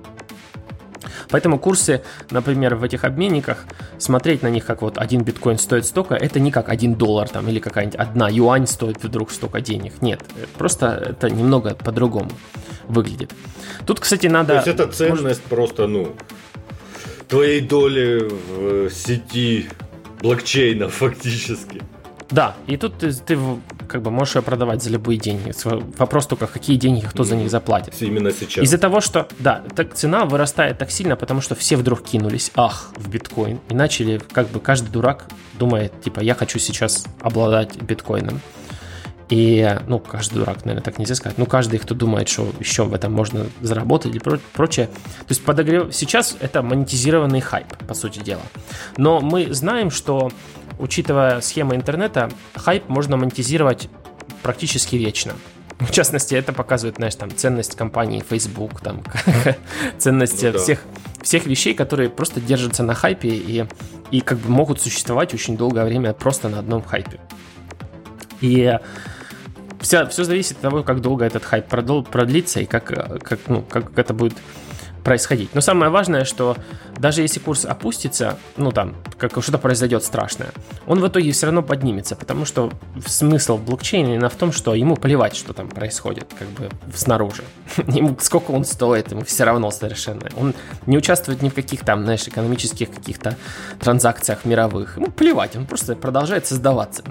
Поэтому 1.29 1.59
курсы, 1.59 2.01
например, 2.29 2.75
в 2.75 2.83
этих 2.83 3.03
обменниках, 3.03 3.65
смотреть 3.97 4.43
на 4.43 4.49
них 4.49 4.65
как 4.65 4.81
вот 4.81 4.97
один 4.97 5.23
биткоин 5.23 5.57
стоит 5.57 5.85
столько, 5.85 6.15
это 6.15 6.39
не 6.39 6.51
как 6.51 6.69
один 6.69 6.95
доллар 6.95 7.29
там 7.29 7.47
или 7.49 7.59
какая-нибудь 7.59 7.99
одна 7.99 8.29
юань 8.29 8.67
стоит 8.67 9.03
вдруг 9.03 9.31
столько 9.31 9.61
денег. 9.61 10.01
Нет, 10.01 10.23
просто 10.57 10.87
это 11.11 11.29
немного 11.29 11.75
по-другому 11.75 12.31
выглядит. 12.87 13.31
Тут, 13.85 13.99
кстати, 13.99 14.27
надо... 14.27 14.47
То 14.47 14.55
есть 14.55 14.67
это 14.67 14.87
ценность 14.87 15.23
может... 15.23 15.41
просто, 15.43 15.87
ну, 15.87 16.15
твоей 17.27 17.61
доли 17.61 18.29
в 18.29 18.89
сети 18.89 19.69
блокчейна 20.21 20.89
фактически. 20.89 21.81
Да, 22.29 22.55
и 22.67 22.77
тут 22.77 22.97
ты, 22.99 23.11
ты 23.13 23.37
как 23.91 24.01
бы 24.01 24.09
можешь 24.09 24.35
ее 24.35 24.41
продавать 24.41 24.81
за 24.81 24.89
любые 24.89 25.19
деньги. 25.19 25.53
Вопрос 25.97 26.25
только, 26.25 26.47
какие 26.47 26.77
деньги, 26.77 27.05
кто 27.05 27.23
за 27.23 27.35
них 27.35 27.51
заплатит. 27.51 27.93
Именно 28.01 28.31
сейчас. 28.31 28.63
Из-за 28.63 28.77
того, 28.77 29.01
что, 29.01 29.27
да, 29.39 29.63
так 29.75 29.93
цена 29.93 30.25
вырастает 30.25 30.77
так 30.77 30.91
сильно, 30.91 31.15
потому 31.17 31.41
что 31.41 31.55
все 31.55 31.75
вдруг 31.75 32.01
кинулись, 32.03 32.51
ах, 32.55 32.91
в 32.95 33.09
биткоин. 33.09 33.59
И 33.69 33.73
начали, 33.73 34.21
как 34.31 34.47
бы 34.47 34.61
каждый 34.61 34.89
дурак 34.89 35.25
думает, 35.59 35.91
типа, 36.01 36.21
я 36.21 36.35
хочу 36.35 36.57
сейчас 36.57 37.05
обладать 37.19 37.81
биткоином. 37.81 38.39
И, 39.29 39.77
ну, 39.87 39.99
каждый 39.99 40.39
дурак, 40.39 40.65
наверное, 40.65 40.83
так 40.83 40.99
нельзя 40.99 41.15
сказать. 41.15 41.37
Ну, 41.37 41.45
каждый, 41.45 41.79
кто 41.79 41.95
думает, 41.95 42.27
что 42.27 42.51
еще 42.59 42.83
в 42.83 42.93
этом 42.93 43.13
можно 43.13 43.45
заработать 43.61 44.13
или 44.13 44.21
прочее. 44.53 44.87
То 44.87 45.29
есть 45.29 45.43
подогрев... 45.45 45.95
Сейчас 45.95 46.35
это 46.41 46.61
монетизированный 46.61 47.39
хайп, 47.39 47.67
по 47.87 47.93
сути 47.93 48.19
дела. 48.19 48.41
Но 48.97 49.21
мы 49.21 49.53
знаем, 49.53 49.89
что, 49.89 50.31
учитывая 50.79 51.41
схемы 51.41 51.75
интернета, 51.75 52.29
хайп 52.55 52.89
можно 52.89 53.17
монетизировать 53.17 53.89
практически 54.43 54.95
вечно. 54.95 55.33
В 55.79 55.91
частности, 55.91 56.35
это 56.35 56.53
показывает, 56.53 56.97
знаешь, 56.97 57.15
там, 57.15 57.35
ценность 57.35 57.75
компании 57.75 58.23
Facebook, 58.27 58.81
там, 58.81 59.01
ценность 59.97 60.43
ну, 60.43 60.51
да. 60.51 60.59
всех, 60.59 60.83
всех 61.23 61.45
вещей, 61.47 61.73
которые 61.73 62.09
просто 62.09 62.39
держатся 62.39 62.83
на 62.83 62.93
хайпе 62.93 63.29
и, 63.29 63.65
и 64.11 64.21
как 64.21 64.37
бы 64.37 64.49
могут 64.49 64.79
существовать 64.79 65.33
очень 65.33 65.57
долгое 65.57 65.85
время 65.85 66.13
просто 66.13 66.49
на 66.49 66.59
одном 66.59 66.83
хайпе. 66.83 67.19
И 68.41 68.77
вся, 69.79 70.05
все 70.05 70.23
зависит 70.23 70.57
от 70.57 70.61
того, 70.61 70.83
как 70.83 71.01
долго 71.01 71.25
этот 71.25 71.43
хайп 71.43 71.65
продлится 71.65 72.59
и 72.59 72.65
как, 72.65 72.85
как, 73.23 73.39
ну, 73.47 73.63
как 73.63 73.97
это 73.97 74.13
будет 74.13 74.37
происходить. 75.03 75.53
Но 75.53 75.61
самое 75.61 75.91
важное, 75.91 76.25
что 76.25 76.57
даже 76.97 77.21
если 77.21 77.39
курс 77.39 77.65
опустится, 77.65 78.37
ну 78.57 78.71
там, 78.71 78.95
как 79.17 79.31
что-то 79.41 79.57
произойдет 79.57 80.03
страшное, 80.03 80.49
он 80.85 80.99
в 80.99 81.07
итоге 81.07 81.31
все 81.31 81.47
равно 81.47 81.63
поднимется, 81.63 82.15
потому 82.15 82.45
что 82.45 82.71
смысл 83.05 83.57
блокчейна 83.57 84.13
именно 84.13 84.29
в 84.29 84.35
том, 84.35 84.51
что 84.51 84.75
ему 84.75 84.95
плевать, 84.95 85.35
что 85.35 85.53
там 85.53 85.69
происходит, 85.69 86.27
как 86.37 86.47
бы 86.49 86.69
снаружи. 86.93 87.43
Ему 87.87 88.17
сколько 88.19 88.51
он 88.51 88.65
стоит, 88.65 89.11
ему 89.11 89.23
все 89.23 89.43
равно 89.43 89.71
совершенно. 89.71 90.29
Он 90.35 90.53
не 90.85 90.97
участвует 90.97 91.41
ни 91.41 91.49
в 91.49 91.53
каких 91.53 91.85
там, 91.85 92.03
знаешь, 92.03 92.27
экономических 92.27 92.91
каких-то 92.91 93.37
транзакциях 93.79 94.45
мировых. 94.45 94.97
Ему 94.97 95.07
плевать, 95.07 95.55
он 95.55 95.65
просто 95.65 95.95
продолжает 95.95 96.45
создаваться. 96.45 97.03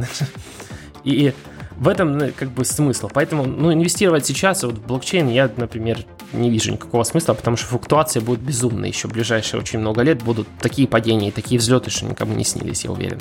И 1.05 1.35
в 1.81 1.89
этом 1.89 2.19
ну, 2.19 2.31
как 2.37 2.51
бы 2.51 2.65
смысл. 2.65 3.09
Поэтому, 3.13 3.47
ну, 3.47 3.73
инвестировать 3.73 4.27
сейчас 4.27 4.63
вот 4.63 4.75
в 4.75 4.87
блокчейн 4.87 5.29
я, 5.29 5.51
например, 5.57 6.05
не 6.35 6.51
вижу 6.51 6.71
никакого 6.73 7.03
смысла, 7.05 7.33
потому 7.33 7.57
что 7.57 7.67
флуктуации 7.67 8.21
будут 8.21 8.41
безумные 8.41 8.91
еще 8.91 9.09
в 9.09 9.13
ближайшие 9.13 9.61
очень 9.61 9.79
много 9.79 10.03
лет. 10.03 10.23
Будут 10.23 10.47
такие 10.61 10.87
падения 10.87 11.29
и 11.29 11.33
такие 11.33 11.59
взлеты, 11.59 11.91
что 11.91 12.05
никому 12.05 12.35
не 12.35 12.45
снились, 12.45 12.85
я 12.85 12.91
уверен. 12.91 13.19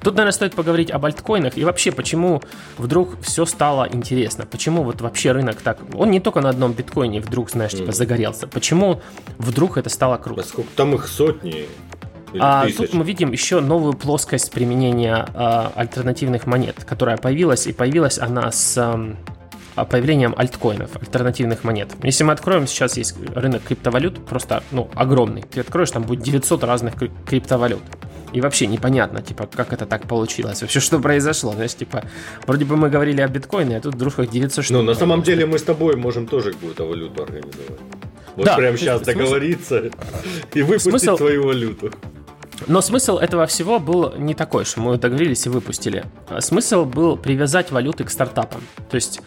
Тут, 0.00 0.14
наверное, 0.14 0.32
стоит 0.32 0.54
поговорить 0.54 0.90
об 0.90 1.04
альткоинах 1.04 1.56
и 1.58 1.64
вообще, 1.64 1.92
почему 1.92 2.42
вдруг 2.78 3.20
все 3.20 3.44
стало 3.44 3.86
интересно. 3.92 4.46
Почему 4.46 4.82
вот 4.82 5.02
вообще 5.02 5.32
рынок 5.32 5.60
так... 5.60 5.78
Он 5.94 6.10
не 6.10 6.18
только 6.18 6.40
на 6.40 6.48
одном 6.48 6.72
биткоине 6.72 7.20
вдруг, 7.20 7.50
знаешь, 7.50 7.72
типа 7.72 7.92
загорелся. 7.92 8.48
Почему 8.48 9.02
вдруг 9.36 9.76
это 9.76 9.90
стало 9.90 10.16
круто? 10.16 10.42
Поскольку 10.42 10.70
там 10.74 10.94
их 10.94 11.06
сотни. 11.06 11.68
А, 12.38 12.66
тут 12.76 12.92
мы 12.94 13.04
видим 13.04 13.32
еще 13.32 13.60
новую 13.60 13.94
плоскость 13.94 14.50
применения 14.50 15.26
а, 15.34 15.72
альтернативных 15.74 16.46
монет, 16.46 16.84
которая 16.84 17.16
появилась, 17.16 17.66
и 17.66 17.72
появилась 17.72 18.18
она 18.18 18.50
с 18.52 18.76
а, 19.74 19.84
появлением 19.84 20.34
альткоинов, 20.36 20.96
альтернативных 20.96 21.64
монет. 21.64 21.90
Если 22.02 22.24
мы 22.24 22.32
откроем, 22.32 22.66
сейчас 22.66 22.96
есть 22.96 23.16
рынок 23.34 23.62
криптовалют, 23.62 24.24
просто 24.26 24.62
ну, 24.70 24.90
огромный. 24.94 25.42
Ты 25.42 25.60
откроешь, 25.60 25.90
там 25.90 26.02
будет 26.02 26.22
900 26.22 26.64
разных 26.64 26.94
криптовалют. 27.26 27.82
И 28.32 28.40
вообще 28.40 28.66
непонятно, 28.66 29.20
типа, 29.20 29.46
как 29.46 29.74
это 29.74 29.84
так 29.84 30.08
получилось, 30.08 30.62
вообще 30.62 30.80
что 30.80 30.98
произошло, 30.98 31.52
знаешь, 31.52 31.74
типа, 31.74 32.04
вроде 32.46 32.64
бы 32.64 32.76
мы 32.76 32.88
говорили 32.88 33.20
о 33.20 33.28
биткоине, 33.28 33.76
а 33.76 33.80
тут 33.80 33.94
вдруг 33.94 34.18
их 34.18 34.30
900 34.30 34.64
штук. 34.64 34.76
Ну, 34.76 34.82
на 34.82 34.94
самом 34.94 35.22
деле 35.22 35.44
мы 35.44 35.58
с 35.58 35.62
тобой 35.62 35.96
можем 35.96 36.26
тоже 36.26 36.52
какую-то 36.52 36.84
валюту 36.84 37.22
организовать. 37.22 37.80
Вот 38.36 38.46
да, 38.46 38.56
прямо 38.56 38.78
сейчас 38.78 39.02
смысл... 39.02 39.18
договориться 39.18 39.90
и 40.54 40.62
выпустить 40.62 40.90
смысл... 40.90 41.16
свою 41.18 41.46
валюту. 41.46 41.92
Но 42.66 42.80
смысл 42.80 43.18
этого 43.18 43.46
всего 43.46 43.78
был 43.78 44.14
не 44.16 44.34
такой, 44.34 44.64
что 44.64 44.80
мы 44.80 44.96
договорились 44.98 45.46
и 45.46 45.48
выпустили. 45.48 46.04
А 46.28 46.40
смысл 46.40 46.84
был 46.84 47.16
привязать 47.16 47.70
валюты 47.70 48.04
к 48.04 48.10
стартапам. 48.10 48.62
То 48.90 48.96
есть, 48.96 49.20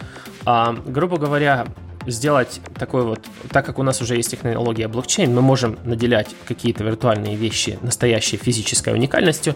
а, 0.46 0.74
грубо 0.86 1.18
говоря, 1.18 1.66
сделать 2.08 2.62
такой 2.78 3.04
вот, 3.04 3.20
так 3.50 3.66
как 3.66 3.80
у 3.80 3.84
нас 3.84 4.02
уже 4.02 4.16
есть 4.16 4.32
технология 4.32 4.88
блокчейн, 4.88 5.34
мы 5.34 5.42
можем 5.42 5.78
наделять 5.86 6.36
какие-то 6.48 6.84
виртуальные 6.84 7.36
вещи 7.36 7.80
настоящей 7.82 8.38
физической 8.38 8.94
уникальностью. 8.94 9.56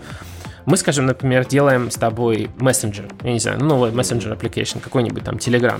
Мы, 0.65 0.77
скажем, 0.77 1.05
например, 1.05 1.45
делаем 1.45 1.89
с 1.89 1.95
тобой 1.95 2.49
мессенджер, 2.57 3.07
я 3.23 3.33
не 3.33 3.39
знаю, 3.39 3.63
новый 3.63 3.91
мессенджер 3.91 4.33
application, 4.33 4.79
какой-нибудь 4.79 5.23
там 5.23 5.35
Telegram. 5.35 5.79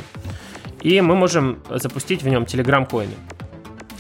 И 0.82 1.02
мы 1.02 1.16
можем 1.16 1.62
запустить 1.70 2.24
в 2.24 2.28
нем 2.28 2.44
Telegram 2.44 2.88
коины. 2.88 3.14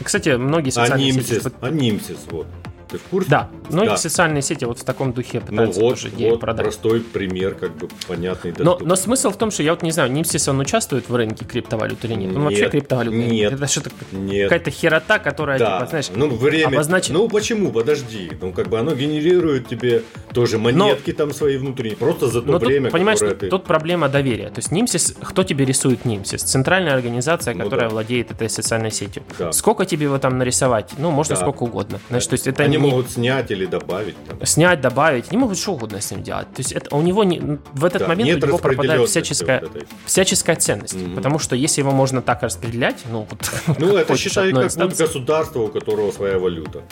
Кстати, 0.02 0.30
многие 0.30 0.70
социальные 0.70 1.12
Анимсис, 1.12 1.44
сети... 1.44 1.56
Анимсис, 1.62 2.18
вот. 2.32 2.48
Ты 2.90 2.98
в 2.98 3.04
курсе? 3.04 3.30
Да, 3.30 3.50
многие 3.70 3.90
да. 3.90 3.98
социальные 3.98 4.42
сети 4.42 4.66
вот 4.66 4.80
в 4.80 4.84
таком 4.84 5.14
духе 5.14 5.40
ну 5.40 5.46
пытаются 5.48 5.80
ну, 5.80 5.86
вот, 5.86 5.94
тоже 5.96 6.12
вот 6.18 6.40
продать. 6.40 6.64
простой 6.64 7.02
пример, 7.02 7.54
как 7.54 7.76
бы 7.78 7.88
понятный. 8.08 8.54
Но, 8.58 8.80
но 8.82 8.96
смысл 8.96 9.30
в 9.30 9.38
том, 9.38 9.52
что 9.52 9.62
я 9.62 9.74
вот 9.74 9.84
не 9.84 9.92
знаю, 9.92 10.12
Нимсис 10.12 10.48
он 10.48 10.60
участвует 10.60 11.08
в 11.08 11.16
рынке 11.16 11.46
криптовалют 11.46 12.04
или 12.06 12.14
нет? 12.14 12.36
Он 12.36 12.42
нет, 12.42 12.44
вообще 12.44 12.70
криптовалют 12.70 13.14
нет. 13.14 13.54
Это 13.54 13.68
что-то 13.68 13.92
какая-то 13.92 14.72
херота, 14.72 15.20
которая, 15.20 15.60
да. 15.60 15.78
типа, 15.78 15.90
знаешь, 15.90 16.10
ну, 16.16 16.30
время... 16.30 16.74
обозначит... 16.74 17.14
Ну 17.14 17.30
почему? 17.30 17.72
Подожди. 17.72 18.32
Ну 18.42 18.52
как 18.52 18.70
бы 18.70 18.80
оно 18.80 18.96
генерирует 18.96 19.68
тебе 19.68 20.04
тоже 20.34 20.58
монетки 20.58 21.12
но... 21.12 21.18
там 21.18 21.34
свои 21.34 21.58
внутренние, 21.58 21.96
просто 21.96 22.28
за 22.28 22.42
то 22.42 22.54
но 22.54 22.58
время, 22.58 22.86
тут, 22.86 22.94
понимаешь, 22.94 23.20
которое 23.20 23.38
ты... 23.38 23.50
тут 23.50 23.66
проблема 23.66 24.10
доверия. 24.10 24.48
То 24.48 24.60
есть 24.60 24.72
Нимсис, 24.72 25.16
кто 25.22 25.44
тебе 25.44 25.66
рисует 25.66 26.06
Нимсис? 26.06 26.42
Центральная 26.42 26.96
организация, 26.96 27.54
ну, 27.54 27.66
которая 27.66 27.90
да. 27.90 27.94
владеет 27.94 28.32
этой 28.32 28.50
социальной 28.50 28.92
сетью. 28.92 29.22
Да. 29.38 29.52
Сколько 29.52 29.86
тебе 29.86 30.06
его 30.06 30.18
там 30.18 30.40
нарисовать? 30.40 30.94
Ну, 30.98 31.12
можно 31.12 31.36
да. 31.36 31.42
сколько 31.42 31.64
угодно. 31.64 32.00
Значит, 32.10 32.30
то 32.30 32.34
есть 32.34 32.48
это 32.48 32.64
Они. 32.64 32.79
Могут 32.80 33.12
снять 33.12 33.52
или 33.52 33.66
добавить. 33.66 34.16
Там. 34.28 34.46
Снять, 34.46 34.82
добавить, 34.82 35.32
не 35.32 35.38
могут 35.38 35.58
что 35.58 35.74
угодно 35.74 36.02
с 36.02 36.12
ним 36.12 36.24
делать. 36.24 36.48
То 36.54 36.60
есть 36.60 36.72
это, 36.72 36.96
у 36.96 37.02
него 37.02 37.24
не, 37.24 37.60
в 37.74 37.86
этот 37.86 38.02
да, 38.02 38.08
момент 38.08 38.44
у 38.44 38.48
него 38.48 38.58
пропадает 38.58 39.10
всяческая, 39.10 39.62
вот 39.62 39.86
всяческая 40.06 40.56
ценность. 40.56 40.96
Mm-hmm. 40.96 41.16
Потому 41.16 41.40
что 41.40 41.56
если 41.56 41.82
его 41.82 41.92
можно 41.92 42.22
так 42.22 42.44
распределять, 42.44 42.98
ну 43.12 43.28
вот... 43.30 43.78
Ну 43.80 43.96
это 43.96 44.18
считай 44.18 44.52
как 44.52 44.72
будет 44.74 44.98
государство, 44.98 45.62
у 45.62 45.68
которого 45.68 46.12
своя 46.12 46.38
валюта. 46.40 46.84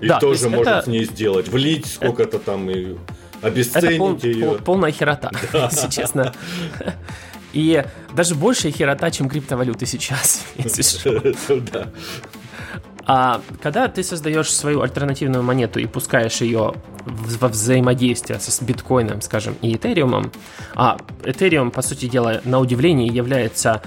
И 0.00 0.08
да, 0.08 0.18
тоже 0.18 0.48
может 0.48 0.66
это... 0.66 0.82
с 0.82 0.86
ней 0.86 1.04
сделать, 1.04 1.48
влить 1.48 1.86
сколько-то 1.86 2.38
там 2.38 2.68
и 2.70 2.96
обесценить 3.40 3.90
это 3.90 3.98
пол, 3.98 4.18
ее. 4.22 4.46
Пол, 4.46 4.58
полная 4.58 4.92
херота, 4.92 5.30
если 5.52 5.88
честно. 5.88 6.34
И 7.52 7.84
даже 8.14 8.34
большая 8.34 8.72
херота, 8.72 9.10
чем 9.10 9.28
криптовалюты 9.28 9.86
сейчас, 9.86 10.44
если 10.56 10.82
что. 10.82 11.92
А 13.06 13.40
когда 13.60 13.88
ты 13.88 14.02
создаешь 14.02 14.50
свою 14.50 14.82
альтернативную 14.82 15.42
монету 15.42 15.80
и 15.80 15.86
пускаешь 15.86 16.40
ее 16.40 16.74
во 17.04 17.48
взаимодействие 17.48 18.38
с 18.38 18.62
биткоином, 18.62 19.20
скажем, 19.22 19.56
и 19.60 19.74
этериумом, 19.74 20.30
а 20.74 20.98
этериум, 21.24 21.70
по 21.70 21.82
сути 21.82 22.06
дела, 22.06 22.40
на 22.44 22.60
удивление 22.60 23.08
является 23.08 23.82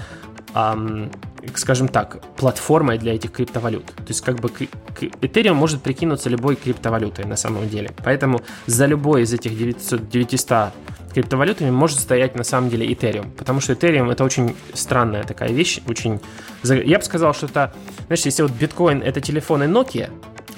эм, 0.54 1.10
скажем 1.54 1.88
так, 1.88 2.22
платформой 2.36 2.98
для 2.98 3.14
этих 3.14 3.32
криптовалют. 3.32 3.86
То 3.86 4.08
есть 4.08 4.20
как 4.22 4.40
бы 4.40 4.48
Ethereum 4.48 5.54
может 5.54 5.82
прикинуться 5.82 6.28
любой 6.28 6.56
криптовалютой 6.56 7.24
на 7.24 7.36
самом 7.36 7.68
деле. 7.68 7.90
Поэтому 8.04 8.40
за 8.66 8.86
любой 8.86 9.22
из 9.22 9.32
этих 9.32 9.56
900, 9.56 10.08
900 10.08 10.72
криптовалютами 11.14 11.70
может 11.70 11.98
стоять 12.00 12.34
на 12.34 12.44
самом 12.44 12.68
деле 12.68 12.86
Ethereum. 12.86 13.30
Потому 13.36 13.60
что 13.60 13.72
Ethereum 13.72 14.12
это 14.12 14.24
очень 14.24 14.54
странная 14.74 15.24
такая 15.24 15.50
вещь. 15.50 15.80
Очень... 15.88 16.20
Я 16.62 16.98
бы 16.98 17.04
сказал, 17.04 17.32
что 17.34 17.46
это... 17.46 17.72
Знаешь, 18.06 18.26
если 18.26 18.42
вот 18.42 18.52
биткоин 18.52 19.02
это 19.02 19.20
телефоны 19.20 19.64
Nokia, 19.64 20.10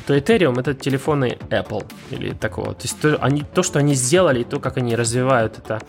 то 0.06 0.16
Ethereum 0.16 0.58
это 0.58 0.74
телефоны 0.74 1.38
Apple 1.50 1.84
или 2.10 2.32
такого. 2.32 2.74
То 2.74 2.82
есть 2.82 2.98
то, 3.00 3.16
они, 3.20 3.44
то, 3.54 3.62
что 3.62 3.78
они 3.78 3.94
сделали, 3.94 4.42
то, 4.42 4.58
как 4.58 4.78
они 4.78 4.96
развивают 4.96 5.58
это 5.58 5.80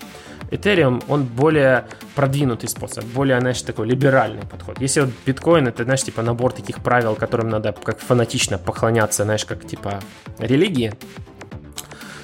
Ethereum, 0.51 1.03
он 1.07 1.23
более 1.23 1.85
продвинутый 2.15 2.69
способ, 2.69 3.05
более, 3.05 3.39
знаешь, 3.39 3.61
такой 3.61 3.87
либеральный 3.87 4.45
подход. 4.45 4.81
Если 4.81 5.01
вот 5.01 5.09
биткоин, 5.25 5.67
это, 5.67 5.83
знаешь, 5.83 6.03
типа 6.03 6.21
набор 6.21 6.53
таких 6.53 6.79
правил, 6.83 7.15
которым 7.15 7.49
надо 7.49 7.71
как 7.71 7.99
фанатично 7.99 8.57
поклоняться, 8.57 9.23
знаешь, 9.23 9.45
как 9.45 9.65
типа 9.65 9.99
религии, 10.39 10.93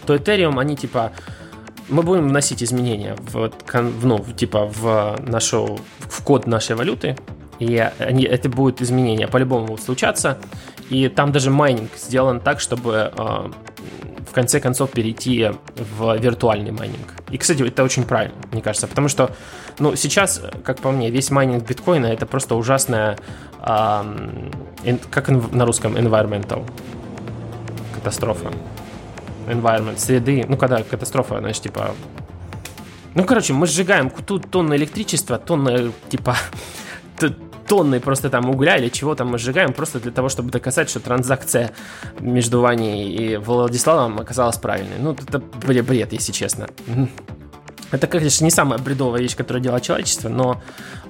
то 0.06 0.16
Ethereum, 0.16 0.60
они 0.60 0.76
типа 0.76 1.12
мы 1.90 2.02
будем 2.02 2.30
вносить 2.30 2.64
изменения 2.64 3.16
в, 3.32 3.52
ну, 4.04 4.26
типа 4.36 4.66
в 4.66 5.18
нашу 5.22 5.80
в 6.00 6.24
код 6.24 6.48
нашей 6.48 6.76
валюты, 6.76 7.16
и 7.60 7.78
они, 8.00 8.24
это 8.24 8.50
будет 8.50 8.82
изменения 8.82 9.28
по-любому 9.28 9.78
случаться. 9.78 10.38
И 10.90 11.10
там 11.10 11.32
даже 11.32 11.50
майнинг 11.50 11.92
сделан 11.98 12.40
так, 12.40 12.60
чтобы 12.60 13.12
э, 13.18 13.52
конце 14.36 14.60
концов 14.60 14.92
перейти 14.92 15.52
в 15.76 16.18
виртуальный 16.18 16.72
майнинг. 16.72 17.14
И, 17.32 17.38
кстати, 17.38 17.64
это 17.64 17.84
очень 17.84 18.04
правильно, 18.04 18.36
мне 18.52 18.62
кажется, 18.62 18.88
потому 18.88 19.08
что, 19.08 19.32
ну, 19.80 19.96
сейчас, 19.96 20.42
как 20.64 20.82
по 20.82 20.92
мне, 20.92 21.10
весь 21.10 21.32
майнинг 21.32 21.66
биткоина 21.66 22.08
это 22.08 22.26
просто 22.26 22.56
ужасная, 22.56 23.18
э, 23.62 24.98
как 25.10 25.30
на 25.30 25.66
русском, 25.66 25.96
environmental 25.96 26.64
катастрофа. 27.96 28.52
Environment, 29.48 29.98
среды, 29.98 30.46
ну, 30.48 30.58
когда 30.58 30.84
катастрофа, 30.84 31.40
знаешь, 31.40 31.60
типа... 31.60 31.92
Ну, 33.14 33.24
короче, 33.24 33.54
мы 33.54 33.68
сжигаем 33.68 34.10
тут 34.10 34.52
тонны 34.52 34.76
электричества, 34.76 35.38
тонны, 35.38 35.92
типа, 36.10 36.36
тонны 37.68 37.99
просто 37.99 38.30
там 38.30 38.49
угля 38.49 38.78
или 38.78 38.89
чего 38.89 39.16
там 39.16 39.30
мы 39.30 39.38
сжигаем 39.38 39.74
просто 39.74 39.99
для 39.99 40.11
того, 40.11 40.30
чтобы 40.30 40.51
доказать, 40.51 40.89
что 40.89 40.99
транзакция 40.99 41.72
между 42.20 42.61
Ваней 42.61 43.11
и 43.11 43.38
Владиславом 43.38 44.20
оказалась 44.20 44.57
правильной. 44.57 44.97
Ну, 44.99 45.11
это 45.13 45.39
бред, 45.39 46.13
если 46.13 46.32
честно. 46.32 46.68
Это, 47.91 48.07
конечно, 48.07 48.43
не 48.43 48.51
самая 48.51 48.80
бредовая 48.80 49.22
вещь, 49.22 49.36
которую 49.36 49.61
делает 49.61 49.84
человечество, 49.84 50.28
но 50.28 50.61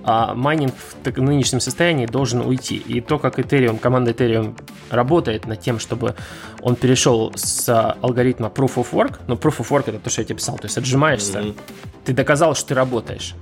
а, 0.03 0.35
майнинг 0.35 0.73
в 1.03 1.21
нынешнем 1.21 1.59
состоянии 1.59 2.05
должен 2.05 2.41
уйти. 2.41 2.75
И 2.75 3.01
то, 3.01 3.17
как 3.17 3.39
Ethereum, 3.39 3.79
команда 3.79 4.11
Ethereum 4.11 4.55
работает 4.91 5.47
над 5.47 5.61
тем, 5.61 5.79
чтобы 5.79 6.15
он 6.61 6.75
перешел 6.75 7.31
с 7.35 7.93
алгоритма 8.01 8.49
Proof 8.49 8.75
of 8.75 8.87
Work, 8.91 9.19
но 9.27 9.35
Proof 9.35 9.59
of 9.59 9.69
Work 9.69 9.83
это 9.87 9.99
то, 9.99 10.09
что 10.09 10.21
я 10.21 10.25
тебе 10.25 10.35
писал, 10.35 10.57
то 10.57 10.65
есть 10.65 10.77
отжимаешься, 10.77 11.39
mm-hmm. 11.39 11.59
ты 12.05 12.13
доказал, 12.13 12.55
что 12.55 12.67
ты 12.69 12.75
работаешь 12.75 13.35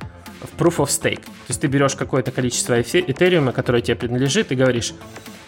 в 0.43 0.61
Proof 0.61 0.77
of 0.77 0.87
Stake. 0.87 1.23
То 1.23 1.49
есть 1.49 1.61
ты 1.61 1.67
берешь 1.67 1.95
какое-то 1.95 2.31
количество 2.31 2.79
Ethereum 2.81 3.37
а, 3.37 3.51
которое 3.51 3.81
тебе 3.81 3.95
принадлежит, 3.95 4.51
и 4.51 4.55
говоришь, 4.55 4.93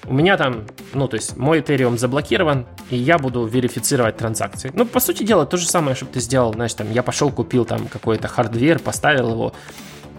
у 0.08 0.14
меня 0.14 0.38
там, 0.38 0.66
ну, 0.94 1.08
то 1.08 1.16
есть 1.16 1.36
мой 1.38 1.60
Ethereum 1.60 1.98
заблокирован, 1.98 2.66
и 2.90 2.96
я 2.96 3.18
буду 3.18 3.46
верифицировать 3.46 4.18
транзакции. 4.18 4.72
Ну, 4.74 4.86
по 4.86 5.00
сути 5.00 5.24
дела, 5.24 5.46
то 5.46 5.58
же 5.58 5.68
самое, 5.68 5.96
чтобы 5.96 6.12
ты 6.12 6.20
сделал, 6.20 6.54
знаешь, 6.54 6.74
там, 6.74 6.92
я 6.92 7.04
пошел, 7.04 7.32
купил 7.32 7.66
там 7.66 7.88
какой-то 7.88 8.28
hardware, 8.28 8.80
поставил 8.80 9.32
его, 9.32 9.54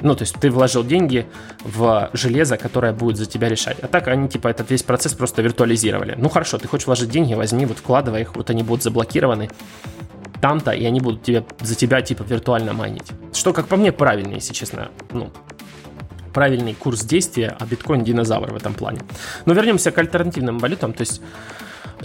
ну, 0.01 0.15
то 0.15 0.23
есть 0.23 0.35
ты 0.41 0.51
вложил 0.51 0.85
деньги 0.85 1.27
в 1.65 2.11
железо, 2.13 2.57
которое 2.57 2.93
будет 2.93 3.17
за 3.17 3.27
тебя 3.27 3.49
решать. 3.49 3.79
А 3.81 3.87
так 3.87 4.09
они, 4.09 4.29
типа, 4.29 4.49
этот 4.49 4.71
весь 4.71 4.83
процесс 4.83 5.15
просто 5.15 5.43
виртуализировали. 5.43 6.15
Ну, 6.19 6.29
хорошо, 6.29 6.59
ты 6.59 6.69
хочешь 6.69 6.87
вложить 6.87 7.11
деньги, 7.11 7.35
возьми, 7.35 7.65
вот 7.65 7.79
вкладывай 7.79 8.23
их, 8.23 8.35
вот 8.35 8.51
они 8.51 8.63
будут 8.63 8.83
заблокированы 8.83 9.51
там-то, 10.41 10.73
и 10.73 10.85
они 10.85 11.01
будут 11.01 11.23
тебе, 11.23 11.45
за 11.61 11.75
тебя, 11.75 12.03
типа, 12.03 12.23
виртуально 12.23 12.73
майнить. 12.73 13.13
Что, 13.33 13.53
как 13.53 13.67
по 13.67 13.77
мне, 13.77 13.93
правильно, 13.93 14.35
если 14.35 14.53
честно. 14.53 14.89
Ну, 15.11 15.31
правильный 16.33 16.75
курс 16.75 17.03
действия, 17.03 17.57
а 17.59 17.65
биткоин 17.65 18.05
динозавр 18.05 18.53
в 18.53 18.57
этом 18.57 18.75
плане. 18.75 19.01
Но 19.47 19.55
вернемся 19.55 19.91
к 19.91 19.99
альтернативным 19.99 20.59
валютам. 20.59 20.93
То 20.93 21.03
есть 21.03 21.23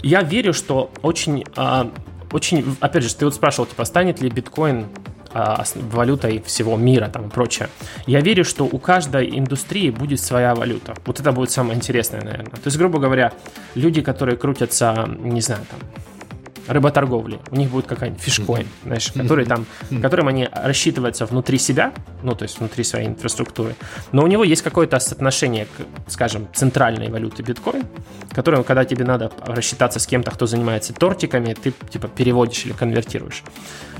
я 0.02 0.22
верю, 0.22 0.54
что 0.54 0.90
очень, 1.02 1.44
а, 1.56 1.90
очень, 2.32 2.76
опять 2.80 3.02
же, 3.02 3.14
ты 3.14 3.26
вот 3.26 3.34
спрашивал, 3.34 3.66
типа, 3.66 3.84
станет 3.84 4.22
ли 4.22 4.30
биткоин 4.30 4.86
а, 5.34 5.64
валютой 5.74 6.42
всего 6.46 6.76
мира 6.76 7.08
там 7.08 7.26
и 7.26 7.30
прочее. 7.30 7.68
Я 8.06 8.20
верю, 8.20 8.44
что 8.44 8.64
у 8.64 8.78
каждой 8.78 9.38
индустрии 9.38 9.90
будет 9.90 10.20
своя 10.20 10.54
валюта. 10.54 10.94
Вот 11.06 11.20
это 11.20 11.32
будет 11.32 11.50
самое 11.50 11.76
интересное, 11.76 12.22
наверное. 12.22 12.52
То 12.52 12.66
есть, 12.66 12.76
грубо 12.76 12.98
говоря, 12.98 13.32
люди, 13.74 14.02
которые 14.02 14.36
крутятся, 14.36 15.08
не 15.18 15.40
знаю, 15.40 15.62
там, 15.70 15.80
рыботорговли. 16.66 17.40
У 17.50 17.56
них 17.56 17.70
будет 17.70 17.86
какая-нибудь 17.86 18.22
фишкоин, 18.22 18.66
знаешь, 18.84 19.12
который 19.12 19.44
там, 19.44 19.66
которым 20.00 20.28
они 20.28 20.48
рассчитываются 20.52 21.26
внутри 21.26 21.58
себя, 21.58 21.92
ну, 22.22 22.34
то 22.34 22.44
есть 22.44 22.58
внутри 22.58 22.84
своей 22.84 23.08
инфраструктуры. 23.08 23.74
Но 24.12 24.22
у 24.22 24.26
него 24.26 24.44
есть 24.44 24.62
какое-то 24.62 24.98
соотношение 25.00 25.66
к, 25.66 26.10
скажем, 26.10 26.48
центральной 26.54 27.08
валюты 27.10 27.42
биткоин, 27.42 27.84
которую, 28.32 28.64
когда 28.64 28.84
тебе 28.84 29.04
надо 29.04 29.32
рассчитаться 29.44 29.98
с 29.98 30.06
кем-то, 30.06 30.30
кто 30.30 30.46
занимается 30.46 30.92
тортиками, 30.92 31.54
ты, 31.54 31.72
типа, 31.90 32.08
переводишь 32.08 32.64
или 32.66 32.72
конвертируешь. 32.72 33.42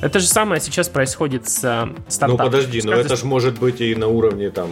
Это 0.01 0.19
же 0.19 0.27
самое 0.27 0.61
сейчас 0.61 0.89
происходит 0.89 1.49
с 1.49 1.63
э, 1.65 1.95
стартапом. 2.09 2.47
Ну, 2.47 2.51
подожди, 2.51 2.83
но 2.83 2.93
это 2.93 3.17
же 3.17 3.25
может 3.25 3.59
быть 3.59 3.81
и 3.81 3.95
на 3.95 4.09
уровне, 4.09 4.51
там, 4.51 4.71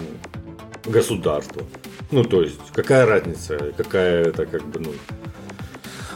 государства. 0.84 1.62
Ну, 2.10 2.24
то 2.24 2.42
есть, 2.42 2.60
какая 2.72 3.06
разница, 3.06 3.72
какая 3.76 4.24
это, 4.24 4.46
как 4.46 4.64
бы, 4.66 4.80
ну... 4.80 4.90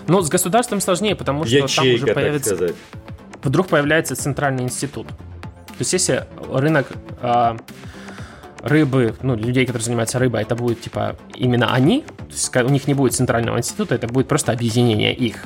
Но 0.07 0.21
с 0.23 0.29
государством 0.29 0.81
сложнее, 0.81 1.15
потому 1.15 1.45
что 1.45 1.55
Ячейка, 1.57 1.75
там 1.75 1.95
уже 1.95 2.07
появится... 2.15 2.75
Вдруг 3.43 3.69
появляется 3.69 4.17
центральный 4.17 4.65
институт. 4.65 5.07
То 5.07 5.81
есть 5.81 5.93
если 5.93 6.25
рынок 6.51 6.93
э, 7.21 7.57
рыбы, 8.63 9.15
ну, 9.23 9.37
людей, 9.37 9.67
которые 9.67 9.85
занимаются 9.85 10.19
рыбой, 10.19 10.43
это 10.43 10.55
будет, 10.55 10.81
типа, 10.81 11.17
именно 11.35 11.75
они, 11.75 12.01
то 12.01 12.25
есть 12.31 12.57
у 12.57 12.69
них 12.71 12.87
не 12.87 12.95
будет 12.95 13.13
центрального 13.13 13.59
института, 13.59 13.95
это 13.95 14.07
будет 14.07 14.29
просто 14.29 14.53
объединение 14.53 15.15
их, 15.15 15.37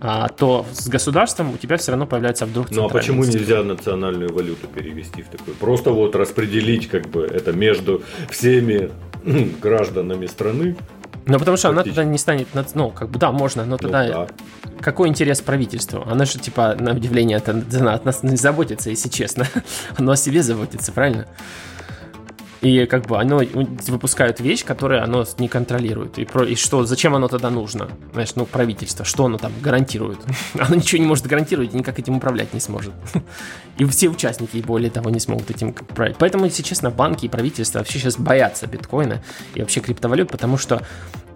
а, 0.00 0.28
то 0.28 0.66
с 0.72 0.88
государством 0.88 1.54
у 1.54 1.56
тебя 1.56 1.76
все 1.76 1.92
равно 1.92 2.06
появляется 2.06 2.44
вдруг 2.44 2.70
Ну 2.70 2.84
а 2.84 2.88
почему 2.88 3.22
институт. 3.22 3.40
нельзя 3.40 3.62
национальную 3.62 4.34
валюту 4.34 4.66
перевести 4.66 5.22
в 5.22 5.28
такой? 5.28 5.54
Просто 5.54 5.92
вот 5.92 6.16
распределить 6.16 6.88
как 6.88 7.06
бы 7.08 7.22
это 7.22 7.52
между 7.52 8.02
всеми 8.28 8.90
гражданами 9.62 10.26
страны, 10.26 10.76
ну, 11.26 11.38
потому 11.38 11.56
что 11.56 11.70
она 11.70 11.82
тогда 11.82 12.04
не 12.04 12.18
станет, 12.18 12.48
ну, 12.74 12.90
как 12.90 13.08
бы, 13.08 13.18
да, 13.18 13.32
можно, 13.32 13.64
но 13.64 13.72
ну 13.72 13.78
тогда 13.78 14.04
ну, 14.04 14.12
да. 14.12 14.26
какой 14.80 15.08
интерес 15.08 15.40
правительству? 15.40 16.04
Она 16.06 16.24
же, 16.26 16.38
типа, 16.38 16.76
на 16.78 16.92
удивление, 16.92 17.42
она 17.46 17.94
от 17.94 18.04
нас 18.04 18.22
не 18.22 18.36
заботится, 18.36 18.90
если 18.90 19.08
честно. 19.08 19.46
Оно 19.96 20.12
о 20.12 20.16
себе 20.16 20.42
заботится, 20.42 20.92
правильно? 20.92 21.26
И 22.64 22.86
как 22.86 23.06
бы 23.06 23.20
оно 23.20 23.42
выпускают 23.88 24.40
вещь, 24.40 24.64
которую 24.64 25.02
оно 25.04 25.26
не 25.38 25.48
контролирует. 25.48 26.18
И, 26.18 26.24
про, 26.24 26.46
и 26.46 26.54
что, 26.54 26.86
зачем 26.86 27.14
оно 27.14 27.28
тогда 27.28 27.50
нужно? 27.50 27.90
Знаешь, 28.14 28.34
ну, 28.36 28.46
правительство, 28.46 29.04
что 29.04 29.26
оно 29.26 29.36
там 29.36 29.52
гарантирует? 29.60 30.18
Оно 30.58 30.76
ничего 30.76 31.02
не 31.02 31.06
может 31.06 31.26
гарантировать 31.26 31.74
и 31.74 31.76
никак 31.76 31.98
этим 31.98 32.16
управлять 32.16 32.54
не 32.54 32.60
сможет. 32.60 32.94
И 33.76 33.84
все 33.84 34.08
участники, 34.08 34.56
более 34.58 34.90
того, 34.90 35.10
не 35.10 35.20
смогут 35.20 35.50
этим 35.50 35.70
управлять. 35.70 36.16
Поэтому, 36.18 36.46
если 36.46 36.62
честно, 36.62 36.90
банки 36.90 37.26
и 37.26 37.28
правительство 37.28 37.80
вообще 37.80 37.98
сейчас 37.98 38.16
боятся 38.16 38.66
биткоина 38.66 39.22
и 39.54 39.60
вообще 39.60 39.80
криптовалют, 39.80 40.30
потому 40.30 40.56
что 40.56 40.86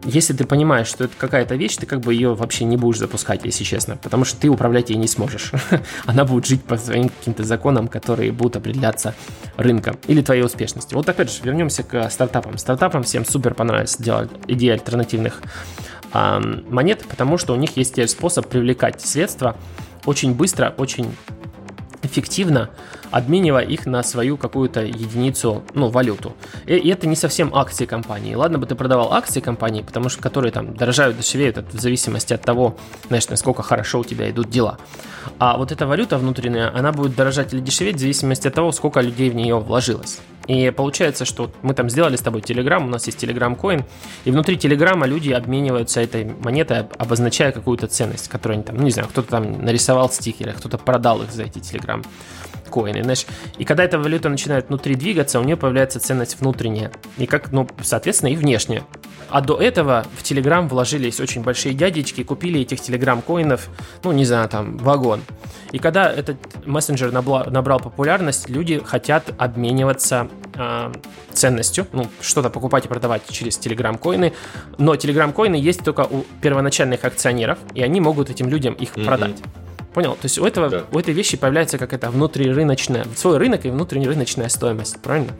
если 0.04 0.32
ты 0.32 0.44
понимаешь, 0.44 0.86
что 0.86 1.04
это 1.04 1.14
какая-то 1.16 1.56
вещь, 1.56 1.76
ты 1.76 1.86
как 1.86 2.00
бы 2.00 2.14
ее 2.14 2.34
вообще 2.34 2.64
не 2.64 2.76
будешь 2.76 2.98
запускать, 2.98 3.44
если 3.44 3.64
честно, 3.64 3.96
потому 3.96 4.24
что 4.24 4.40
ты 4.40 4.48
управлять 4.48 4.90
ей 4.90 4.96
не 4.96 5.08
сможешь. 5.08 5.52
Она 6.06 6.24
будет 6.24 6.46
жить 6.46 6.62
по 6.62 6.76
своим 6.76 7.08
каким-то 7.08 7.44
законам, 7.44 7.88
которые 7.88 8.32
будут 8.32 8.56
определяться 8.56 9.14
рынком 9.56 9.98
или 10.06 10.22
твоей 10.22 10.42
успешностью. 10.42 10.98
Вот 10.98 11.08
опять 11.08 11.32
же, 11.32 11.42
вернемся 11.42 11.82
к 11.82 12.08
стартапам. 12.10 12.58
Стартапам 12.58 13.02
всем 13.02 13.24
супер 13.24 13.54
понравилась 13.54 13.96
идея 13.98 14.72
альтернативных 14.72 15.42
эм, 16.14 16.64
монет, 16.68 17.04
потому 17.08 17.38
что 17.38 17.52
у 17.52 17.56
них 17.56 17.76
есть 17.76 18.08
способ 18.08 18.46
привлекать 18.46 19.00
средства 19.00 19.56
очень 20.06 20.34
быстро, 20.34 20.74
очень 20.78 21.14
эффективно, 22.02 22.70
обменивая 23.10 23.64
их 23.64 23.86
на 23.86 24.02
свою 24.02 24.36
какую-то 24.36 24.82
единицу, 24.82 25.62
ну, 25.74 25.88
валюту. 25.88 26.34
И, 26.66 26.74
и 26.74 26.88
это 26.88 27.06
не 27.06 27.16
совсем 27.16 27.54
акции 27.54 27.86
компании. 27.86 28.34
Ладно 28.34 28.58
бы 28.58 28.66
ты 28.66 28.74
продавал 28.74 29.12
акции 29.12 29.40
компании, 29.40 29.82
потому 29.82 30.08
что 30.08 30.22
которые 30.22 30.52
там 30.52 30.74
дорожают, 30.74 31.18
дешевеют 31.18 31.58
это 31.58 31.76
в 31.76 31.80
зависимости 31.80 32.32
от 32.34 32.42
того, 32.42 32.76
знаешь, 33.08 33.28
насколько 33.28 33.62
хорошо 33.62 34.00
у 34.00 34.04
тебя 34.04 34.30
идут 34.30 34.50
дела. 34.50 34.78
А 35.38 35.56
вот 35.56 35.72
эта 35.72 35.86
валюта 35.86 36.18
внутренняя, 36.18 36.74
она 36.74 36.92
будет 36.92 37.14
дорожать 37.14 37.52
или 37.52 37.60
дешеветь 37.60 37.96
в 37.96 38.00
зависимости 38.00 38.48
от 38.48 38.54
того, 38.54 38.72
сколько 38.72 39.00
людей 39.00 39.30
в 39.30 39.34
нее 39.34 39.58
вложилось. 39.58 40.20
И 40.48 40.70
получается, 40.70 41.26
что 41.26 41.50
мы 41.60 41.74
там 41.74 41.90
сделали 41.90 42.16
с 42.16 42.22
тобой 42.22 42.40
Telegram, 42.40 42.82
у 42.82 42.88
нас 42.88 43.06
есть 43.06 43.22
Telegram 43.22 43.54
Coin, 43.54 43.84
и 44.24 44.30
внутри 44.30 44.56
Телеграма 44.56 45.06
люди 45.06 45.30
обмениваются 45.30 46.00
этой 46.00 46.24
монетой, 46.24 46.86
обозначая 46.96 47.52
какую-то 47.52 47.86
ценность, 47.86 48.28
которую 48.28 48.54
они 48.54 48.64
там, 48.64 48.76
ну 48.76 48.82
не 48.82 48.90
знаю, 48.90 49.08
кто-то 49.08 49.28
там 49.28 49.62
нарисовал 49.62 50.10
стикеры, 50.10 50.52
кто-то 50.52 50.78
продал 50.78 51.22
их 51.22 51.32
за 51.32 51.42
эти 51.42 51.58
Telegram 51.58 52.02
коины, 52.68 53.02
знаешь. 53.02 53.26
И 53.58 53.64
когда 53.64 53.84
эта 53.84 53.98
валюта 53.98 54.28
начинает 54.28 54.68
внутри 54.68 54.94
двигаться, 54.94 55.40
у 55.40 55.44
нее 55.44 55.56
появляется 55.56 56.00
ценность 56.00 56.40
внутренняя. 56.40 56.90
И 57.16 57.26
как, 57.26 57.52
ну, 57.52 57.68
соответственно, 57.82 58.30
и 58.30 58.36
внешняя. 58.36 58.84
А 59.30 59.40
до 59.40 59.60
этого 59.60 60.06
в 60.16 60.22
Telegram 60.22 60.66
вложились 60.66 61.20
очень 61.20 61.42
большие 61.42 61.74
дядечки, 61.74 62.22
купили 62.22 62.60
этих 62.60 62.78
Telegram 62.78 63.20
коинов, 63.20 63.68
ну, 64.02 64.12
не 64.12 64.24
знаю, 64.24 64.48
там, 64.48 64.78
вагон. 64.78 65.20
И 65.72 65.78
когда 65.78 66.10
этот 66.10 66.38
мессенджер 66.66 67.12
набрал, 67.12 67.44
набрал 67.50 67.78
популярность, 67.78 68.48
люди 68.48 68.82
хотят 68.82 69.34
обмениваться 69.36 70.28
э, 70.54 70.92
ценностью, 71.32 71.86
ну, 71.92 72.06
что-то 72.22 72.48
покупать 72.48 72.86
и 72.86 72.88
продавать 72.88 73.22
через 73.28 73.58
Telegram 73.58 73.98
коины, 73.98 74.32
но 74.78 74.94
Telegram 74.94 75.32
коины 75.32 75.56
есть 75.56 75.84
только 75.84 76.02
у 76.02 76.24
первоначальных 76.40 77.04
акционеров, 77.04 77.58
и 77.74 77.82
они 77.82 78.00
могут 78.00 78.30
этим 78.30 78.48
людям 78.48 78.72
их 78.74 78.96
mm-hmm. 78.96 79.04
продать. 79.04 79.36
Понял? 79.98 80.12
То 80.12 80.26
есть 80.26 80.38
у, 80.38 80.44
этого, 80.44 80.68
да. 80.68 80.84
у 80.92 80.98
этой 81.00 81.12
вещи 81.12 81.36
появляется 81.36 81.76
как 81.76 81.92
это 81.92 82.08
внутрирыночная, 82.08 83.04
свой 83.16 83.36
рынок 83.36 83.66
и 83.66 83.70
внутрирыночная 83.70 84.48
стоимость, 84.48 85.02
правильно? 85.02 85.32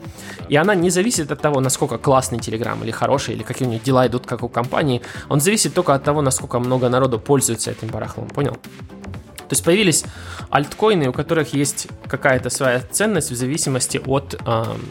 И 0.49 0.57
она 0.57 0.75
не 0.75 0.91
зависит 0.91 1.31
от 1.31 1.41
того, 1.41 1.61
насколько 1.61 1.97
классный 1.97 2.39
Telegram 2.39 2.77
или 2.83 2.91
хороший, 2.91 3.35
или 3.37 3.45
какие 3.45 3.69
у 3.69 3.71
них 3.71 3.85
дела 3.85 4.09
идут, 4.09 4.27
как 4.27 4.43
у 4.43 4.49
компании. 4.49 5.01
Он 5.29 5.41
зависит 5.41 5.75
только 5.75 5.95
от 5.95 6.03
того, 6.03 6.23
насколько 6.23 6.59
много 6.59 6.89
народу 6.89 7.21
пользуется 7.21 7.71
этим 7.71 7.87
барахлом, 7.87 8.27
понял? 8.31 8.55
То 8.55 9.53
есть 9.53 9.63
появились 9.63 10.05
альткоины, 10.51 11.09
у 11.09 11.13
которых 11.13 11.55
есть 11.55 11.87
какая-то 12.09 12.51
своя 12.51 12.81
ценность 12.81 13.31
в 13.31 13.37
зависимости 13.37 14.01
от, 14.05 14.35
эм, 14.45 14.83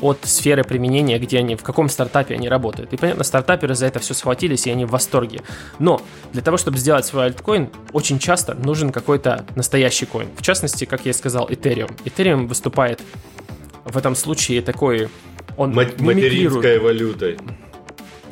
от 0.00 0.18
сферы 0.22 0.64
применения, 0.64 1.18
где 1.18 1.38
они, 1.38 1.54
в 1.54 1.62
каком 1.62 1.88
стартапе 1.88 2.34
они 2.34 2.48
работают. 2.48 2.92
И 2.92 2.96
понятно, 2.96 3.24
стартаперы 3.24 3.74
за 3.74 3.86
это 3.86 4.00
все 4.00 4.14
схватились, 4.14 4.66
и 4.66 4.70
они 4.70 4.84
в 4.84 4.90
восторге. 4.90 5.40
Но 5.78 6.02
для 6.32 6.42
того, 6.42 6.56
чтобы 6.56 6.78
сделать 6.78 7.06
свой 7.06 7.26
альткоин, 7.26 7.70
очень 7.92 8.18
часто 8.18 8.54
нужен 8.54 8.90
какой-то 8.90 9.46
настоящий 9.54 10.06
коин. 10.06 10.28
В 10.36 10.42
частности, 10.42 10.84
как 10.84 11.04
я 11.04 11.10
и 11.10 11.14
сказал, 11.14 11.48
Ethereum. 11.48 11.90
Ethereum 12.04 12.46
выступает 12.46 13.00
в 13.84 13.96
этом 13.96 14.14
случае 14.14 14.62
такой... 14.62 15.08
Он 15.56 15.74
Материнской 15.74 16.78
валютой. 16.78 17.38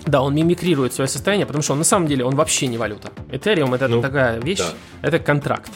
Да, 0.06 0.22
он 0.22 0.34
мимикрирует 0.34 0.94
свое 0.94 1.08
состояние, 1.08 1.46
потому 1.46 1.62
что 1.62 1.72
он 1.72 1.78
на 1.78 1.84
самом 1.84 2.06
деле 2.06 2.24
он 2.24 2.34
вообще 2.34 2.66
не 2.66 2.78
валюта. 2.78 3.10
Этериум 3.30 3.74
это 3.74 3.88
ну, 3.88 4.00
такая 4.00 4.40
вещь, 4.40 4.58
да. 4.58 4.72
это 5.02 5.18
контракт. 5.18 5.70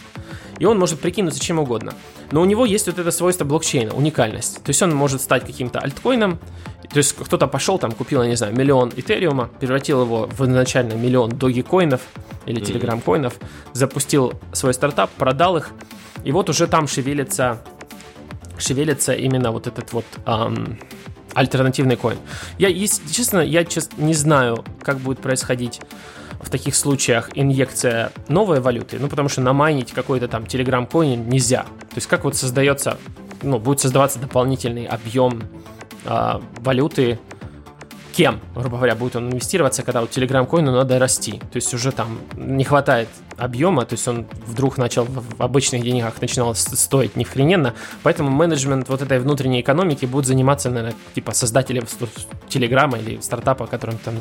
И 0.59 0.65
он 0.65 0.79
может 0.79 1.01
прикинуться 1.01 1.41
чем 1.41 1.59
угодно. 1.59 1.95
Но 2.31 2.43
у 2.43 2.45
него 2.45 2.65
есть 2.65 2.87
вот 2.87 2.99
это 2.99 3.11
свойство 3.11 3.45
блокчейна, 3.45 3.95
уникальность. 3.95 4.63
То 4.63 4.71
есть 4.71 4.83
он 4.83 4.95
может 4.95 5.21
стать 5.21 5.45
каким-то 5.45 5.79
альткоином. 5.79 6.39
То 6.91 6.99
есть 6.99 7.15
кто-то 7.15 7.47
пошел 7.47 7.79
там, 7.79 7.93
купил, 7.93 8.23
я 8.23 8.29
не 8.29 8.37
знаю, 8.37 8.55
миллион 8.55 8.93
этериума, 8.95 9.49
превратил 9.59 10.03
его 10.03 10.27
в 10.27 10.45
изначально 10.45 10.95
миллион 10.95 11.31
доги-коинов 11.31 12.01
или 12.47 12.61
телеграм-коинов, 12.61 13.35
запустил 13.73 14.35
свой 14.53 14.75
стартап, 14.75 15.11
продал 15.11 15.57
их, 15.57 15.71
и 16.25 16.31
вот 16.31 16.51
уже 16.51 16.67
там 16.67 16.87
шевелится, 16.87 17.63
шевелится 18.59 19.13
именно 19.13 19.51
вот 19.51 19.67
этот 19.67 19.93
вот 19.93 20.05
эм, 20.27 20.79
альтернативный 21.35 21.97
коин. 21.97 22.19
Я, 22.59 22.69
если 22.69 23.07
честно, 23.11 23.41
я 23.41 23.65
честно, 23.65 24.03
не 24.03 24.15
знаю, 24.15 24.65
как 24.83 24.99
будет 24.99 25.19
происходить 25.19 25.81
в 26.41 26.51
таких 26.51 26.75
случаях 26.75 27.31
инъекция 27.35 28.13
новой 28.29 28.61
валюты, 28.61 28.99
ну, 28.99 29.09
потому 29.09 29.29
что 29.29 29.41
намайнить 29.41 29.93
какой-то 29.93 30.29
там 30.29 30.47
телеграм 30.47 30.87
коин 30.87 31.29
нельзя. 31.29 31.63
То 31.63 31.97
есть 31.97 32.07
как 32.07 32.25
вот 32.25 32.37
создается, 32.37 32.99
ну, 33.43 33.59
будет 33.59 33.81
создаваться 33.81 34.19
дополнительный 34.19 34.87
объем 34.87 35.43
э, 36.05 36.41
валюты 36.59 37.19
кем, 38.15 38.41
грубо 38.55 38.77
говоря, 38.77 38.95
будет 38.95 39.17
он 39.17 39.31
инвестироваться, 39.31 39.83
когда 39.83 40.03
у 40.03 40.07
Telegram 40.07 40.47
коину 40.47 40.73
надо 40.73 40.99
расти. 40.99 41.33
То 41.33 41.57
есть 41.57 41.75
уже 41.75 41.91
там 41.93 42.19
не 42.37 42.65
хватает 42.65 43.09
объема, 43.37 43.85
то 43.85 43.95
есть 43.95 44.07
он 44.09 44.27
вдруг 44.47 44.79
начал 44.79 45.05
в 45.05 45.43
обычных 45.43 45.83
деньгах 45.83 46.21
начинал 46.21 46.55
стоить 46.55 47.17
нехрененно, 47.17 47.75
поэтому 48.03 48.31
менеджмент 48.31 48.89
вот 48.89 49.03
этой 49.03 49.19
внутренней 49.19 49.61
экономики 49.61 50.07
будет 50.07 50.27
заниматься, 50.27 50.71
наверное, 50.71 50.95
типа 51.15 51.33
создатели 51.33 51.83
Телеграма 52.49 52.99
или 52.99 53.21
стартапа, 53.21 53.67
которым 53.67 53.99
там, 53.99 54.15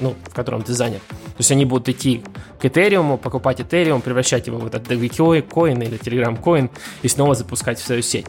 ну, 0.00 0.14
в 0.28 0.34
котором 0.34 0.62
ты 0.62 0.72
занят. 0.74 1.02
То 1.08 1.38
есть 1.38 1.52
они 1.52 1.64
будут 1.64 1.88
идти 1.88 2.22
к 2.60 2.64
Ethereum, 2.64 3.16
покупать 3.18 3.60
Ethereum, 3.60 4.00
превращать 4.00 4.46
его 4.46 4.58
в 4.58 4.66
этот 4.66 4.86
DVQ 4.90 5.42
коин 5.42 5.80
или 5.82 5.98
Telegram 5.98 6.40
коин 6.40 6.70
и 7.02 7.08
снова 7.08 7.34
запускать 7.34 7.78
в 7.78 7.84
свою 7.84 8.02
сеть. 8.02 8.26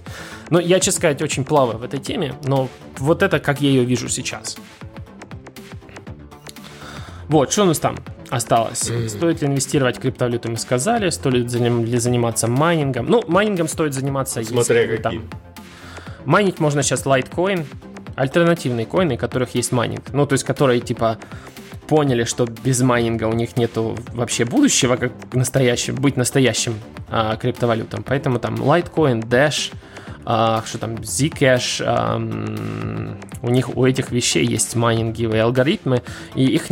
Ну, 0.50 0.60
я, 0.60 0.80
честно 0.80 1.00
сказать, 1.00 1.22
очень 1.22 1.43
плаваю 1.43 1.80
в 1.80 1.84
этой 1.84 2.00
теме, 2.00 2.36
но 2.43 2.70
вот 2.97 3.24
это 3.24 3.39
как 3.39 3.62
я 3.62 3.70
ее 3.70 3.84
вижу 3.84 4.10
сейчас. 4.10 4.58
Вот, 7.28 7.52
что 7.52 7.64
у 7.64 7.66
нас 7.66 7.78
там 7.78 7.95
осталось? 8.30 8.89
Mm-hmm. 8.89 9.09
Стоит 9.09 9.41
ли 9.41 9.47
инвестировать 9.47 9.97
в 9.97 9.99
криптовалюту, 9.99 10.49
мы 10.49 10.57
сказали. 10.57 11.09
Стоит 11.09 11.51
ли 11.51 11.97
заниматься 11.99 12.47
майнингом? 12.47 13.07
Ну, 13.07 13.23
майнингом 13.27 13.67
стоит 13.67 13.93
заниматься, 13.93 14.43
Смотря 14.43 14.82
если 14.82 14.97
какие. 14.97 15.19
там... 15.19 15.30
Майнить 16.25 16.59
можно 16.59 16.84
сейчас 16.84 17.05
Litecoin, 17.05 17.65
альтернативные 18.15 18.86
коины, 18.86 19.15
у 19.15 19.17
которых 19.17 19.55
есть 19.55 19.71
майнинг. 19.71 20.11
Ну, 20.11 20.25
то 20.25 20.34
есть, 20.34 20.43
которые, 20.43 20.82
типа, 20.82 21.17
поняли, 21.88 22.23
что 22.23 22.45
без 22.45 22.82
майнинга 22.82 23.23
у 23.23 23.34
них 23.34 23.57
нету 23.57 23.97
вообще 24.13 24.45
будущего, 24.45 24.95
как 24.95 25.11
настоящим, 25.34 25.95
быть 25.95 26.17
настоящим 26.17 26.75
а, 27.09 27.36
криптовалютом. 27.38 28.03
Поэтому 28.03 28.39
там 28.39 28.55
Litecoin, 28.55 29.23
Dash, 29.27 29.73
а, 30.26 30.63
что 30.65 30.78
там, 30.78 30.95
Zcash, 30.95 31.82
у 33.41 33.49
них 33.49 33.76
у 33.76 33.86
этих 33.86 34.11
вещей 34.11 34.45
есть 34.45 34.76
майнинговые 34.76 35.43
алгоритмы, 35.43 36.03
и 36.36 36.45
их 36.45 36.70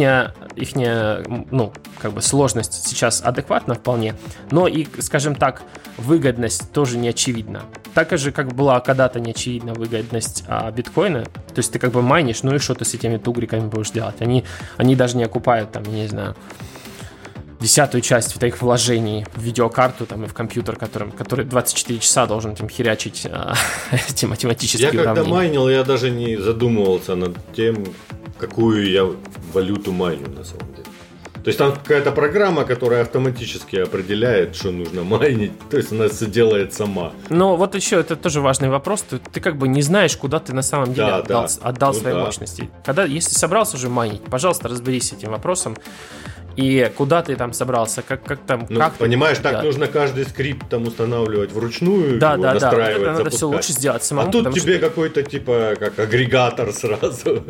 ихняя, 0.56 1.24
ну, 1.52 1.74
как 2.00 2.14
бы 2.14 2.22
сложность 2.22 2.88
сейчас 2.88 3.22
адекватна 3.24 3.76
вполне, 3.76 4.16
но 4.52 4.68
и, 4.68 4.86
скажем 5.00 5.36
так, 5.36 5.64
выгодность 5.98 6.72
тоже 6.72 6.98
не 6.98 7.10
очевидна. 7.10 7.64
Так 7.94 8.16
же, 8.18 8.32
как 8.32 8.54
была 8.54 8.80
когда-то 8.80 9.20
не 9.20 9.32
очевидна 9.32 9.74
выгодность 9.74 10.44
а, 10.48 10.70
биткоина, 10.70 11.24
то 11.24 11.58
есть 11.58 11.72
ты 11.72 11.80
как 11.80 11.92
бы 11.92 12.02
майнишь, 12.02 12.44
ну 12.44 12.54
и 12.54 12.60
что 12.60 12.76
ты 12.76 12.86
с 12.86 12.94
этими 12.94 13.18
тугриками 13.18 13.68
будешь 13.68 13.90
делать? 13.90 14.22
Они, 14.22 14.44
они 14.78 14.96
даже 14.96 15.18
не 15.18 15.24
окупают 15.24 15.72
там, 15.72 15.84
я 15.86 16.04
не 16.04 16.08
знаю, 16.08 16.36
десятую 17.60 18.02
часть 18.02 18.34
твоих 18.36 18.62
вложений 18.62 19.26
в 19.36 19.42
видеокарту 19.42 20.06
там, 20.06 20.26
и 20.26 20.28
в 20.28 20.34
компьютер, 20.34 20.76
которым, 20.76 21.12
который 21.12 21.46
24 21.46 22.00
часа 22.00 22.26
должен 22.26 22.56
там, 22.56 22.70
херячить 22.70 23.26
э, 23.26 23.54
эти 24.10 24.26
математические 24.26 24.92
я 24.92 25.02
уравнения. 25.02 25.16
Когда 25.16 25.30
майнил, 25.30 25.70
я 25.70 25.84
даже 25.84 26.10
не 26.10 26.38
задумывался 26.38 27.16
над 27.16 27.36
тем, 27.56 27.86
какую 28.38 28.90
я 28.92 29.10
валюту 29.54 29.92
майню 29.92 30.30
на 30.30 30.44
самом 30.44 30.74
деле. 30.74 30.88
То 31.48 31.50
есть 31.50 31.60
там 31.60 31.72
какая-то 31.72 32.12
программа, 32.12 32.66
которая 32.66 33.04
автоматически 33.04 33.78
определяет, 33.78 34.54
что 34.58 34.72
нужно 34.72 35.04
майнить. 35.04 35.54
То 35.70 35.78
есть 35.78 35.94
она 35.94 36.10
все 36.10 36.26
делает 36.26 36.74
сама. 36.74 37.14
Но 37.30 37.56
вот 37.56 37.74
еще 37.74 38.02
это 38.02 38.18
тоже 38.18 38.42
важный 38.42 38.68
вопрос. 38.68 39.04
Ты, 39.04 39.20
ты 39.20 39.40
как 39.40 39.58
бы 39.58 39.70
не 39.70 39.82
знаешь, 39.82 40.18
куда 40.18 40.40
ты 40.40 40.54
на 40.54 40.62
самом 40.62 40.94
деле 40.94 41.08
да, 41.08 41.18
отдал, 41.20 41.48
да. 41.48 41.70
отдал 41.70 41.94
ну, 41.94 42.00
свои 42.02 42.14
да. 42.14 42.26
мощности. 42.26 42.70
Когда, 42.84 43.06
если 43.06 43.34
собрался 43.34 43.78
уже 43.78 43.88
майнить, 43.88 44.24
пожалуйста, 44.24 44.68
разберись 44.68 45.08
с 45.08 45.14
этим 45.14 45.32
вопросом 45.32 45.78
и 46.58 46.92
куда 46.98 47.22
ты 47.22 47.36
там 47.36 47.54
собрался, 47.54 48.02
как, 48.02 48.24
как 48.24 48.40
там, 48.40 48.66
ну, 48.68 48.80
как 48.80 48.94
понимаешь, 48.96 49.38
так 49.38 49.64
нужно 49.64 49.88
каждый 49.88 50.26
скрипт 50.26 50.68
там 50.68 50.88
устанавливать 50.88 51.52
вручную, 51.52 52.20
да, 52.20 52.36
да, 52.36 52.56
настраивать, 52.56 53.04
да, 53.04 53.12
это 53.12 53.18
надо 53.20 53.30
все 53.30 53.48
лучше 53.48 53.74
сделать 53.74 54.04
самому. 54.04 54.30
А 54.30 54.32
тут 54.32 54.54
тебе 54.54 54.80
что... 54.80 54.90
какой-то 54.90 55.22
типа 55.22 55.76
как 55.80 56.00
агрегатор 56.00 56.74
сразу. 56.74 57.44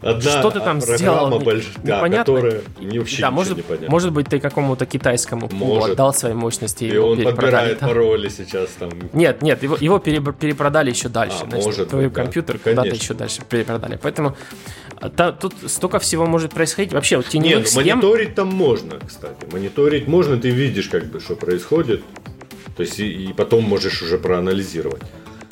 Одна 0.00 0.30
что 0.30 0.50
ты 0.52 0.60
там 0.60 0.80
сделал? 0.80 1.40
Больш... 1.40 1.72
Да, 1.82 2.08
которая 2.08 2.62
не 2.78 3.00
вообще 3.00 3.22
да, 3.22 3.30
может, 3.32 3.58
непонятно. 3.58 3.90
может 3.90 4.12
быть, 4.12 4.28
ты 4.28 4.38
какому-то 4.38 4.86
китайскому 4.86 5.48
пулу 5.48 5.82
отдал 5.82 6.14
свои 6.14 6.32
мощности. 6.32 6.84
И 6.84 6.96
он 6.96 7.20
подбирает 7.22 7.80
там. 7.80 7.88
пароли 7.88 8.28
сейчас 8.28 8.70
там. 8.78 8.90
Нет, 9.12 9.42
нет, 9.42 9.62
его, 9.64 9.76
его 9.80 9.98
перепродали 9.98 10.90
еще 10.90 11.08
дальше. 11.08 11.38
А, 11.42 11.46
Значит, 11.46 11.66
может 11.66 11.88
твой 11.88 12.04
быть, 12.04 12.14
компьютер 12.14 12.60
да. 12.64 12.70
куда-то 12.70 12.94
еще 12.94 13.14
дальше 13.14 13.42
перепродали. 13.48 13.98
Поэтому 14.00 14.36
та, 15.08 15.32
тут 15.32 15.54
столько 15.66 15.98
всего 15.98 16.26
может 16.26 16.52
происходить. 16.52 16.92
Вообще, 16.92 17.16
вот 17.16 17.26
теневых 17.26 17.64
Нет, 17.64 17.68
схем... 17.68 17.98
мониторить 17.98 18.34
там 18.34 18.48
можно, 18.48 19.00
кстати. 19.06 19.46
Мониторить 19.50 20.06
можно, 20.06 20.36
ты 20.38 20.50
видишь, 20.50 20.88
как 20.88 21.06
бы, 21.06 21.20
что 21.20 21.34
происходит. 21.34 22.02
То 22.76 22.82
есть, 22.82 23.00
и, 23.00 23.28
и 23.28 23.32
потом 23.32 23.64
можешь 23.64 24.02
уже 24.02 24.18
проанализировать. 24.18 25.02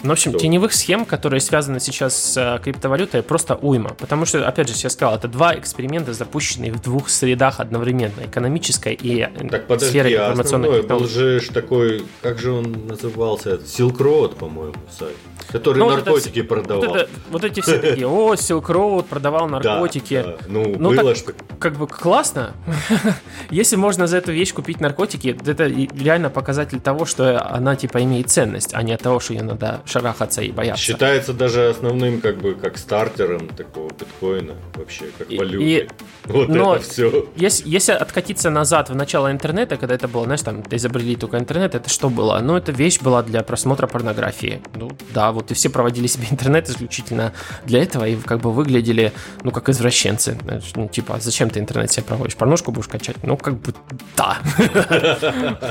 Ну, 0.02 0.10
в 0.10 0.12
общем, 0.12 0.30
что? 0.30 0.40
теневых 0.40 0.72
схем, 0.72 1.04
которые 1.04 1.40
связаны 1.40 1.78
сейчас 1.80 2.16
с 2.16 2.36
э, 2.36 2.58
криптовалютой, 2.62 3.22
просто 3.22 3.56
уйма. 3.56 3.90
Потому 3.98 4.24
что, 4.24 4.46
опять 4.46 4.68
же, 4.68 4.74
я 4.82 4.90
сказал, 4.90 5.14
это 5.16 5.28
два 5.28 5.54
эксперимента, 5.54 6.14
запущенные 6.14 6.72
в 6.72 6.80
двух 6.80 7.10
средах 7.10 7.60
одновременно. 7.60 8.22
Экономической 8.24 8.94
и 8.94 9.20
э, 9.20 9.48
так, 9.48 9.66
подожди, 9.66 9.90
сфере 9.90 10.18
а 10.18 10.30
информационной 10.30 10.80
а 10.80 10.82
был 10.82 11.06
же 11.06 11.40
такой, 11.52 12.04
как 12.22 12.38
же 12.38 12.52
он 12.52 12.86
назывался? 12.86 13.56
Silk 13.56 13.98
Road, 13.98 14.36
по-моему, 14.36 14.74
сайт. 14.90 15.16
Который 15.48 15.78
ну, 15.78 15.90
наркотики 15.90 16.40
вот 16.40 16.46
это, 16.46 16.54
продавал. 16.54 16.88
Вот, 16.88 16.96
это, 16.96 17.10
вот 17.30 17.44
эти 17.44 17.60
все 17.60 17.78
такие, 17.78 18.06
о, 18.06 18.34
Silk 18.34 18.66
Road 18.66 19.04
продавал 19.04 19.48
наркотики. 19.48 20.22
Да, 20.22 20.28
да. 20.28 20.36
Ну, 20.48 20.76
ну 20.78 20.90
было 20.90 21.14
так, 21.14 21.16
что... 21.16 21.32
Как 21.58 21.76
бы 21.76 21.86
классно. 21.86 22.52
Если 23.50 23.76
можно 23.76 24.06
за 24.06 24.18
эту 24.18 24.32
вещь 24.32 24.54
купить 24.54 24.80
наркотики, 24.80 25.36
это 25.46 25.66
реально 25.66 26.30
показатель 26.30 26.80
того, 26.80 27.04
что 27.04 27.44
она 27.44 27.76
типа 27.76 28.02
имеет 28.02 28.30
ценность, 28.30 28.74
а 28.74 28.82
не 28.82 28.92
от 28.92 29.02
того, 29.02 29.20
что 29.20 29.34
ее 29.34 29.42
надо 29.42 29.82
шарахаться 29.90 30.42
и 30.42 30.50
бояться. 30.50 30.82
Считается 30.82 31.32
даже 31.32 31.68
основным 31.68 32.20
как 32.20 32.38
бы 32.38 32.54
как 32.54 32.78
стартером 32.78 33.48
такого 33.48 33.90
биткоина 33.90 34.54
вообще, 34.74 35.06
как 35.18 35.28
валюты. 35.30 35.64
И, 35.64 35.88
вот 36.24 36.48
но 36.48 36.76
это 36.76 36.84
все. 36.84 37.28
Если, 37.36 37.68
если 37.68 37.92
откатиться 37.92 38.50
назад 38.50 38.90
в 38.90 38.94
начало 38.94 39.30
интернета, 39.32 39.76
когда 39.76 39.94
это 39.94 40.08
было, 40.08 40.24
знаешь, 40.24 40.42
там 40.42 40.62
изобрели 40.70 41.16
только 41.16 41.38
интернет, 41.38 41.74
это 41.74 41.88
что 41.88 42.08
было? 42.10 42.38
Ну, 42.40 42.56
эта 42.56 42.72
вещь 42.72 43.00
была 43.00 43.22
для 43.22 43.42
просмотра 43.42 43.86
порнографии. 43.86 44.62
Ну, 44.74 44.90
да, 45.12 45.32
вот 45.32 45.50
и 45.50 45.54
все 45.54 45.70
проводили 45.70 46.06
себе 46.06 46.26
интернет 46.30 46.68
исключительно 46.68 47.32
для 47.64 47.82
этого 47.82 48.06
и 48.06 48.16
как 48.16 48.40
бы 48.40 48.52
выглядели, 48.52 49.12
ну, 49.42 49.50
как 49.50 49.68
извращенцы. 49.68 50.38
Ну, 50.74 50.88
типа, 50.88 51.18
зачем 51.20 51.50
ты 51.50 51.60
интернет 51.60 51.90
себе 51.90 52.04
проводишь? 52.04 52.36
Порношку 52.36 52.72
будешь 52.72 52.88
качать? 52.88 53.16
Ну, 53.22 53.36
как 53.36 53.54
бы, 53.60 53.74
да. 54.16 54.38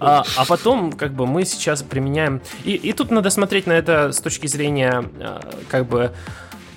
а, 0.00 0.24
а 0.36 0.44
потом, 0.46 0.92
как 0.92 1.12
бы, 1.12 1.26
мы 1.26 1.44
сейчас 1.44 1.82
применяем... 1.82 2.40
И 2.64 2.92
тут 2.92 3.10
надо 3.10 3.30
смотреть 3.32 3.66
на 3.66 3.72
это 3.72 4.12
с 4.12 4.20
точки 4.20 4.46
зрения, 4.46 5.04
а, 5.20 5.40
как 5.68 5.88
бы, 5.88 6.12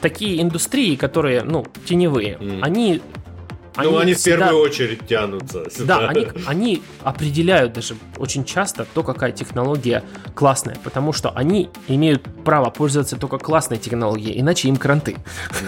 такие 0.01 0.41
индустрии, 0.41 0.95
которые, 0.95 1.43
ну, 1.43 1.65
теневые, 1.85 2.37
mm. 2.39 2.59
они 2.61 3.01
они 3.75 3.91
ну, 3.91 3.97
они 3.97 4.13
всегда... 4.13 4.45
в 4.45 4.49
первую 4.49 4.63
очередь 4.63 5.07
тянутся. 5.07 5.69
Сюда. 5.69 5.99
Да, 5.99 6.07
они, 6.07 6.27
они 6.45 6.83
определяют 7.03 7.73
даже 7.73 7.95
очень 8.17 8.45
часто 8.45 8.85
то, 8.85 9.03
какая 9.03 9.31
технология 9.33 10.01
классная, 10.33 10.77
потому 10.83 11.11
что 11.11 11.31
они 11.31 11.69
имеют 11.87 12.23
право 12.45 12.69
пользоваться 12.69 13.17
только 13.17 13.37
классной 13.37 13.77
технологией, 13.77 14.39
иначе 14.39 14.69
им 14.69 14.77
кранты. 14.77 15.17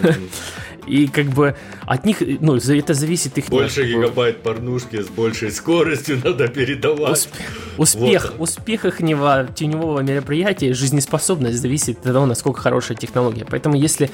Mm-hmm. 0.01 0.29
И 0.88 1.07
как 1.07 1.25
бы 1.27 1.55
от 1.85 2.05
них, 2.05 2.21
ну, 2.39 2.55
это 2.55 2.93
зависит 2.93 3.38
их... 3.38 3.49
Больше 3.49 3.81
как 3.81 3.89
гигабайт 3.89 4.41
порнушки 4.41 5.01
с 5.01 5.07
большей 5.07 5.51
скоростью 5.51 6.21
надо 6.23 6.47
передавать. 6.47 7.11
Усп... 7.11 7.29
Успех, 7.77 8.33
вот. 8.38 8.49
успех 8.49 8.85
их 8.85 8.97
теневого 8.97 9.99
мероприятия, 9.99 10.73
жизнеспособность 10.73 11.59
зависит 11.59 11.97
от 11.97 12.13
того, 12.13 12.25
насколько 12.25 12.61
хорошая 12.61 12.97
технология. 12.97 13.45
Поэтому 13.45 13.75
если 13.75 14.09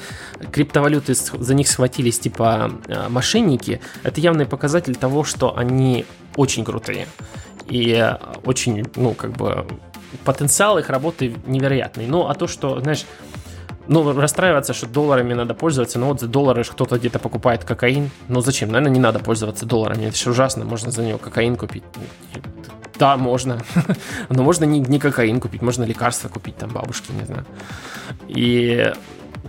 криптовалюты 0.52 1.14
за 1.14 1.54
них 1.54 1.68
схватились 1.68 2.18
типа 2.18 2.72
а, 2.88 3.08
мошенники, 3.08 3.80
это 4.02 4.20
явный 4.20 4.46
показатель 4.46 4.96
того, 4.96 5.24
что 5.24 5.56
они 5.56 6.04
очень 6.36 6.64
крутые. 6.64 7.06
И 7.68 8.14
очень, 8.44 8.84
ну, 8.96 9.14
как 9.14 9.32
бы 9.32 9.66
потенциал 10.24 10.78
их 10.78 10.90
работы 10.90 11.34
невероятный. 11.46 12.06
Ну, 12.06 12.28
а 12.28 12.34
то, 12.34 12.46
что, 12.46 12.80
знаешь, 12.80 13.04
ну, 13.88 14.12
расстраиваться, 14.12 14.72
что 14.72 14.86
долларами 14.86 15.34
надо 15.34 15.54
пользоваться, 15.54 15.98
но 15.98 16.06
вот 16.08 16.20
за 16.20 16.26
доллары 16.26 16.64
кто-то 16.64 16.98
где-то 16.98 17.18
покупает 17.18 17.64
кокаин. 17.64 18.10
Ну, 18.28 18.40
зачем? 18.40 18.70
Наверное, 18.70 18.92
не 18.92 19.00
надо 19.00 19.18
пользоваться 19.18 19.66
долларами. 19.66 20.06
Это 20.06 20.16
же 20.16 20.30
ужасно, 20.30 20.64
можно 20.64 20.90
за 20.90 21.02
него 21.02 21.18
кокаин 21.18 21.56
купить. 21.56 21.84
Да, 22.98 23.16
можно. 23.16 23.58
но 24.28 24.42
можно 24.42 24.64
не, 24.64 24.80
не 24.80 24.98
кокаин 24.98 25.40
купить, 25.40 25.62
можно 25.62 25.84
лекарства 25.84 26.28
купить 26.28 26.56
там 26.56 26.70
бабушке, 26.70 27.12
не 27.12 27.26
знаю. 27.26 27.44
И 28.28 28.92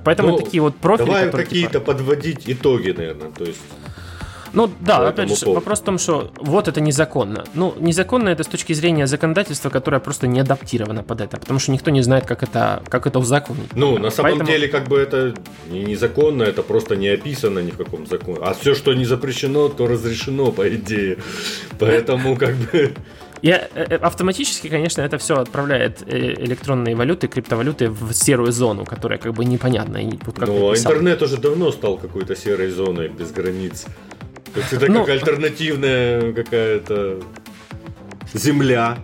поэтому 0.04 0.32
ну, 0.32 0.38
такие 0.38 0.62
вот 0.62 0.76
профили, 0.76 1.08
Давай 1.08 1.26
типа 1.26 1.38
какие-то 1.38 1.80
типа... 1.80 1.86
подводить 1.94 2.44
итоги, 2.48 2.92
наверное, 2.92 3.32
то 3.32 3.44
есть... 3.44 3.62
Ну 4.56 4.72
да, 4.80 5.10
опять 5.10 5.30
же, 5.30 5.36
поводу. 5.36 5.60
вопрос 5.60 5.82
в 5.82 5.84
том, 5.84 5.98
что 5.98 6.32
вот 6.38 6.68
это 6.68 6.82
незаконно. 6.82 7.44
Ну, 7.54 7.76
незаконно 7.78 8.30
это 8.30 8.44
с 8.44 8.48
точки 8.48 8.74
зрения 8.74 9.06
законодательства, 9.06 9.70
которое 9.70 10.00
просто 10.00 10.28
не 10.28 10.40
адаптировано 10.40 11.04
под 11.04 11.22
это, 11.22 11.38
потому 11.38 11.60
что 11.60 11.72
никто 11.72 11.92
не 11.92 12.02
знает, 12.02 12.26
как 12.26 12.42
это, 12.42 12.82
как 12.88 13.06
это 13.06 13.20
узаконить. 13.20 13.76
Ну, 13.76 13.98
на 14.00 14.10
самом 14.10 14.32
Поэтому... 14.32 14.50
деле, 14.50 14.68
как 14.68 14.88
бы 14.88 14.98
это 14.98 15.34
не 15.70 15.84
незаконно, 15.84 16.44
это 16.44 16.64
просто 16.64 16.96
не 16.96 17.10
описано 17.10 17.60
ни 17.60 17.72
в 17.72 17.78
каком 17.78 18.08
законе. 18.08 18.40
А 18.42 18.54
все, 18.54 18.74
что 18.76 18.94
не 18.94 19.06
запрещено, 19.06 19.70
то 19.70 19.88
разрешено, 19.88 20.52
по 20.52 20.68
идее. 20.74 21.18
Поэтому, 21.78 22.38
как 22.38 22.56
бы... 22.56 22.96
И 23.42 23.50
э, 23.50 23.68
э, 23.76 23.96
автоматически, 23.98 24.70
конечно, 24.70 25.02
это 25.02 25.18
все 25.18 25.36
отправляет 25.36 26.02
э, 26.08 26.34
электронные 26.46 26.96
валюты, 26.96 27.28
криптовалюты 27.28 27.90
в 27.90 28.14
серую 28.14 28.52
зону, 28.52 28.86
которая 28.86 29.20
как 29.20 29.34
бы 29.34 29.46
непонятна. 29.46 29.98
И, 29.98 30.18
вот, 30.26 30.40
как 30.40 30.48
ну, 30.48 30.72
а 30.72 30.76
интернет 30.76 31.22
уже 31.22 31.38
давно 31.38 31.72
стал 31.72 31.98
какой-то 31.98 32.36
серой 32.36 32.70
зоной 32.70 33.10
без 33.10 33.32
границ. 33.32 33.86
Это 34.56 34.92
ну, 34.92 35.02
как 35.02 35.10
альтернативная 35.10 36.34
какая-то 36.34 37.20
земля. 38.34 38.98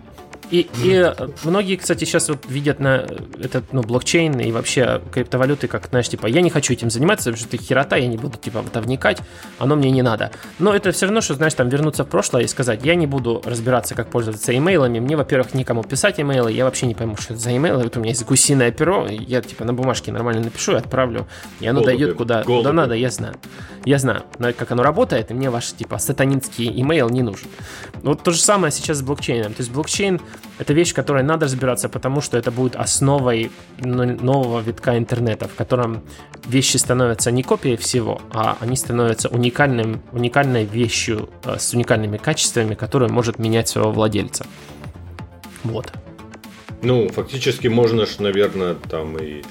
И, 0.52 0.68
и 0.84 1.12
многие, 1.44 1.76
кстати, 1.76 2.04
сейчас 2.04 2.28
вот 2.28 2.44
видят 2.46 2.78
на 2.78 3.06
этот, 3.42 3.72
ну, 3.72 3.80
блокчейн 3.80 4.38
и 4.38 4.52
вообще 4.52 5.00
криптовалюты, 5.10 5.66
как, 5.66 5.88
знаешь, 5.88 6.10
типа, 6.10 6.26
я 6.26 6.42
не 6.42 6.50
хочу 6.50 6.74
этим 6.74 6.90
заниматься, 6.90 7.30
потому 7.30 7.38
что 7.38 7.56
это 7.56 7.64
херота, 7.64 7.96
я 7.96 8.06
не 8.06 8.18
буду, 8.18 8.36
типа, 8.36 8.60
в 8.60 8.66
это 8.66 8.82
вникать, 8.82 9.22
оно 9.58 9.76
мне 9.76 9.90
не 9.90 10.02
надо. 10.02 10.30
Но 10.58 10.74
это 10.74 10.92
все 10.92 11.06
равно, 11.06 11.22
что, 11.22 11.34
знаешь, 11.34 11.54
там, 11.54 11.70
вернуться 11.70 12.04
в 12.04 12.08
прошлое 12.08 12.42
и 12.42 12.46
сказать, 12.48 12.84
я 12.84 12.94
не 12.96 13.06
буду 13.06 13.40
разбираться, 13.46 13.94
как 13.94 14.10
пользоваться 14.10 14.54
имейлами, 14.54 15.00
мне, 15.00 15.16
во-первых, 15.16 15.54
никому 15.54 15.84
писать 15.84 16.20
имейлы, 16.20 16.52
я 16.52 16.66
вообще 16.66 16.84
не 16.84 16.94
пойму, 16.94 17.16
что 17.16 17.32
это 17.32 17.42
за 17.42 17.56
имейлы, 17.56 17.84
вот 17.84 17.96
у 17.96 18.00
меня 18.00 18.10
есть 18.10 18.26
гусиное 18.26 18.72
перо, 18.72 19.06
я, 19.08 19.40
типа, 19.40 19.64
на 19.64 19.72
бумажке 19.72 20.12
нормально 20.12 20.42
напишу 20.42 20.72
и 20.72 20.76
отправлю, 20.76 21.26
и 21.60 21.66
оно 21.66 21.80
голубым, 21.80 21.98
дойдет 21.98 22.16
куда, 22.18 22.42
куда 22.42 22.74
надо, 22.74 22.92
я 22.92 23.10
знаю. 23.10 23.36
Я 23.86 23.98
знаю, 23.98 24.22
но 24.38 24.52
как 24.52 24.70
оно 24.70 24.82
работает, 24.82 25.30
и 25.30 25.34
мне 25.34 25.48
ваш, 25.48 25.72
типа, 25.72 25.96
сатанинский 25.96 26.68
имейл 26.82 27.08
не 27.08 27.22
нужен. 27.22 27.48
Вот 28.02 28.22
то 28.22 28.32
же 28.32 28.40
самое 28.40 28.70
сейчас 28.70 28.98
с 28.98 29.02
блокчейном. 29.02 29.54
То 29.54 29.60
есть 29.62 29.72
блокчейн 29.72 30.20
это 30.58 30.72
вещь, 30.74 30.92
в 30.92 30.94
которой 30.94 31.22
надо 31.22 31.46
разбираться, 31.46 31.88
потому 31.88 32.20
что 32.20 32.38
это 32.38 32.50
будет 32.50 32.76
основой 32.76 33.50
нового 33.80 34.60
витка 34.60 34.96
интернета, 34.96 35.48
в 35.48 35.54
котором 35.54 36.02
вещи 36.46 36.76
становятся 36.76 37.30
не 37.30 37.42
копией 37.42 37.76
всего, 37.76 38.20
а 38.32 38.56
они 38.60 38.76
становятся 38.76 39.28
уникальным, 39.28 40.02
уникальной 40.12 40.64
вещью 40.64 41.28
э, 41.44 41.58
с 41.58 41.74
уникальными 41.74 42.16
качествами, 42.16 42.74
которая 42.74 43.08
может 43.08 43.38
менять 43.38 43.68
своего 43.68 43.90
владельца. 43.92 44.46
Вот. 45.64 45.92
Ну, 46.82 47.08
фактически 47.08 47.68
можно 47.68 48.06
ж, 48.06 48.18
наверное, 48.18 48.74
там 48.74 49.16
и 49.16 49.42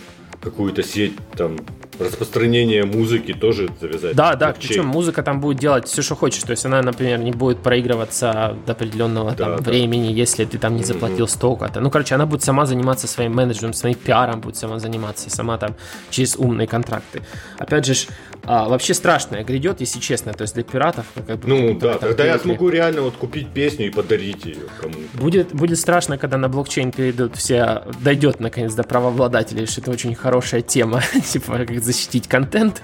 какую-то 0.41 0.83
сеть 0.83 1.15
там 1.35 1.57
распространение 2.03 2.83
музыки 2.85 3.33
тоже 3.33 3.69
завязать. 3.79 4.15
Да, 4.15 4.35
да, 4.35 4.53
причем 4.53 4.85
музыка 4.87 5.23
там 5.23 5.39
будет 5.39 5.59
делать 5.59 5.87
все, 5.87 6.01
что 6.01 6.15
хочешь. 6.15 6.43
То 6.43 6.51
есть 6.51 6.65
она, 6.65 6.81
например, 6.81 7.19
не 7.19 7.31
будет 7.31 7.59
проигрываться 7.59 8.55
до 8.65 8.73
определенного 8.73 9.31
да, 9.31 9.45
там, 9.45 9.63
да. 9.63 9.71
времени, 9.71 10.11
если 10.11 10.45
ты 10.45 10.57
там 10.57 10.75
не 10.75 10.83
заплатил 10.83 11.25
mm-hmm. 11.25 11.29
столько-то. 11.29 11.79
Ну, 11.79 11.89
короче, 11.89 12.15
она 12.15 12.25
будет 12.25 12.43
сама 12.43 12.65
заниматься 12.65 13.07
своим 13.07 13.33
менеджером, 13.33 13.73
своим 13.73 13.95
пиаром 13.95 14.41
будет 14.41 14.55
сама 14.55 14.79
заниматься, 14.79 15.29
сама 15.29 15.57
там 15.57 15.75
через 16.09 16.35
умные 16.35 16.67
контракты. 16.67 17.21
Опять 17.57 17.85
же, 17.85 17.95
а, 18.43 18.67
вообще 18.67 18.93
страшное 18.93 19.43
грядет, 19.43 19.81
если 19.81 19.99
честно, 19.99 20.33
то 20.33 20.43
есть 20.43 20.55
для 20.55 20.63
пиратов. 20.63 21.05
Ну, 21.15 21.23
как 21.23 21.39
бы, 21.39 21.47
ну 21.47 21.79
да, 21.79 21.97
тогда 21.97 22.25
я 22.25 22.39
смогу 22.39 22.69
реально 22.69 23.01
вот 23.03 23.15
купить 23.15 23.49
песню 23.49 23.87
и 23.87 23.89
подарить 23.89 24.45
ее 24.45 24.63
кому-то. 24.79 24.99
Будет, 25.13 25.53
будет 25.53 25.79
страшно, 25.79 26.17
когда 26.17 26.37
на 26.37 26.49
блокчейн 26.49 26.91
перейдут 26.91 27.35
все, 27.35 27.83
дойдет 28.01 28.39
наконец 28.39 28.73
до 28.73 28.83
правообладателей, 28.83 29.67
что 29.67 29.81
это 29.81 29.91
очень 29.91 30.15
хорошая 30.15 30.61
тема, 30.61 31.01
типа 31.31 31.65
как 31.65 31.83
защитить 31.83 32.27
контент, 32.27 32.81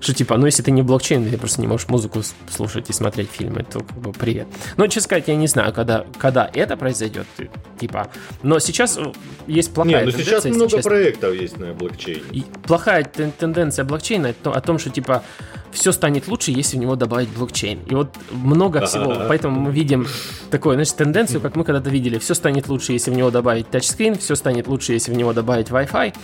что 0.00 0.14
типа, 0.14 0.36
ну 0.36 0.46
если 0.46 0.62
ты 0.62 0.70
не 0.70 0.82
блокчейн, 0.82 1.28
ты 1.28 1.36
просто 1.36 1.60
не 1.60 1.66
можешь 1.66 1.88
музыку 1.88 2.22
слушать 2.48 2.88
и 2.90 2.92
смотреть 2.92 3.30
фильмы, 3.30 3.64
то 3.64 3.80
как 3.80 3.98
бы 3.98 4.12
привет. 4.12 4.46
Но, 4.76 4.86
честно 4.86 5.02
сказать, 5.02 5.28
я 5.28 5.36
не 5.36 5.48
знаю, 5.48 5.72
когда, 5.72 6.06
когда 6.18 6.48
это 6.52 6.76
произойдет, 6.76 7.26
типа, 7.78 8.08
но 8.42 8.58
сейчас 8.60 8.96
э, 8.96 9.12
есть 9.46 9.74
плохая 9.74 10.06
не, 10.06 10.12
ну 10.12 10.18
сейчас 10.18 10.44
много 10.44 10.80
проектов 10.82 11.34
есть 11.34 11.58
на 11.58 11.74
блокчейне. 11.74 12.22
И 12.30 12.44
плохая 12.66 13.04
тенденция 13.04 13.84
блокчейна, 13.84 14.32
то 14.32 14.52
о 14.52 14.60
том, 14.62 14.78
что 14.78 14.90
типа 14.90 15.22
все 15.72 15.92
станет 15.92 16.28
лучше, 16.28 16.50
если 16.50 16.76
в 16.76 16.80
него 16.80 16.96
добавить 16.96 17.30
блокчейн. 17.30 17.80
И 17.86 17.94
вот 17.94 18.08
много 18.30 18.84
всего, 18.86 19.14
поэтому 19.28 19.60
мы 19.60 19.72
видим 19.72 20.06
такую, 20.50 20.74
значит, 20.74 20.96
тенденцию, 20.96 21.40
как 21.40 21.56
мы 21.56 21.64
когда-то 21.64 21.90
видели, 21.90 22.18
все 22.18 22.34
станет 22.34 22.68
лучше, 22.68 22.92
если 22.92 23.10
в 23.10 23.14
него 23.14 23.30
добавить 23.30 23.70
тачскрин, 23.70 24.16
все 24.16 24.34
станет 24.34 24.68
лучше, 24.68 24.92
если 24.92 25.12
в 25.12 25.16
него 25.16 25.32
добавить 25.32 25.68
Wi-Fi. 25.68 26.14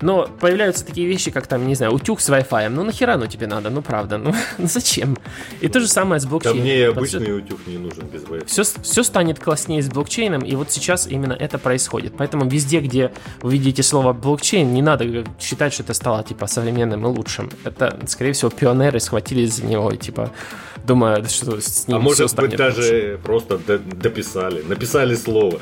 Но 0.00 0.28
появляются 0.40 0.84
такие 0.84 1.08
вещи, 1.08 1.30
как 1.30 1.46
там, 1.46 1.66
не 1.66 1.74
знаю, 1.74 1.92
утюг 1.92 2.20
с 2.20 2.28
Wi-Fi. 2.28 2.68
Ну 2.68 2.84
нахера 2.84 3.14
оно 3.14 3.26
тебе 3.26 3.46
надо? 3.46 3.70
Ну 3.70 3.82
правда, 3.82 4.18
ну, 4.18 4.34
ну 4.58 4.66
зачем? 4.66 5.18
И 5.60 5.68
то 5.68 5.80
же 5.80 5.88
самое 5.88 6.20
с 6.20 6.26
блокчейном. 6.26 6.58
Да 6.58 6.64
мне 6.64 6.86
обычный 6.86 7.24
все, 7.24 7.32
утюг 7.32 7.66
не 7.66 7.78
нужен 7.78 8.06
без 8.06 8.22
Wi-Fi. 8.22 8.46
Все, 8.46 8.62
все 8.62 9.02
станет 9.02 9.38
класснее 9.38 9.82
с 9.82 9.88
блокчейном, 9.88 10.42
и 10.42 10.54
вот 10.54 10.70
сейчас 10.70 11.06
именно 11.06 11.32
это 11.32 11.58
происходит. 11.58 12.14
Поэтому 12.16 12.48
везде, 12.48 12.80
где 12.80 13.12
вы 13.42 13.52
видите 13.52 13.82
слово 13.82 14.12
блокчейн, 14.12 14.72
не 14.72 14.82
надо 14.82 15.24
считать, 15.40 15.72
что 15.72 15.82
это 15.82 15.94
стало 15.94 16.22
типа 16.22 16.46
современным 16.46 17.04
и 17.04 17.08
лучшим. 17.08 17.50
Это, 17.64 17.98
скорее 18.06 18.32
всего, 18.32 18.50
пионеры 18.50 19.00
схватились 19.00 19.54
за 19.54 19.64
него 19.66 19.90
и 19.90 19.96
типа 19.96 20.30
думая, 20.86 21.24
что 21.24 21.60
с 21.60 21.86
ним 21.88 21.98
А 21.98 22.00
может 22.00 22.34
быть 22.36 22.56
даже 22.56 22.80
лучше. 22.80 23.20
просто 23.22 23.58
дописали, 23.58 24.62
написали 24.62 25.14
слово. 25.14 25.60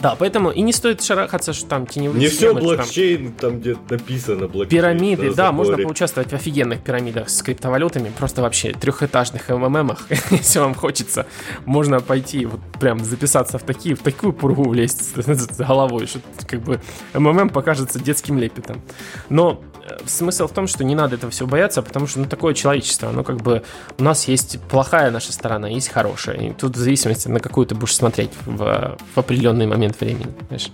Да, 0.00 0.14
поэтому 0.18 0.50
и 0.50 0.60
не 0.62 0.72
стоит 0.72 1.02
шарахаться, 1.02 1.52
что 1.52 1.66
там 1.66 1.86
теневые 1.86 2.20
Не 2.20 2.28
все 2.28 2.54
блокчейн, 2.54 3.32
там, 3.32 3.52
там 3.52 3.60
где 3.60 3.76
написано 3.88 4.48
блокчейн. 4.48 4.82
Пирамиды, 4.82 5.34
да, 5.34 5.52
можно 5.52 5.76
поучаствовать 5.78 6.30
в 6.30 6.34
офигенных 6.34 6.80
пирамидах 6.82 7.28
с 7.28 7.42
криптовалютами, 7.42 8.12
просто 8.18 8.42
вообще 8.42 8.72
трехэтажных 8.72 9.48
МММах, 9.48 10.06
если 10.30 10.58
вам 10.58 10.74
хочется. 10.74 11.26
Можно 11.64 12.00
пойти, 12.00 12.46
вот 12.46 12.60
прям 12.80 13.04
записаться 13.04 13.58
в 13.58 13.62
такие, 13.62 13.94
в 13.94 14.00
такую 14.00 14.32
пургу 14.32 14.68
влезть 14.68 15.14
с 15.16 15.56
головой, 15.56 16.06
что 16.06 16.20
как 16.46 16.60
бы 16.60 16.80
МММ 17.14 17.50
покажется 17.50 17.98
детским 17.98 18.38
лепетом. 18.38 18.82
Но 19.28 19.62
смысл 20.06 20.46
в 20.46 20.52
том, 20.52 20.66
что 20.66 20.84
не 20.84 20.94
надо 20.94 21.16
этого 21.16 21.30
все 21.30 21.46
бояться, 21.46 21.82
потому 21.82 22.06
что 22.06 22.20
ну, 22.20 22.26
такое 22.26 22.54
человечество, 22.54 23.08
оно 23.08 23.24
как 23.24 23.36
бы 23.38 23.62
у 23.98 24.02
нас 24.02 24.28
есть 24.28 24.60
плохая 24.68 25.10
наша 25.10 25.32
сторона, 25.32 25.68
есть 25.68 25.88
хорошая. 25.88 26.36
И 26.36 26.52
тут 26.52 26.76
в 26.76 26.78
зависимости 26.78 27.28
на 27.28 27.40
какую 27.40 27.66
ты 27.66 27.74
будешь 27.74 27.94
смотреть 27.94 28.30
в, 28.44 28.96
в 29.14 29.18
определенный 29.18 29.66
момент 29.66 30.00
времени. 30.00 30.28
Знаешь. 30.48 30.70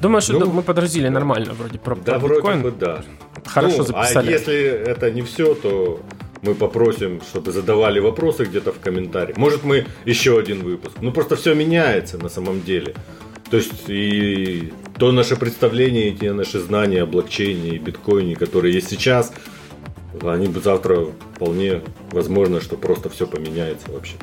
Думаю, 0.00 0.20
что 0.20 0.38
ну, 0.38 0.50
мы 0.50 0.62
подразили 0.62 1.08
нормально 1.08 1.52
вроде 1.52 1.78
про, 1.78 1.94
да, 1.94 2.18
про 2.18 2.18
вроде 2.18 2.54
бы 2.54 2.72
да. 2.72 3.02
Хорошо 3.46 3.78
ну, 3.78 3.84
записали. 3.84 4.28
А 4.28 4.30
если 4.30 4.54
это 4.54 5.10
не 5.10 5.22
все, 5.22 5.54
то 5.54 6.00
мы 6.42 6.54
попросим, 6.54 7.20
чтобы 7.22 7.52
задавали 7.52 8.00
вопросы 8.00 8.44
где-то 8.44 8.72
в 8.72 8.80
комментариях. 8.80 9.36
Может, 9.36 9.62
мы 9.62 9.86
еще 10.04 10.38
один 10.38 10.62
выпуск. 10.64 10.96
Ну, 11.00 11.12
просто 11.12 11.36
все 11.36 11.54
меняется 11.54 12.18
на 12.18 12.28
самом 12.28 12.62
деле. 12.62 12.94
То 13.52 13.58
есть 13.58 13.84
и 13.88 14.72
то 14.96 15.12
наше 15.12 15.36
представление, 15.36 16.08
и 16.08 16.16
те 16.16 16.32
наши 16.32 16.58
знания 16.58 17.02
о 17.02 17.06
блокчейне 17.06 17.76
и 17.76 17.78
биткоине, 17.78 18.34
которые 18.34 18.72
есть 18.72 18.88
сейчас, 18.88 19.30
они 20.22 20.48
бы 20.48 20.60
завтра 20.60 21.08
вполне 21.34 21.82
возможно, 22.10 22.60
что 22.60 22.76
просто 22.76 23.08
все 23.08 23.26
поменяется 23.26 23.90
вообще. 23.90 24.14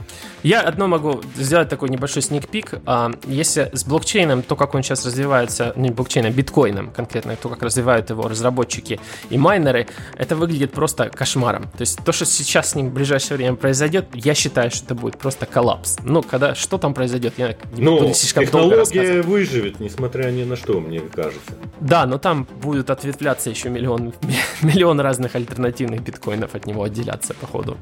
Я 0.43 0.61
одно 0.61 0.87
могу 0.87 1.21
сделать 1.35 1.69
такой 1.69 1.89
небольшой 1.89 2.21
сникпик. 2.21 2.75
А, 2.85 3.11
если 3.27 3.69
с 3.73 3.83
блокчейном, 3.83 4.41
то, 4.41 4.55
как 4.55 4.73
он 4.73 4.83
сейчас 4.83 5.05
развивается, 5.05 5.73
ну, 5.75 5.83
не 5.83 5.91
блокчейном, 5.91 6.31
биткоином 6.31 6.91
конкретно, 6.91 7.35
то, 7.35 7.49
как 7.49 7.61
развивают 7.63 8.09
его 8.09 8.27
разработчики 8.27 8.99
и 9.29 9.37
майнеры, 9.37 9.87
это 10.17 10.35
выглядит 10.35 10.71
просто 10.71 11.09
кошмаром. 11.09 11.63
То 11.63 11.81
есть 11.81 11.99
то, 12.03 12.11
что 12.11 12.25
сейчас 12.25 12.71
с 12.71 12.75
ним 12.75 12.89
в 12.89 12.93
ближайшее 12.93 13.37
время 13.37 13.55
произойдет, 13.55 14.07
я 14.13 14.33
считаю, 14.33 14.71
что 14.71 14.85
это 14.85 14.95
будет 14.95 15.17
просто 15.17 15.45
коллапс. 15.45 15.97
Ну, 16.03 16.23
когда 16.23 16.55
что 16.55 16.77
там 16.77 16.93
произойдет, 16.93 17.33
я 17.37 17.55
не 17.73 17.83
ну, 17.83 17.99
буду 17.99 18.13
слишком 18.13 18.45
технология 18.45 19.21
выживет, 19.21 19.79
несмотря 19.79 20.31
ни 20.31 20.43
на 20.43 20.55
что, 20.55 20.79
мне 20.79 20.99
кажется. 20.99 21.53
Да, 21.79 22.05
но 22.05 22.17
там 22.17 22.47
будут 22.61 22.89
ответвляться 22.89 23.49
еще 23.49 23.69
миллион, 23.69 24.13
миллион 24.61 24.99
разных 24.99 25.35
альтернативных 25.35 26.01
биткоинов 26.01 26.55
от 26.55 26.65
него 26.65 26.83
отделяться, 26.83 27.08
походу. 27.33 27.77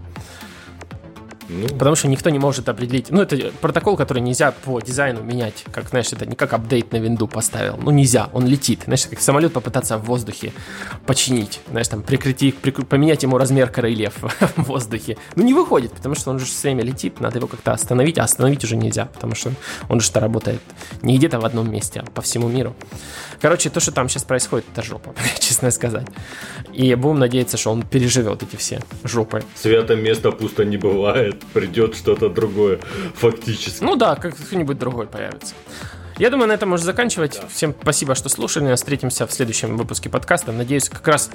Ну. 1.49 1.67
Потому 1.67 1.95
что 1.95 2.07
никто 2.07 2.29
не 2.29 2.39
может 2.39 2.67
определить. 2.69 3.09
Ну, 3.09 3.21
это 3.21 3.51
протокол, 3.61 3.95
который 3.95 4.19
нельзя 4.19 4.51
по 4.51 4.79
дизайну 4.79 5.23
менять. 5.23 5.63
Как, 5.71 5.89
знаешь, 5.89 6.11
это 6.11 6.25
не 6.25 6.35
как 6.35 6.53
апдейт 6.53 6.91
на 6.91 6.97
винду 6.97 7.27
поставил. 7.27 7.77
Ну, 7.77 7.91
нельзя, 7.91 8.29
он 8.33 8.45
летит. 8.45 8.81
Знаешь, 8.85 9.05
как 9.07 9.21
самолет 9.21 9.53
попытаться 9.53 9.97
в 9.97 10.05
воздухе 10.05 10.53
починить. 11.05 11.61
Знаешь, 11.69 11.87
там, 11.87 12.03
прикрыть, 12.03 12.55
прикр... 12.55 12.85
поменять 12.85 13.23
ему 13.23 13.37
размер 13.37 13.69
крыльев 13.69 14.15
в 14.55 14.63
воздухе. 14.63 15.17
Ну, 15.35 15.43
не 15.43 15.53
выходит, 15.53 15.91
потому 15.91 16.15
что 16.15 16.31
он 16.31 16.39
же 16.39 16.45
все 16.45 16.69
время 16.69 16.83
летит. 16.83 17.19
Надо 17.21 17.37
его 17.37 17.47
как-то 17.47 17.71
остановить, 17.71 18.17
а 18.17 18.23
остановить 18.23 18.63
уже 18.63 18.75
нельзя, 18.75 19.05
потому 19.05 19.35
что 19.35 19.51
он 19.89 19.99
же 19.99 20.11
работает 20.15 20.61
не 21.01 21.17
где-то 21.17 21.39
в 21.39 21.45
одном 21.45 21.71
месте, 21.71 22.03
а 22.05 22.11
по 22.11 22.21
всему 22.21 22.47
миру. 22.47 22.75
Короче, 23.41 23.69
то, 23.69 23.79
что 23.79 23.91
там 23.91 24.09
сейчас 24.09 24.23
происходит, 24.23 24.65
это 24.71 24.81
жопа, 24.81 25.13
честно 25.39 25.71
сказать. 25.71 26.07
И 26.73 26.93
будем 26.95 27.19
надеяться, 27.19 27.57
что 27.57 27.71
он 27.71 27.83
переживет 27.83 28.43
эти 28.43 28.55
все 28.55 28.81
жопы. 29.03 29.43
Свято 29.55 29.95
место 29.95 30.31
пусто 30.31 30.65
не 30.65 30.77
бывает. 30.77 31.36
Придет 31.53 31.95
что-то 31.95 32.29
другое, 32.29 32.79
фактически. 33.15 33.83
Ну 33.83 33.95
да, 33.95 34.15
как-нибудь 34.15 34.77
другой 34.77 35.07
появится. 35.07 35.53
Я 36.19 36.31
думаю, 36.31 36.47
на 36.47 36.53
этом 36.53 36.69
можно 36.69 36.85
заканчивать. 36.85 37.37
Да. 37.39 37.47
Всем 37.47 37.75
спасибо, 37.79 38.15
что 38.15 38.27
слушали 38.27 38.63
нас. 38.63 38.79
Встретимся 38.79 39.27
в 39.27 39.31
следующем 39.31 39.77
выпуске 39.77 40.09
подкаста. 40.09 40.51
Надеюсь, 40.51 40.89
как 40.89 41.07
раз 41.07 41.29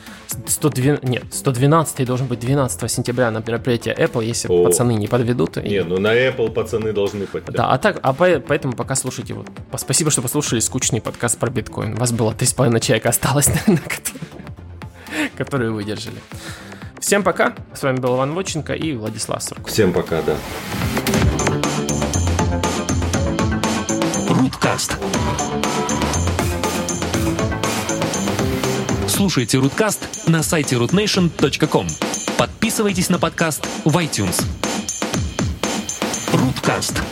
112, 0.46 1.05
нет, 1.05 1.22
112 1.30 2.05
должен 2.05 2.26
быть 2.26 2.40
12 2.40 2.90
сентября 2.90 3.30
на 3.30 3.38
мероприятие 3.38 3.94
Apple, 3.94 4.24
если 4.24 4.48
О. 4.48 4.64
пацаны 4.64 4.94
не 4.94 5.07
подведут. 5.07 5.57
Не, 5.57 5.76
и... 5.76 5.82
ну 5.82 5.98
на 5.98 6.12
Apple 6.12 6.50
пацаны 6.50 6.92
должны 6.92 7.26
подвести. 7.26 7.57
Да, 7.57 7.70
а 7.70 7.78
так, 7.78 8.00
а 8.03 8.12
поэтому 8.12 8.74
пока 8.74 8.96
слушайте. 8.96 9.34
Вот. 9.34 9.46
Спасибо, 9.76 10.11
что 10.11 10.20
послушали 10.20 10.59
скучный 10.59 11.00
подкаст 11.00 11.38
про 11.38 11.48
биткоин. 11.48 11.94
У 11.94 11.98
вас 11.98 12.11
было 12.11 12.32
3,5 12.32 12.80
человека 12.80 13.11
осталось, 13.11 13.50
которые 15.36 15.70
выдержали. 15.70 16.18
Всем 17.03 17.24
пока. 17.24 17.53
С 17.74 17.82
вами 17.82 17.98
был 17.98 18.14
Иван 18.14 18.32
Воченко 18.32 18.74
и 18.74 18.94
Владислав 18.94 19.42
Сурков. 19.42 19.68
Всем 19.68 19.92
пока, 19.92 20.22
да. 20.22 20.36
Руткаст. 24.28 24.96
Слушайте 29.09 29.59
Руткаст 29.59 30.28
на 30.28 30.44
сайте 30.44 30.76
rootnation.com. 30.76 31.88
Подписывайтесь 32.38 33.11
на 33.11 33.18
подкаст 33.18 33.66
в 33.84 33.96
iTunes. 33.98 34.40
Руткаст. 36.32 37.03